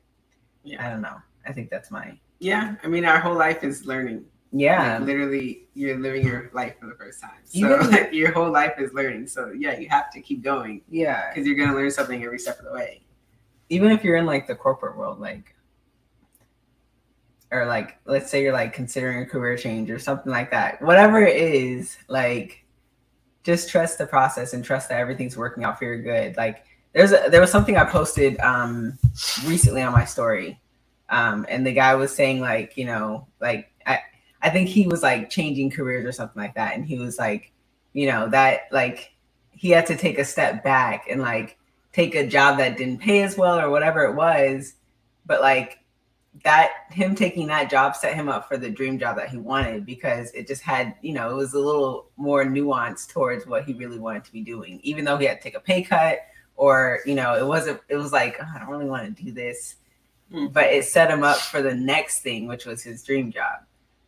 Yeah. 0.63 0.85
i 0.85 0.89
don't 0.89 1.01
know 1.01 1.15
i 1.47 1.53
think 1.53 1.69
that's 1.69 1.91
my 1.91 2.17
Yeah. 2.39 2.75
I 2.83 2.87
mean, 2.87 3.05
our 3.05 3.19
whole 3.19 3.37
life 3.37 3.63
is 3.63 3.85
learning. 3.85 4.25
Yeah 4.55 4.97
Like, 4.99 5.07
literally, 5.07 5.63
you're 5.73 5.97
living 5.97 6.25
your 6.25 6.49
life 6.53 6.75
for 6.79 6.85
the 6.85 6.93
first 6.95 7.19
time. 7.19 7.41
So 7.43 7.57
Even- 7.75 7.89
like, 7.91 8.13
your 8.13 8.31
whole 8.31 8.51
life 8.51 8.73
is 8.77 8.93
learning. 8.93 9.25
So 9.27 9.51
yeah, 9.51 9.77
you 9.79 9.89
have 9.89 10.11
to 10.11 10.21
keep 10.21 10.43
going 10.43 10.81
yeah 10.89 11.29
because 11.33 11.47
you're 11.47 11.57
gonna 11.57 11.75
learn 11.75 11.89
something 11.91 12.23
every 12.23 12.37
step 12.39 12.59
of 12.59 12.65
the 12.65 12.71
way. 12.71 13.01
even 13.69 13.91
if 13.91 14.03
you're 14.03 14.17
in 14.17 14.25
like 14.25 14.45
the 14.47 14.55
corporate 14.55 14.95
world 14.95 15.19
like 15.19 15.55
or 17.51 17.65
like 17.65 17.97
let's 18.05 18.29
say 18.29 18.41
you're 18.43 18.53
like 18.53 18.73
considering 18.73 19.21
a 19.21 19.25
career 19.25 19.57
change 19.57 19.89
or 19.89 19.99
something 19.99 20.31
like 20.31 20.49
that 20.51 20.81
whatever 20.81 21.21
it 21.25 21.35
is 21.37 21.97
like 22.07 22.63
just 23.43 23.69
trust 23.69 23.97
the 23.97 24.05
process 24.05 24.53
and 24.53 24.63
trust 24.63 24.89
that 24.89 24.99
everything's 24.99 25.37
working 25.37 25.63
out 25.63 25.77
for 25.77 25.85
your 25.85 26.01
good 26.01 26.35
like 26.37 26.65
there's 26.93 27.11
a, 27.11 27.27
there 27.29 27.41
was 27.41 27.51
something 27.51 27.77
i 27.77 27.83
posted 27.83 28.39
um 28.39 28.97
recently 29.45 29.81
on 29.81 29.91
my 29.93 30.05
story 30.05 30.59
um 31.09 31.45
and 31.49 31.65
the 31.65 31.73
guy 31.73 31.93
was 31.95 32.13
saying 32.13 32.39
like 32.39 32.75
you 32.77 32.85
know 32.85 33.27
like 33.39 33.71
i 34.43 34.49
think 34.49 34.69
he 34.69 34.87
was 34.87 35.01
like 35.01 35.29
changing 35.29 35.69
careers 35.71 36.05
or 36.05 36.11
something 36.11 36.41
like 36.41 36.55
that 36.55 36.75
and 36.75 36.85
he 36.85 36.97
was 36.99 37.17
like 37.17 37.51
you 37.93 38.07
know 38.07 38.27
that 38.29 38.61
like 38.71 39.13
he 39.51 39.69
had 39.69 39.85
to 39.85 39.95
take 39.95 40.19
a 40.19 40.25
step 40.25 40.63
back 40.63 41.05
and 41.09 41.21
like 41.21 41.57
take 41.93 42.15
a 42.15 42.27
job 42.27 42.57
that 42.57 42.77
didn't 42.77 42.99
pay 42.99 43.23
as 43.23 43.37
well 43.37 43.59
or 43.59 43.69
whatever 43.69 44.03
it 44.03 44.15
was 44.15 44.73
but 45.25 45.41
like 45.41 45.79
that 46.43 46.71
him 46.89 47.13
taking 47.13 47.47
that 47.47 47.69
job 47.69 47.95
set 47.95 48.15
him 48.15 48.27
up 48.27 48.47
for 48.47 48.57
the 48.57 48.69
dream 48.69 48.97
job 48.97 49.15
that 49.15 49.29
he 49.29 49.37
wanted 49.37 49.85
because 49.85 50.31
it 50.31 50.47
just 50.47 50.63
had 50.63 50.95
you 51.01 51.13
know 51.13 51.29
it 51.29 51.35
was 51.35 51.53
a 51.53 51.59
little 51.59 52.07
more 52.17 52.43
nuanced 52.43 53.09
towards 53.09 53.45
what 53.45 53.63
he 53.65 53.73
really 53.73 53.99
wanted 53.99 54.23
to 54.23 54.31
be 54.31 54.41
doing 54.41 54.79
even 54.83 55.05
though 55.05 55.17
he 55.17 55.25
had 55.25 55.37
to 55.37 55.43
take 55.43 55.55
a 55.55 55.59
pay 55.59 55.83
cut 55.83 56.19
or 56.55 56.99
you 57.05 57.13
know 57.13 57.35
it 57.35 57.45
wasn't 57.45 57.79
it 57.87 57.95
was 57.95 58.11
like 58.11 58.37
oh, 58.41 58.45
i 58.55 58.59
don't 58.59 58.69
really 58.69 58.85
want 58.89 59.15
to 59.15 59.23
do 59.23 59.31
this 59.31 59.75
Mm. 60.31 60.51
but 60.51 60.65
it 60.65 60.85
set 60.85 61.11
him 61.11 61.23
up 61.23 61.37
for 61.37 61.61
the 61.61 61.75
next 61.75 62.21
thing 62.21 62.47
which 62.47 62.65
was 62.65 62.81
his 62.81 63.03
dream 63.03 63.31
job 63.31 63.59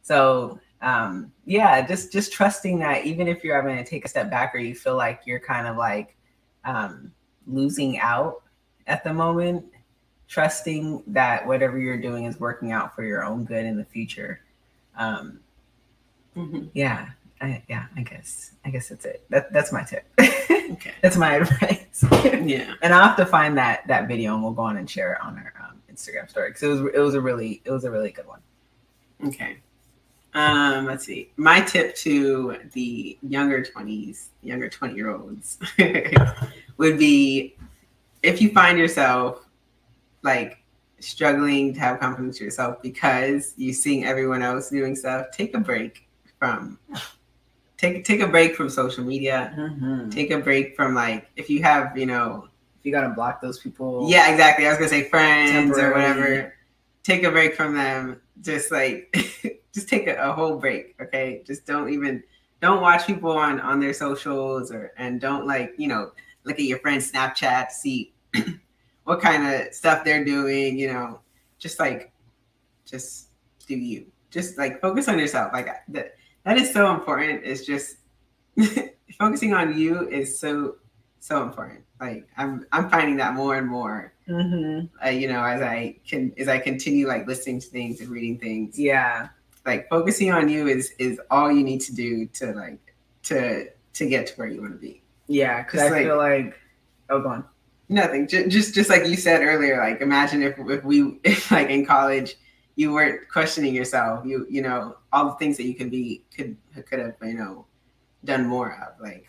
so 0.05 0.59
um 0.83 1.31
yeah 1.45 1.81
just 1.85 2.11
just 2.11 2.31
trusting 2.31 2.77
that 2.77 3.05
even 3.05 3.27
if 3.27 3.43
you're 3.43 3.55
having 3.55 3.75
to 3.75 3.83
take 3.89 4.05
a 4.05 4.07
step 4.07 4.29
back 4.29 4.53
or 4.53 4.59
you 4.59 4.75
feel 4.75 4.95
like 4.95 5.21
you're 5.25 5.39
kind 5.39 5.65
of 5.67 5.77
like 5.77 6.15
um 6.63 7.11
losing 7.47 7.97
out 7.97 8.43
at 8.85 9.03
the 9.03 9.11
moment 9.11 9.65
trusting 10.27 11.01
that 11.07 11.45
whatever 11.47 11.79
you're 11.79 11.99
doing 11.99 12.25
is 12.25 12.39
working 12.39 12.71
out 12.71 12.95
for 12.95 13.03
your 13.03 13.23
own 13.23 13.43
good 13.45 13.65
in 13.65 13.75
the 13.77 13.85
future 13.85 14.41
um 14.95 15.39
Mhm. 16.37 16.69
yeah 16.73 17.09
I, 17.41 17.63
yeah 17.69 17.85
i 17.95 18.01
guess 18.03 18.51
i 18.65 18.69
guess 18.69 18.89
that's 18.89 19.05
it 19.05 19.25
that, 19.29 19.51
that's 19.53 19.71
my 19.71 19.83
tip 19.83 20.03
Okay. 20.19 20.91
that's 21.01 21.15
my 21.17 21.35
advice 21.35 22.03
Yeah. 22.43 22.73
and 22.81 22.93
i'll 22.93 23.07
have 23.07 23.17
to 23.17 23.25
find 23.25 23.57
that 23.57 23.87
that 23.87 24.07
video 24.07 24.33
and 24.35 24.43
we'll 24.43 24.51
go 24.51 24.63
on 24.63 24.77
and 24.77 24.87
share 24.89 25.13
it 25.13 25.21
on 25.21 25.37
our 25.37 25.53
um, 25.63 25.81
instagram 25.91 26.29
story 26.29 26.49
because 26.49 26.61
it 26.63 26.67
was 26.67 26.81
it 26.93 26.99
was 26.99 27.13
a 27.15 27.21
really 27.21 27.61
it 27.65 27.71
was 27.71 27.85
a 27.85 27.89
really 27.91 28.11
good 28.11 28.27
one 28.27 28.41
Okay. 29.25 29.57
Um, 30.35 30.85
let's 30.85 31.05
see. 31.05 31.31
My 31.37 31.61
tip 31.61 31.95
to 31.97 32.57
the 32.73 33.17
younger 33.21 33.63
20s, 33.63 34.27
younger 34.43 34.69
20 34.69 34.93
year 34.93 35.15
olds 35.15 35.57
would 36.77 36.99
be 36.99 37.55
if 38.21 38.41
you 38.41 38.49
find 38.49 38.77
yourself 38.77 39.45
like 40.23 40.57
struggling 40.99 41.73
to 41.73 41.79
have 41.79 41.99
confidence 41.99 42.39
in 42.39 42.45
yourself 42.45 42.81
because 42.81 43.53
you're 43.57 43.73
seeing 43.73 44.05
everyone 44.05 44.41
else 44.41 44.69
doing 44.69 44.95
stuff, 44.95 45.27
take 45.31 45.55
a 45.55 45.59
break 45.59 46.07
from 46.37 46.77
take 47.77 48.03
take 48.03 48.19
a 48.19 48.27
break 48.27 48.55
from 48.55 48.69
social 48.69 49.03
media. 49.05 49.53
Mhm. 49.57 50.11
Take 50.11 50.31
a 50.31 50.39
break 50.39 50.75
from 50.75 50.93
like 50.95 51.29
if 51.37 51.49
you 51.49 51.63
have 51.63 51.97
you 51.97 52.05
know 52.05 52.49
If 52.79 52.85
you 52.85 52.91
gotta 52.91 53.09
block 53.09 53.41
those 53.41 53.59
people, 53.59 54.07
yeah 54.09 54.29
exactly. 54.31 54.65
I 54.65 54.69
was 54.69 54.77
gonna 54.77 54.89
say 54.89 55.09
friends 55.09 55.77
or 55.77 55.93
whatever. 55.93 56.53
Take 57.03 57.23
a 57.23 57.31
break 57.31 57.55
from 57.55 57.73
them. 57.75 58.19
Just 58.41 58.71
like 58.71 59.15
just 59.73 59.89
take 59.89 60.07
a, 60.07 60.15
a 60.17 60.31
whole 60.31 60.57
break. 60.57 60.95
Okay, 61.01 61.41
just 61.45 61.65
don't 61.65 61.89
even 61.89 62.23
don't 62.61 62.81
watch 62.81 63.05
people 63.05 63.31
on 63.31 63.59
on 63.59 63.79
their 63.79 63.93
socials 63.93 64.71
or 64.71 64.91
and 64.97 65.21
don't 65.21 65.45
like 65.45 65.73
you 65.77 65.87
know 65.87 66.11
look 66.43 66.55
at 66.55 66.65
your 66.65 66.79
friends 66.79 67.11
Snapchat 67.11 67.71
see 67.71 68.13
what 69.03 69.21
kind 69.21 69.45
of 69.45 69.73
stuff 69.73 70.03
they're 70.03 70.25
doing. 70.25 70.77
You 70.77 70.93
know, 70.93 71.19
just 71.59 71.79
like 71.79 72.11
just 72.85 73.29
do 73.67 73.75
you. 73.75 74.05
Just 74.31 74.57
like 74.57 74.81
focus 74.81 75.07
on 75.07 75.17
yourself. 75.17 75.51
Like 75.53 75.67
that 75.89 76.15
that 76.43 76.57
is 76.57 76.71
so 76.73 76.93
important. 76.93 77.41
It's 77.43 77.65
just 77.65 77.97
focusing 79.19 79.53
on 79.53 79.77
you 79.77 80.07
is 80.09 80.39
so 80.39 80.75
so 81.25 81.41
important. 81.43 81.81
Like 81.99 82.27
I'm 82.37 82.65
I'm 82.71 82.89
finding 82.89 83.17
that 83.17 83.33
more 83.33 83.55
and 83.55 83.67
more. 83.67 84.13
Mhm. 84.29 84.89
Uh, 85.03 85.09
you 85.09 85.27
know, 85.27 85.43
as 85.43 85.61
I 85.61 85.95
can 86.07 86.31
as 86.37 86.47
I 86.47 86.59
continue 86.59 87.07
like 87.07 87.25
listening 87.27 87.59
to 87.61 87.67
things 87.67 87.99
and 88.01 88.09
reading 88.09 88.37
things. 88.37 88.77
yeah, 88.77 89.29
Like 89.65 89.89
focusing 89.89 90.31
on 90.31 90.49
you 90.49 90.67
is 90.67 90.91
is 90.99 91.19
all 91.31 91.51
you 91.51 91.63
need 91.63 91.81
to 91.81 91.95
do 91.95 92.25
to 92.39 92.53
like 92.53 92.79
to 93.23 93.67
to 93.93 94.05
get 94.07 94.27
to 94.27 94.33
where 94.35 94.47
you 94.47 94.61
want 94.61 94.73
to 94.73 94.79
be. 94.79 95.01
yeah. 95.27 95.63
Because 95.63 95.81
I 95.81 95.89
like- 95.89 96.03
feel 96.05 96.17
like, 96.17 96.53
oh, 97.09 97.21
go 97.21 97.29
on. 97.29 97.45
Nothing. 97.89 98.27
Just 98.27 98.49
just 98.49 98.75
just 98.75 98.89
like 98.89 99.05
you 99.07 99.15
said 99.15 99.41
earlier. 99.41 99.77
Like 99.77 100.01
imagine 100.01 100.43
if 100.43 100.55
if 100.59 100.83
we 100.83 101.19
if 101.23 101.49
like 101.51 101.69
in 101.69 101.85
college 101.85 102.35
you 102.75 102.91
weren't 102.93 103.27
questioning 103.29 103.73
yourself. 103.73 104.25
You 104.25 104.45
you 104.49 104.61
know 104.61 104.97
all 105.13 105.25
the 105.31 105.35
things 105.41 105.55
that 105.57 105.63
you 105.65 105.75
could 105.75 105.89
be 105.91 106.23
could 106.35 106.55
could 106.87 106.99
have 106.99 107.15
you 107.23 107.33
know 107.41 107.65
done 108.25 108.45
more 108.45 108.71
of. 108.83 108.99
Like 108.99 109.25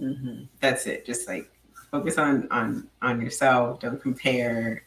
Mhm. 0.00 0.48
that's 0.60 0.86
it. 0.86 1.04
Just 1.06 1.28
like 1.28 1.50
focus 1.90 2.18
on 2.18 2.48
on 2.50 2.88
on 3.02 3.20
yourself. 3.20 3.80
Don't 3.80 4.00
compare. 4.00 4.82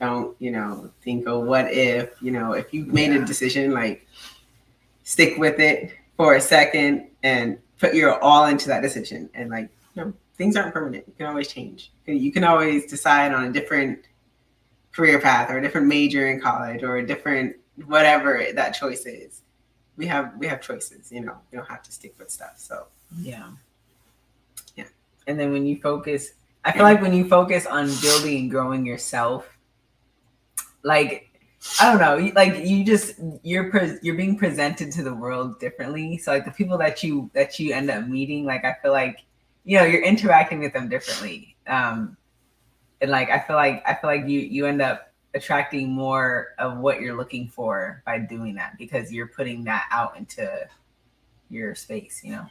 Don't 0.00 0.36
you 0.40 0.50
know 0.50 0.90
think 1.02 1.26
of 1.26 1.44
what 1.44 1.70
if 1.72 2.10
you 2.20 2.30
know 2.32 2.52
if 2.52 2.72
you 2.74 2.84
made 2.86 3.12
Yeah. 3.12 3.22
a 3.22 3.24
decision 3.26 3.72
like 3.72 4.06
stick 5.04 5.38
with 5.38 5.58
it 5.58 5.92
for 6.16 6.34
a 6.34 6.40
second 6.40 7.08
and 7.22 7.58
put 7.78 7.94
your 7.94 8.18
all 8.22 8.46
into 8.46 8.68
that 8.68 8.82
decision 8.82 9.28
and 9.34 9.50
like 9.50 9.68
you 9.94 10.04
know 10.04 10.12
things 10.36 10.56
aren't 10.56 10.72
permanent. 10.72 11.04
You 11.06 11.14
can 11.16 11.26
always 11.26 11.48
change. 11.48 11.92
You 12.06 12.32
can 12.32 12.44
always 12.44 12.86
decide 12.86 13.32
on 13.32 13.44
a 13.44 13.52
different 13.52 14.00
career 14.92 15.18
path 15.20 15.50
or 15.50 15.58
a 15.58 15.62
different 15.62 15.86
major 15.86 16.26
in 16.28 16.40
college 16.40 16.82
or 16.82 16.96
a 16.96 17.06
different 17.06 17.56
whatever 17.86 18.44
that 18.54 18.70
choice 18.72 19.06
is. 19.06 19.42
We 19.96 20.06
have 20.06 20.34
we 20.38 20.46
have 20.46 20.60
choices. 20.60 21.10
You 21.12 21.20
know 21.22 21.36
you 21.50 21.58
don't 21.58 21.68
have 21.68 21.82
to 21.84 21.92
stick 21.92 22.14
with 22.18 22.30
stuff. 22.30 22.54
So 22.56 22.86
Yeah. 23.20 23.50
And 25.26 25.38
then 25.38 25.52
when 25.52 25.66
you 25.66 25.80
focus, 25.80 26.32
I 26.64 26.72
feel 26.72 26.82
like 26.82 27.00
when 27.02 27.12
you 27.12 27.28
focus 27.28 27.66
on 27.66 27.90
building 28.00 28.38
and 28.38 28.50
growing 28.50 28.86
yourself, 28.86 29.58
like 30.82 31.28
I 31.80 31.90
don't 31.92 32.00
know, 32.00 32.32
like 32.34 32.66
you 32.66 32.84
just 32.84 33.14
you're 33.42 33.70
pre- 33.70 33.98
you're 34.02 34.16
being 34.16 34.36
presented 34.36 34.90
to 34.92 35.02
the 35.02 35.14
world 35.14 35.60
differently. 35.60 36.18
So 36.18 36.32
like 36.32 36.44
the 36.44 36.50
people 36.50 36.76
that 36.78 37.02
you 37.02 37.30
that 37.34 37.58
you 37.58 37.72
end 37.72 37.90
up 37.90 38.06
meeting, 38.08 38.44
like 38.44 38.64
I 38.64 38.76
feel 38.82 38.92
like 38.92 39.24
you 39.64 39.78
know 39.78 39.84
you're 39.84 40.02
interacting 40.02 40.60
with 40.60 40.72
them 40.72 40.88
differently. 40.88 41.56
Um, 41.66 42.16
and 43.00 43.10
like 43.10 43.30
I 43.30 43.38
feel 43.40 43.56
like 43.56 43.82
I 43.88 43.94
feel 43.94 44.10
like 44.10 44.26
you 44.28 44.40
you 44.40 44.66
end 44.66 44.82
up 44.82 45.12
attracting 45.34 45.90
more 45.90 46.48
of 46.58 46.78
what 46.78 47.00
you're 47.00 47.16
looking 47.16 47.48
for 47.48 48.02
by 48.04 48.18
doing 48.18 48.54
that 48.56 48.76
because 48.78 49.12
you're 49.12 49.28
putting 49.28 49.64
that 49.64 49.86
out 49.92 50.16
into 50.16 50.68
your 51.50 51.74
space. 51.74 52.22
You 52.24 52.32
know. 52.32 52.46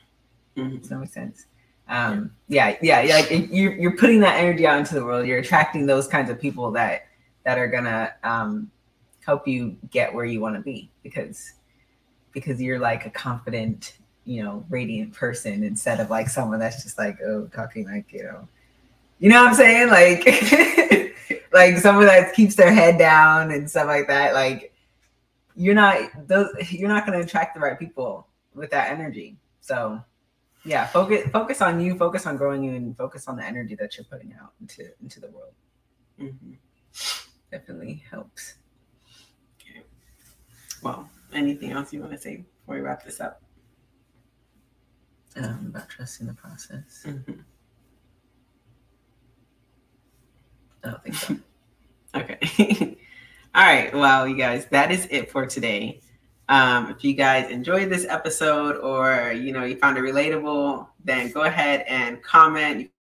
mhm. 0.58 0.80
Does 0.80 0.90
that 0.90 1.00
make 1.00 1.10
sense? 1.10 1.46
Um, 1.88 2.32
yeah, 2.48 2.78
yeah, 2.82 3.02
yeah. 3.02 3.16
Like 3.16 3.50
you're 3.52 3.74
you're 3.74 3.98
putting 3.98 4.22
that 4.22 4.38
energy 4.38 4.66
out 4.66 4.80
into 4.80 4.96
the 4.96 5.04
world. 5.04 5.28
You're 5.28 5.40
attracting 5.40 5.86
those 5.86 6.08
kinds 6.08 6.30
of 6.30 6.40
people 6.40 6.72
that 6.72 7.08
that 7.44 7.58
are 7.58 7.68
gonna 7.68 8.14
um, 8.24 8.72
help 9.26 9.48
you 9.48 9.78
get 9.90 10.14
where 10.14 10.26
you 10.26 10.40
want 10.40 10.56
to 10.56 10.62
be 10.62 10.90
because 11.04 11.54
because 12.32 12.62
you're 12.62 12.80
like 12.80 13.06
a 13.06 13.10
confident, 13.10 13.98
you 14.26 14.44
know, 14.44 14.66
radiant 14.70 15.14
person 15.14 15.64
instead 15.64 16.00
of 16.00 16.10
like 16.10 16.30
someone 16.30 16.60
that's 16.60 16.84
just 16.84 16.98
like 16.98 17.18
oh 17.26 17.48
talking 17.54 17.86
like 17.86 18.12
you 18.12 18.24
know, 18.24 18.48
you 19.20 19.30
know 19.30 19.44
what 19.44 19.50
I'm 19.50 19.56
saying? 19.56 19.90
Like 19.90 20.26
like 21.54 21.78
someone 21.78 22.06
that 22.06 22.34
keeps 22.34 22.56
their 22.56 22.74
head 22.74 22.98
down 22.98 23.52
and 23.52 23.70
stuff 23.70 23.88
like 23.88 24.08
that. 24.08 24.34
Like 24.34 24.74
you're 25.56 25.76
not 25.76 26.28
those. 26.28 26.50
You're 26.72 26.90
not 26.90 27.06
gonna 27.06 27.20
attract 27.20 27.56
the 27.56 27.60
right 27.60 27.78
people 27.78 28.28
with 28.56 28.72
that 28.72 28.92
energy. 28.92 29.38
So 29.62 30.02
yeah 30.66 30.86
focus 30.88 31.28
focus 31.32 31.62
on 31.62 31.80
you 31.82 31.98
focus 31.98 32.26
on 32.28 32.38
growing 32.38 32.64
you 32.64 32.76
and 32.76 32.96
focus 32.98 33.28
on 33.28 33.36
the 33.36 33.44
energy 33.44 33.76
that 33.76 33.98
you're 33.98 34.06
putting 34.06 34.34
out 34.42 34.54
into 34.62 34.84
into 35.02 35.20
the 35.20 35.30
world 35.32 35.54
Mhm. 36.20 36.58
definitely 37.52 38.04
helps 38.10 38.56
Okay. 39.60 39.82
Well, 40.84 41.10
anything 41.34 41.72
else 41.72 41.92
you 41.94 42.00
want 42.02 42.12
to 42.14 42.18
say 42.20 42.38
before 42.60 42.76
we 42.76 42.82
wrap 42.82 43.04
this 43.04 43.20
up? 43.20 43.42
um, 45.38 45.68
about 45.70 45.88
trusting 45.90 46.28
the 46.28 46.34
process 46.34 47.06
i 50.84 50.90
don't 50.90 51.04
think 51.04 51.16
so 51.16 51.38
Okay. 52.16 52.98
All 53.56 53.64
right. 53.64 53.94
Well, 53.94 54.28
you 54.28 54.36
guys, 54.36 54.66
that 54.72 54.92
is 54.92 55.08
it 55.10 55.32
for 55.32 55.46
today. 55.46 56.02
Um, 56.52 56.90
if 56.92 57.02
you 57.02 57.14
guys 57.14 57.50
enjoyed 57.50 57.90
this 57.90 58.06
episode 58.06 58.76
or 58.76 59.32
you 59.32 59.54
know 59.54 59.64
you 59.64 59.78
found 59.78 59.98
it 59.98 60.02
relatable, 60.02 60.86
then 61.02 61.32
go 61.32 61.44
ahead 61.44 61.86
and 61.88 62.22
comment. 62.22 62.92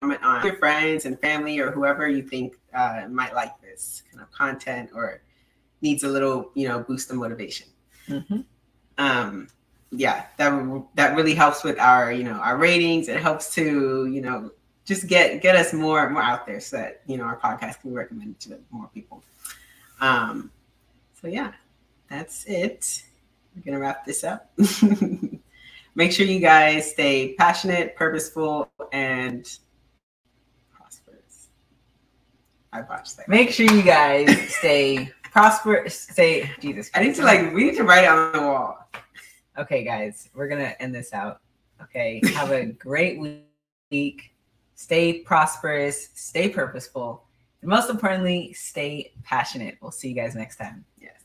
Comment 0.00 0.22
on 0.22 0.44
your 0.46 0.54
friends 0.58 1.04
and 1.04 1.18
family 1.20 1.58
or 1.58 1.72
whoever 1.72 2.08
you 2.08 2.22
think 2.22 2.54
uh, 2.72 3.06
might 3.10 3.34
like 3.34 3.60
this 3.60 4.04
kind 4.12 4.22
of 4.22 4.30
content 4.30 4.90
or 4.94 5.20
needs 5.82 6.04
a 6.04 6.08
little 6.08 6.52
you 6.54 6.68
know 6.68 6.78
boost 6.78 7.10
of 7.10 7.16
motivation. 7.16 7.66
Mhm. 8.08 8.44
um 8.98 9.48
yeah 9.90 10.26
that 10.36 10.52
that 10.94 11.16
really 11.16 11.34
helps 11.34 11.64
with 11.64 11.78
our 11.80 12.12
you 12.12 12.22
know 12.24 12.34
our 12.34 12.56
ratings 12.56 13.08
it 13.08 13.20
helps 13.20 13.52
to 13.54 14.06
you 14.06 14.20
know 14.20 14.50
just 14.88 15.06
get 15.06 15.42
get 15.42 15.54
us 15.54 15.74
more 15.74 16.08
more 16.08 16.22
out 16.22 16.46
there 16.46 16.60
so 16.60 16.78
that 16.78 17.02
you 17.06 17.18
know 17.18 17.24
our 17.24 17.38
podcast 17.38 17.82
can 17.82 17.90
be 17.90 17.96
recommended 17.96 18.40
to 18.40 18.58
more 18.70 18.88
people. 18.94 19.22
Um 20.00 20.50
so 21.20 21.28
yeah 21.28 21.52
that's 22.08 22.46
it. 22.46 23.04
We're 23.54 23.62
gonna 23.62 23.78
wrap 23.78 24.06
this 24.06 24.24
up. 24.24 24.50
Make 25.94 26.12
sure 26.12 26.24
you 26.24 26.40
guys 26.40 26.90
stay 26.90 27.34
passionate 27.34 27.96
purposeful 27.96 28.70
and 28.92 29.44
prosperous. 30.72 31.48
I 32.72 32.80
watched 32.80 33.18
that. 33.18 33.28
Make 33.28 33.50
sure 33.50 33.70
you 33.70 33.82
guys 33.82 34.54
stay 34.54 35.12
prosperous 35.30 35.94
stay 35.94 36.50
jesus 36.58 36.90
i 36.94 37.02
need 37.02 37.14
to 37.14 37.22
like 37.22 37.52
we 37.52 37.62
need 37.62 37.76
to 37.76 37.84
write 37.84 38.04
it 38.04 38.10
on 38.10 38.32
the 38.32 38.40
wall. 38.40 38.88
Okay 39.58 39.84
guys 39.84 40.30
we're 40.34 40.48
gonna 40.48 40.74
end 40.80 40.94
this 40.94 41.12
out. 41.12 41.42
Okay 41.82 42.22
have 42.32 42.52
a 42.52 42.64
great 42.64 43.20
week 43.90 44.32
Stay 44.78 45.18
prosperous, 45.22 46.10
stay 46.14 46.48
purposeful, 46.48 47.24
and 47.62 47.68
most 47.68 47.90
importantly, 47.90 48.52
stay 48.52 49.12
passionate. 49.24 49.76
We'll 49.82 49.90
see 49.90 50.10
you 50.10 50.14
guys 50.14 50.36
next 50.36 50.54
time. 50.54 50.84
Yes. 51.00 51.20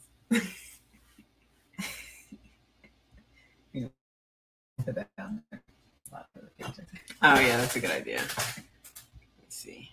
Put 4.83 4.95
that 4.95 5.07
down 5.15 5.43
there. 5.51 5.61
Oh 7.21 7.39
yeah, 7.39 7.57
that's 7.57 7.75
a 7.75 7.79
good 7.79 7.91
idea. 7.91 8.21
Let's 9.39 9.55
see. 9.55 9.91